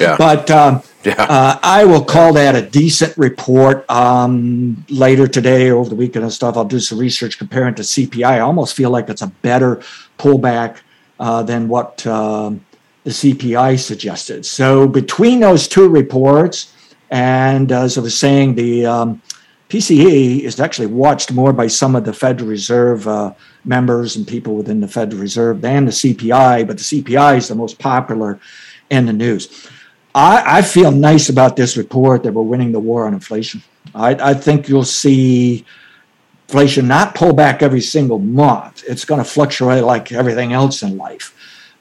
yeah. 0.00 0.16
but 0.16 0.48
um, 0.50 0.82
yeah. 1.04 1.14
Uh, 1.18 1.58
I 1.62 1.84
will 1.84 2.04
call 2.04 2.32
that 2.34 2.54
a 2.54 2.62
decent 2.62 3.16
report. 3.18 3.88
Um, 3.90 4.84
later 4.88 5.26
today, 5.26 5.70
over 5.70 5.88
the 5.88 5.96
weekend 5.96 6.24
and 6.24 6.32
stuff, 6.32 6.56
I'll 6.56 6.64
do 6.64 6.78
some 6.78 6.98
research 6.98 7.36
comparing 7.38 7.74
to 7.76 7.82
CPI. 7.82 8.24
I 8.24 8.40
almost 8.40 8.76
feel 8.76 8.90
like 8.90 9.08
it's 9.08 9.22
a 9.22 9.26
better 9.26 9.82
pullback 10.18 10.78
uh, 11.18 11.42
than 11.42 11.68
what. 11.68 12.06
Um, 12.06 12.64
the 13.04 13.10
CPI 13.10 13.78
suggested. 13.78 14.44
So 14.44 14.86
between 14.86 15.40
those 15.40 15.68
two 15.68 15.88
reports, 15.88 16.74
and 17.10 17.70
as 17.72 17.96
I 17.96 18.02
was 18.02 18.18
saying, 18.18 18.54
the 18.54 18.86
um, 18.86 19.22
PCE 19.68 20.40
is 20.40 20.60
actually 20.60 20.86
watched 20.86 21.32
more 21.32 21.52
by 21.52 21.66
some 21.66 21.94
of 21.94 22.04
the 22.04 22.12
Federal 22.12 22.48
Reserve 22.48 23.06
uh, 23.06 23.34
members 23.64 24.16
and 24.16 24.26
people 24.26 24.54
within 24.56 24.80
the 24.80 24.88
Federal 24.88 25.20
Reserve 25.20 25.60
than 25.60 25.84
the 25.84 25.90
CPI, 25.90 26.66
but 26.66 26.78
the 26.78 26.84
CPI 26.84 27.36
is 27.36 27.48
the 27.48 27.54
most 27.54 27.78
popular 27.78 28.40
in 28.90 29.06
the 29.06 29.12
news. 29.12 29.68
I, 30.14 30.58
I 30.58 30.62
feel 30.62 30.90
nice 30.90 31.28
about 31.28 31.56
this 31.56 31.76
report 31.76 32.22
that 32.22 32.32
we're 32.32 32.42
winning 32.42 32.72
the 32.72 32.80
war 32.80 33.06
on 33.06 33.14
inflation. 33.14 33.62
I, 33.94 34.30
I 34.30 34.34
think 34.34 34.68
you'll 34.68 34.84
see 34.84 35.64
inflation 36.48 36.88
not 36.88 37.14
pull 37.14 37.34
back 37.34 37.62
every 37.62 37.82
single 37.82 38.18
month. 38.18 38.82
It's 38.88 39.04
going 39.04 39.22
to 39.22 39.28
fluctuate 39.28 39.84
like 39.84 40.12
everything 40.12 40.54
else 40.54 40.82
in 40.82 40.96
life. 40.96 41.34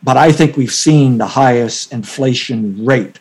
But 0.03 0.17
I 0.17 0.31
think 0.31 0.57
we've 0.57 0.71
seen 0.71 1.17
the 1.17 1.27
highest 1.27 1.91
inflation 1.91 2.85
rate. 2.85 3.19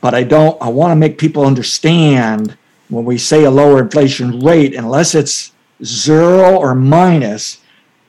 But 0.00 0.14
I 0.14 0.22
don't, 0.22 0.60
I 0.62 0.68
want 0.68 0.92
to 0.92 0.96
make 0.96 1.18
people 1.18 1.44
understand 1.44 2.56
when 2.88 3.04
we 3.04 3.18
say 3.18 3.44
a 3.44 3.50
lower 3.50 3.80
inflation 3.80 4.40
rate, 4.40 4.74
unless 4.74 5.14
it's 5.14 5.52
zero 5.84 6.56
or 6.56 6.74
minus, 6.74 7.58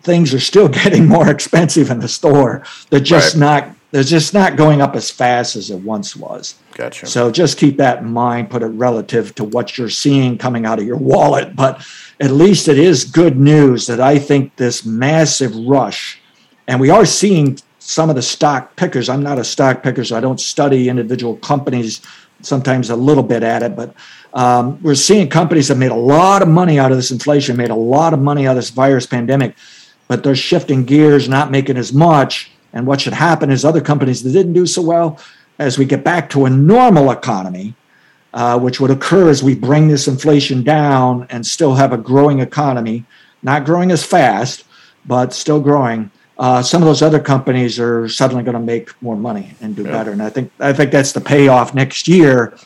things 0.01 0.34
are 0.34 0.39
still 0.39 0.68
getting 0.84 1.07
more 1.07 1.30
expensive 1.30 1.89
in 1.89 1.99
the 1.99 2.07
store. 2.07 2.64
They're 2.89 2.99
just 2.99 3.36
right. 3.36 3.39
not 3.39 3.76
they're 3.91 4.03
just 4.03 4.34
not 4.34 4.55
going 4.55 4.82
up 4.82 4.95
as 4.95 5.12
fast 5.12 5.57
as 5.57 5.70
it 5.70 5.80
once 5.80 6.16
was. 6.16 6.55
Gotcha. 6.76 7.07
So 7.07 7.30
just 7.30 7.57
keep 7.57 7.76
that 7.78 7.99
in 7.99 8.09
mind, 8.09 8.49
put 8.49 8.64
it 8.64 8.68
relative 8.68 9.36
to 9.36 9.43
what 9.43 9.78
you're 9.78 9.89
seeing 9.89 10.38
coming 10.38 10.66
out 10.66 10.80
of 10.80 10.86
your 10.86 10.95
wallet. 10.95 11.57
But 11.57 11.86
at 12.18 12.32
least 12.32 12.70
it 12.70 12.80
is 12.80 13.03
good 13.03 13.38
news 13.38 13.88
that 13.88 13.99
I 13.99 14.18
think 14.18 14.55
this 14.55 14.86
massive 14.86 15.53
rush, 15.55 16.22
and 16.68 16.80
we 16.80 16.89
are 16.89 17.05
seeing 17.05 17.57
some 17.82 18.11
of 18.11 18.15
the 18.15 18.21
stock 18.21 18.75
pickers. 18.75 19.09
I'm 19.09 19.23
not 19.23 19.39
a 19.39 19.43
stock 19.43 19.82
picker, 19.82 20.03
so 20.03 20.15
I 20.15 20.19
don't 20.19 20.39
study 20.39 20.88
individual 20.88 21.36
companies, 21.38 22.01
sometimes 22.41 22.91
a 22.91 22.95
little 22.95 23.23
bit 23.23 23.41
at 23.41 23.63
it, 23.63 23.75
but 23.75 23.95
um, 24.36 24.82
we're 24.84 24.95
seeing 24.95 25.27
companies 25.29 25.67
that 25.67 25.75
made 25.75 25.91
a 25.91 25.95
lot 25.95 26.43
of 26.43 26.47
money 26.47 26.79
out 26.79 26.91
of 26.91 26.97
this 26.97 27.11
inflation, 27.11 27.57
made 27.57 27.71
a 27.71 27.75
lot 27.75 28.13
of 28.13 28.19
money 28.19 28.45
out 28.45 28.51
of 28.51 28.57
this 28.57 28.69
virus 28.69 29.07
pandemic, 29.07 29.55
but 30.07 30.23
they're 30.23 30.36
shifting 30.36 30.86
gears, 30.86 31.27
not 31.27 31.49
making 31.49 31.75
as 31.75 31.91
much. 31.91 32.51
And 32.71 32.86
what 32.86 33.01
should 33.01 33.13
happen 33.13 33.49
is 33.49 33.65
other 33.65 33.82
companies 33.82 34.21
that 34.23 34.32
didn't 34.32 34.53
do 34.53 34.67
so 34.67 34.84
well, 34.84 35.19
as 35.57 35.77
we 35.77 35.86
get 35.86 36.03
back 36.03 36.29
to 36.29 36.45
a 36.45 36.49
normal 36.49 37.11
economy, 37.11 37.73
uh, 38.34 38.59
which 38.59 38.79
would 38.79 38.91
occur 38.91 39.27
as 39.29 39.41
we 39.41 39.55
bring 39.55 39.88
this 39.88 40.07
inflation 40.07 40.63
down 40.63 41.25
and 41.32 41.45
still 41.45 41.73
have 41.73 41.93
a 41.93 41.97
growing 41.97 42.39
economy, 42.39 43.05
not 43.41 43.65
growing 43.65 43.89
as 43.91 44.05
fast, 44.05 44.65
but 45.05 45.34
still 45.34 45.59
growing. 45.59 46.11
Uh, 46.41 46.59
some 46.59 46.81
of 46.81 46.87
those 46.87 47.03
other 47.03 47.19
companies 47.19 47.79
are 47.79 48.09
suddenly 48.09 48.43
going 48.43 48.55
to 48.55 48.59
make 48.59 48.99
more 48.99 49.15
money 49.15 49.53
and 49.61 49.75
do 49.75 49.83
yeah. 49.83 49.91
better. 49.91 50.11
And 50.11 50.23
I 50.23 50.31
think 50.31 50.51
I 50.59 50.73
think 50.73 50.91
that's 50.91 51.11
the 51.11 51.21
payoff 51.21 51.75
next 51.75 52.07
year 52.07 52.57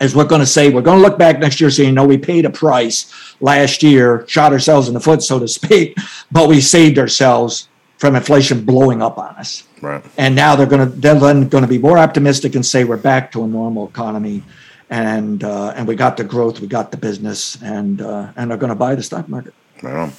is 0.00 0.14
we're 0.14 0.24
going 0.24 0.40
to 0.40 0.46
say 0.46 0.70
we're 0.70 0.82
going 0.82 1.02
to 1.02 1.02
look 1.02 1.18
back 1.18 1.40
next 1.40 1.60
year 1.60 1.68
saying 1.68 1.94
no 1.94 2.06
we 2.06 2.16
paid 2.16 2.44
a 2.44 2.50
price 2.50 3.12
last 3.40 3.82
year 3.82 4.24
shot 4.28 4.52
ourselves 4.52 4.86
in 4.86 4.94
the 4.94 5.00
foot 5.00 5.20
so 5.20 5.40
to 5.40 5.48
speak 5.48 5.96
but 6.30 6.48
we 6.48 6.60
saved 6.60 6.96
ourselves 6.96 7.68
from 7.96 8.14
inflation 8.14 8.64
blowing 8.64 9.02
up 9.02 9.18
on 9.18 9.34
us 9.34 9.64
right 9.82 10.04
and 10.16 10.36
now 10.36 10.54
they're 10.54 10.66
going 10.66 10.88
to 10.88 10.96
they're 11.00 11.18
then 11.18 11.48
going 11.48 11.62
to 11.62 11.68
be 11.68 11.78
more 11.78 11.98
optimistic 11.98 12.54
and 12.54 12.64
say 12.64 12.84
we're 12.84 12.96
back 12.96 13.32
to 13.32 13.42
a 13.42 13.48
normal 13.48 13.88
economy 13.88 14.44
and 14.90 15.42
uh, 15.42 15.72
and 15.74 15.88
we 15.88 15.96
got 15.96 16.16
the 16.16 16.22
growth 16.22 16.60
we 16.60 16.68
got 16.68 16.92
the 16.92 16.96
business 16.96 17.60
and 17.62 18.00
uh, 18.00 18.30
and 18.36 18.48
they're 18.48 18.58
going 18.58 18.70
to 18.70 18.76
buy 18.76 18.94
the 18.94 19.02
stock 19.02 19.28
market 19.28 19.52
right 19.82 20.12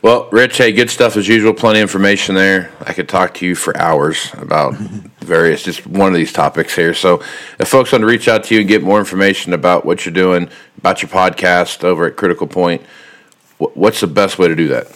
well, 0.00 0.28
Rich, 0.30 0.58
hey, 0.58 0.70
good 0.70 0.90
stuff 0.90 1.16
as 1.16 1.26
usual. 1.26 1.52
Plenty 1.52 1.80
of 1.80 1.82
information 1.82 2.36
there. 2.36 2.70
I 2.80 2.92
could 2.92 3.08
talk 3.08 3.34
to 3.34 3.46
you 3.46 3.56
for 3.56 3.76
hours 3.76 4.30
about 4.34 4.74
various, 5.20 5.64
just 5.64 5.86
one 5.88 6.08
of 6.08 6.14
these 6.14 6.32
topics 6.32 6.76
here. 6.76 6.94
So, 6.94 7.20
if 7.58 7.68
folks 7.68 7.90
want 7.90 8.02
to 8.02 8.06
reach 8.06 8.28
out 8.28 8.44
to 8.44 8.54
you 8.54 8.60
and 8.60 8.68
get 8.68 8.82
more 8.82 9.00
information 9.00 9.52
about 9.54 9.84
what 9.84 10.06
you're 10.06 10.14
doing, 10.14 10.48
about 10.76 11.02
your 11.02 11.08
podcast 11.08 11.82
over 11.82 12.06
at 12.06 12.14
Critical 12.14 12.46
Point, 12.46 12.82
what's 13.58 14.00
the 14.00 14.06
best 14.06 14.38
way 14.38 14.46
to 14.46 14.54
do 14.54 14.68
that? 14.68 14.86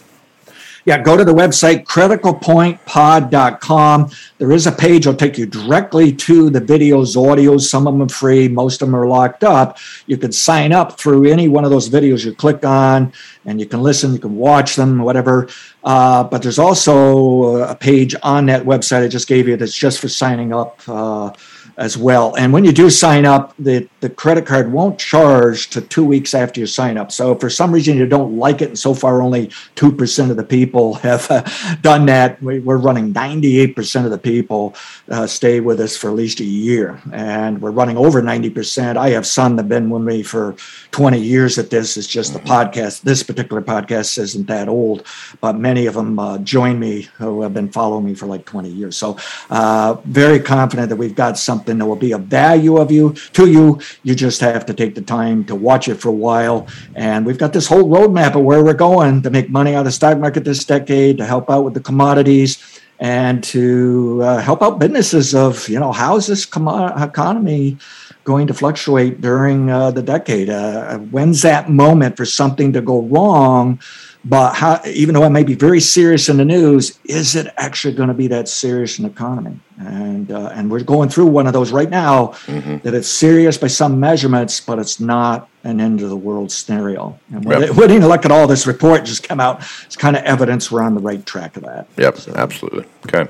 Yeah, 0.85 1.01
go 1.01 1.17
to 1.17 1.25
the 1.25 1.33
website 1.33 1.85
criticalpointpod.com. 1.85 4.11
There 4.39 4.53
is 4.53 4.67
a 4.67 4.73
page 4.73 5.05
that'll 5.05 5.19
take 5.19 5.39
you 5.39 5.47
directly 5.47 6.13
to 6.13 6.51
the 6.51 6.61
videos, 6.61 7.15
audios. 7.17 7.63
Some 7.63 7.87
of 7.87 7.95
them 7.95 8.03
are 8.03 8.09
free, 8.09 8.49
most 8.49 8.83
of 8.83 8.89
them 8.89 8.97
are 8.97 9.07
locked 9.07 9.45
up. 9.45 9.79
You 10.07 10.17
can 10.17 10.33
sign 10.33 10.73
up 10.73 10.99
through 10.99 11.31
any 11.31 11.47
one 11.49 11.65
of 11.65 11.71
those 11.71 11.89
videos 11.89 12.25
you 12.25 12.35
click 12.35 12.65
on, 12.65 13.13
and 13.45 13.61
you 13.61 13.67
can 13.67 13.81
listen, 13.83 14.13
you 14.13 14.19
can 14.19 14.35
watch 14.37 14.75
them, 14.77 14.99
whatever. 14.99 15.49
Uh, 15.85 16.25
but 16.25 16.43
there's 16.43 16.59
also 16.59 17.63
a 17.63 17.77
page 17.77 18.17
on 18.23 18.47
that 18.47 18.65
website 18.65 19.05
I 19.05 19.09
just 19.09 19.29
gave 19.29 19.47
you 19.49 19.57
that's 19.57 19.77
just 19.77 20.01
for 20.01 20.09
signing 20.09 20.53
up. 20.53 20.81
Uh, 20.89 21.33
as 21.77 21.97
well. 21.97 22.35
And 22.37 22.53
when 22.53 22.65
you 22.65 22.73
do 22.73 22.91
sign 22.91 23.25
up, 23.25 23.55
the, 23.59 23.89
the 24.01 24.11
credit 24.11 24.47
card 24.47 24.73
won't 24.73 24.99
charge 24.99 25.71
to 25.71 25.81
two 25.81 26.05
weeks 26.05 26.35
after 26.35 26.61
you 26.61 26.67
sign 26.67 26.99
up. 26.99 27.11
So 27.11 27.35
for 27.35 27.49
some 27.49 27.73
reason 27.73 27.97
you 27.97 28.07
don't 28.07 28.37
like 28.37 28.61
it, 28.61 28.69
and 28.69 28.79
so 28.79 28.95
far 28.95 29.23
only 29.23 29.49
2% 29.77 30.31
of 30.31 30.37
the 30.37 30.45
people 30.45 30.95
have 31.09 31.31
uh, 31.31 31.43
done 31.81 32.07
that, 32.07 32.43
we, 32.43 32.59
are 32.59 32.79
running 32.79 33.13
98% 33.13 34.05
of 34.05 34.11
the 34.11 34.19
people 34.19 34.75
uh, 35.09 35.27
stay 35.27 35.61
with 35.61 35.81
us 35.81 35.97
for 35.97 36.09
at 36.09 36.15
least 36.15 36.41
a 36.41 36.45
year. 36.45 37.01
And 37.13 37.61
we're 37.61 37.71
running 37.71 37.97
over 37.97 38.23
90%. 38.23 38.97
I 38.97 39.11
have 39.11 39.27
some 39.27 39.57
that 39.57 39.63
have 39.63 39.69
been 39.69 39.91
with 39.91 40.03
me 40.03 40.23
for 40.23 40.57
20 40.91 41.19
years 41.19 41.59
at 41.59 41.71
this. 41.71 41.97
It's 41.97 42.07
just 42.07 42.33
the 42.33 42.41
podcast. 42.41 43.03
This 43.03 43.23
particular 43.23 43.63
podcast 43.63 44.19
isn't 44.19 44.47
that 44.47 44.69
old, 44.69 45.07
but 45.41 45.57
many 45.57 45.87
of 45.87 45.95
them 45.95 46.19
uh, 46.19 46.39
join 46.39 46.79
me 46.79 47.03
who 47.19 47.43
have 47.43 47.55
been 47.55 47.71
following 47.71 48.05
me 48.05 48.15
for 48.15 48.27
like 48.27 48.45
20 48.45 48.69
years. 48.69 48.97
So 48.97 49.17
uh, 49.51 49.95
very 50.05 50.39
confident 50.41 50.89
that 50.91 50.97
we've 50.97 51.15
got 51.15 51.39
something 51.39 51.62
something 51.63 51.79
that 51.79 51.87
will 51.87 51.95
be 51.95 52.11
of 52.11 52.23
value 52.23 52.77
of 52.77 52.91
you 52.91 53.13
to 53.33 53.47
you. 53.47 53.79
You 54.03 54.17
just 54.17 54.41
have 54.41 54.67
to 54.67 54.75
take 54.75 54.97
the 54.97 55.01
time 55.01 55.45
to 55.45 55.55
watch 55.55 55.87
it 55.87 55.95
for 55.95 56.09
a 56.09 56.19
while. 56.29 56.67
And 56.97 57.25
we've 57.25 57.39
got 57.39 57.53
this 57.53 57.69
whole 57.69 57.85
roadmap 57.85 58.35
of 58.35 58.43
where 58.43 58.65
we're 58.65 58.75
going 58.75 59.23
to 59.23 59.31
make 59.31 59.49
money 59.49 59.75
out 59.75 59.81
of 59.81 59.85
the 59.85 59.93
stock 59.93 60.19
market 60.19 60.45
this 60.45 60.65
decade, 60.65 61.19
to 61.19 61.25
help 61.25 61.49
out 61.49 61.65
with 61.65 61.75
the 61.75 61.81
commodities, 61.81 62.81
and 62.99 63.45
to 63.45 64.21
uh, 64.23 64.41
help 64.41 64.61
out 64.63 64.81
businesses 64.81 65.35
of 65.35 65.69
you 65.69 65.79
know 65.79 65.93
how's 65.93 66.27
this 66.27 66.45
com- 66.45 66.69
economy 67.01 67.77
going 68.25 68.47
to 68.47 68.55
fluctuate 68.55 69.21
during 69.21 69.71
uh, 69.71 69.91
the 69.91 70.03
decade? 70.03 70.51
Uh, 70.51 70.99
when's 70.99 71.43
that 71.43 71.71
moment 71.71 72.17
for 72.17 72.25
something 72.25 72.73
to 72.73 72.81
go 72.81 73.03
wrong? 73.03 73.81
But 74.25 74.55
how, 74.55 74.81
even 74.87 75.15
though 75.15 75.25
it 75.25 75.31
may 75.31 75.43
be 75.43 75.55
very 75.55 75.81
serious 75.81 76.29
in 76.29 76.37
the 76.37 76.45
news, 76.45 76.99
is 77.05 77.35
it 77.35 77.53
actually 77.57 77.95
going 77.95 78.09
to 78.09 78.15
be 78.15 78.29
that 78.29 78.49
serious 78.49 78.99
in 78.99 79.05
the 79.05 79.11
economy? 79.11 79.59
And 79.79 80.31
uh, 80.31 80.53
and 80.55 80.71
we're 80.71 80.85
going 80.85 81.09
through 81.09 81.27
one 81.27 81.49
of 81.49 81.53
those 81.53 81.73
right 81.73 81.91
now 81.91 82.29
mm-hmm. 82.47 82.79
that 82.79 82.95
it's 82.95 83.09
serious 83.09 83.59
by 83.59 83.67
some 83.67 83.99
measurements, 83.99 84.61
but 84.61 84.79
it's 84.79 85.01
not 85.01 85.49
an 85.65 85.81
end 85.81 86.03
of 86.03 86.09
the 86.09 86.17
world 86.17 86.53
scenario. 86.53 87.19
And 87.33 87.45
when, 87.45 87.63
yep. 87.63 87.71
when 87.75 87.91
you 87.91 87.99
look 87.99 88.25
at 88.25 88.31
all 88.31 88.47
this 88.47 88.65
report 88.65 89.05
just 89.05 89.27
come 89.27 89.41
out, 89.41 89.65
it's 89.85 89.97
kind 89.97 90.17
of 90.17 90.23
evidence 90.23 90.71
we're 90.71 90.83
on 90.83 90.95
the 90.95 91.01
right 91.01 91.25
track 91.27 91.57
of 91.57 91.65
that. 91.65 91.89
Yep, 91.97 92.17
so. 92.19 92.33
absolutely. 92.37 92.85
Okay. 93.07 93.29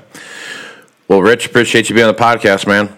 Well, 1.07 1.23
Rich, 1.23 1.47
appreciate 1.47 1.89
you 1.89 1.95
being 1.95 2.07
on 2.07 2.13
the 2.13 2.21
podcast, 2.21 2.67
man. 2.67 2.95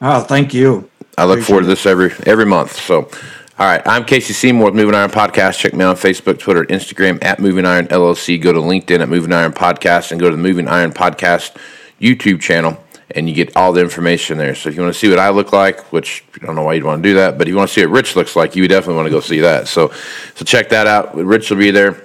Oh, 0.00 0.20
thank 0.20 0.54
you. 0.54 0.88
I 1.16 1.24
look 1.24 1.34
appreciate 1.34 1.46
forward 1.46 1.62
to 1.62 1.66
this 1.68 1.86
every 1.86 2.12
every 2.26 2.46
month. 2.46 2.76
So. 2.76 3.08
All 3.56 3.68
right, 3.68 3.82
I'm 3.86 4.04
Casey 4.04 4.32
Seymour 4.32 4.64
with 4.64 4.74
Moving 4.74 4.96
Iron 4.96 5.12
Podcast. 5.12 5.60
Check 5.60 5.74
me 5.74 5.84
out 5.84 5.90
on 5.90 5.96
Facebook, 5.96 6.40
Twitter, 6.40 6.64
Instagram 6.64 7.22
at 7.22 7.38
Moving 7.38 7.64
Iron 7.64 7.86
LLC. 7.86 8.42
Go 8.42 8.52
to 8.52 8.58
LinkedIn 8.58 8.98
at 8.98 9.08
Moving 9.08 9.32
Iron 9.32 9.52
Podcast 9.52 10.10
and 10.10 10.20
go 10.20 10.28
to 10.28 10.34
the 10.34 10.42
Moving 10.42 10.66
Iron 10.66 10.90
Podcast 10.90 11.56
YouTube 12.00 12.40
channel, 12.40 12.76
and 13.12 13.28
you 13.28 13.34
get 13.34 13.56
all 13.56 13.72
the 13.72 13.80
information 13.80 14.38
there. 14.38 14.56
So 14.56 14.68
if 14.68 14.74
you 14.74 14.82
want 14.82 14.92
to 14.92 14.98
see 14.98 15.08
what 15.08 15.20
I 15.20 15.28
look 15.28 15.52
like, 15.52 15.92
which 15.92 16.24
I 16.42 16.46
don't 16.46 16.56
know 16.56 16.64
why 16.64 16.74
you'd 16.74 16.82
want 16.82 17.00
to 17.04 17.08
do 17.08 17.14
that, 17.14 17.38
but 17.38 17.46
if 17.46 17.52
you 17.52 17.56
want 17.56 17.68
to 17.70 17.74
see 17.74 17.86
what 17.86 17.92
Rich 17.92 18.16
looks 18.16 18.34
like, 18.34 18.56
you 18.56 18.66
definitely 18.66 18.96
want 18.96 19.06
to 19.06 19.10
go 19.10 19.20
see 19.20 19.38
that. 19.38 19.68
So, 19.68 19.92
so 20.34 20.44
check 20.44 20.70
that 20.70 20.88
out. 20.88 21.14
Rich 21.14 21.48
will 21.48 21.58
be 21.58 21.70
there. 21.70 22.04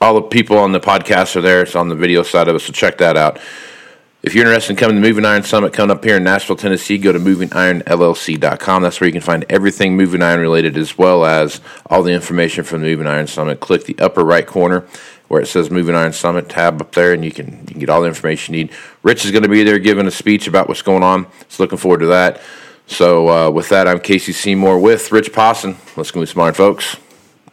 All 0.00 0.14
the 0.14 0.22
people 0.22 0.56
on 0.56 0.72
the 0.72 0.80
podcast 0.80 1.36
are 1.36 1.42
there. 1.42 1.60
It's 1.60 1.76
on 1.76 1.90
the 1.90 1.94
video 1.94 2.22
side 2.22 2.48
of 2.48 2.56
it, 2.56 2.60
so 2.60 2.72
check 2.72 2.96
that 2.98 3.18
out. 3.18 3.38
If 4.24 4.34
you're 4.34 4.46
interested 4.46 4.72
in 4.72 4.76
coming 4.78 4.96
to 4.96 5.02
the 5.02 5.06
Moving 5.06 5.26
Iron 5.26 5.42
Summit 5.42 5.74
coming 5.74 5.94
up 5.94 6.02
here 6.02 6.16
in 6.16 6.24
Nashville, 6.24 6.56
Tennessee, 6.56 6.96
go 6.96 7.12
to 7.12 7.18
movingironllc.com. 7.18 8.82
That's 8.82 8.98
where 8.98 9.06
you 9.06 9.12
can 9.12 9.20
find 9.20 9.44
everything 9.50 9.98
Moving 9.98 10.22
Iron 10.22 10.40
related 10.40 10.78
as 10.78 10.96
well 10.96 11.26
as 11.26 11.60
all 11.90 12.02
the 12.02 12.12
information 12.12 12.64
from 12.64 12.80
the 12.80 12.86
Moving 12.86 13.06
Iron 13.06 13.26
Summit. 13.26 13.60
Click 13.60 13.84
the 13.84 13.98
upper 13.98 14.24
right 14.24 14.46
corner 14.46 14.86
where 15.28 15.42
it 15.42 15.46
says 15.46 15.70
Moving 15.70 15.94
Iron 15.94 16.14
Summit 16.14 16.48
tab 16.48 16.80
up 16.80 16.92
there, 16.92 17.12
and 17.12 17.22
you 17.22 17.32
can 17.32 17.50
you 17.60 17.66
can 17.66 17.78
get 17.80 17.90
all 17.90 18.00
the 18.00 18.08
information 18.08 18.54
you 18.54 18.64
need. 18.64 18.74
Rich 19.02 19.26
is 19.26 19.30
going 19.30 19.42
to 19.42 19.48
be 19.50 19.62
there 19.62 19.78
giving 19.78 20.06
a 20.06 20.10
speech 20.10 20.46
about 20.46 20.68
what's 20.68 20.80
going 20.80 21.02
on. 21.02 21.26
So 21.50 21.62
looking 21.62 21.76
forward 21.76 22.00
to 22.00 22.06
that. 22.06 22.40
So 22.86 23.28
uh, 23.28 23.50
with 23.50 23.68
that, 23.68 23.86
I'm 23.86 24.00
Casey 24.00 24.32
Seymour 24.32 24.78
with 24.78 25.12
Rich 25.12 25.32
Posson. 25.32 25.76
Let's 25.98 26.10
go 26.10 26.20
be 26.20 26.26
smart, 26.26 26.56
folks 26.56 26.96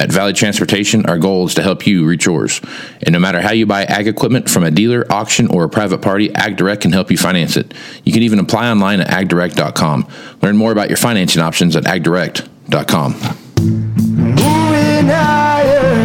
At 0.00 0.10
Valley 0.10 0.32
Transportation, 0.32 1.04
our 1.04 1.18
goal 1.18 1.46
is 1.46 1.54
to 1.56 1.62
help 1.62 1.86
you 1.86 2.06
reach 2.06 2.24
yours. 2.24 2.62
And 3.02 3.12
no 3.12 3.18
matter 3.18 3.42
how 3.42 3.52
you 3.52 3.66
buy 3.66 3.84
ag 3.84 4.08
equipment 4.08 4.48
from 4.48 4.64
a 4.64 4.70
dealer, 4.70 5.04
auction, 5.12 5.46
or 5.48 5.64
a 5.64 5.68
private 5.68 6.00
party, 6.00 6.30
AgDirect 6.30 6.80
can 6.80 6.92
help 6.92 7.10
you 7.10 7.18
finance 7.18 7.58
it. 7.58 7.74
You 8.04 8.12
can 8.12 8.22
even 8.22 8.38
apply 8.38 8.70
online 8.70 9.02
at 9.02 9.08
agdirect.com. 9.08 10.08
Learn 10.40 10.56
more 10.56 10.72
about 10.72 10.88
your 10.88 10.96
financing 10.96 11.42
options 11.42 11.76
at 11.76 11.84
agdirect.com. 11.84 13.12
Moving 13.60 15.06
higher 15.06 16.00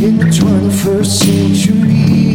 in 0.00 0.18
the 0.18 0.26
21st 0.26 1.06
century. 1.06 2.29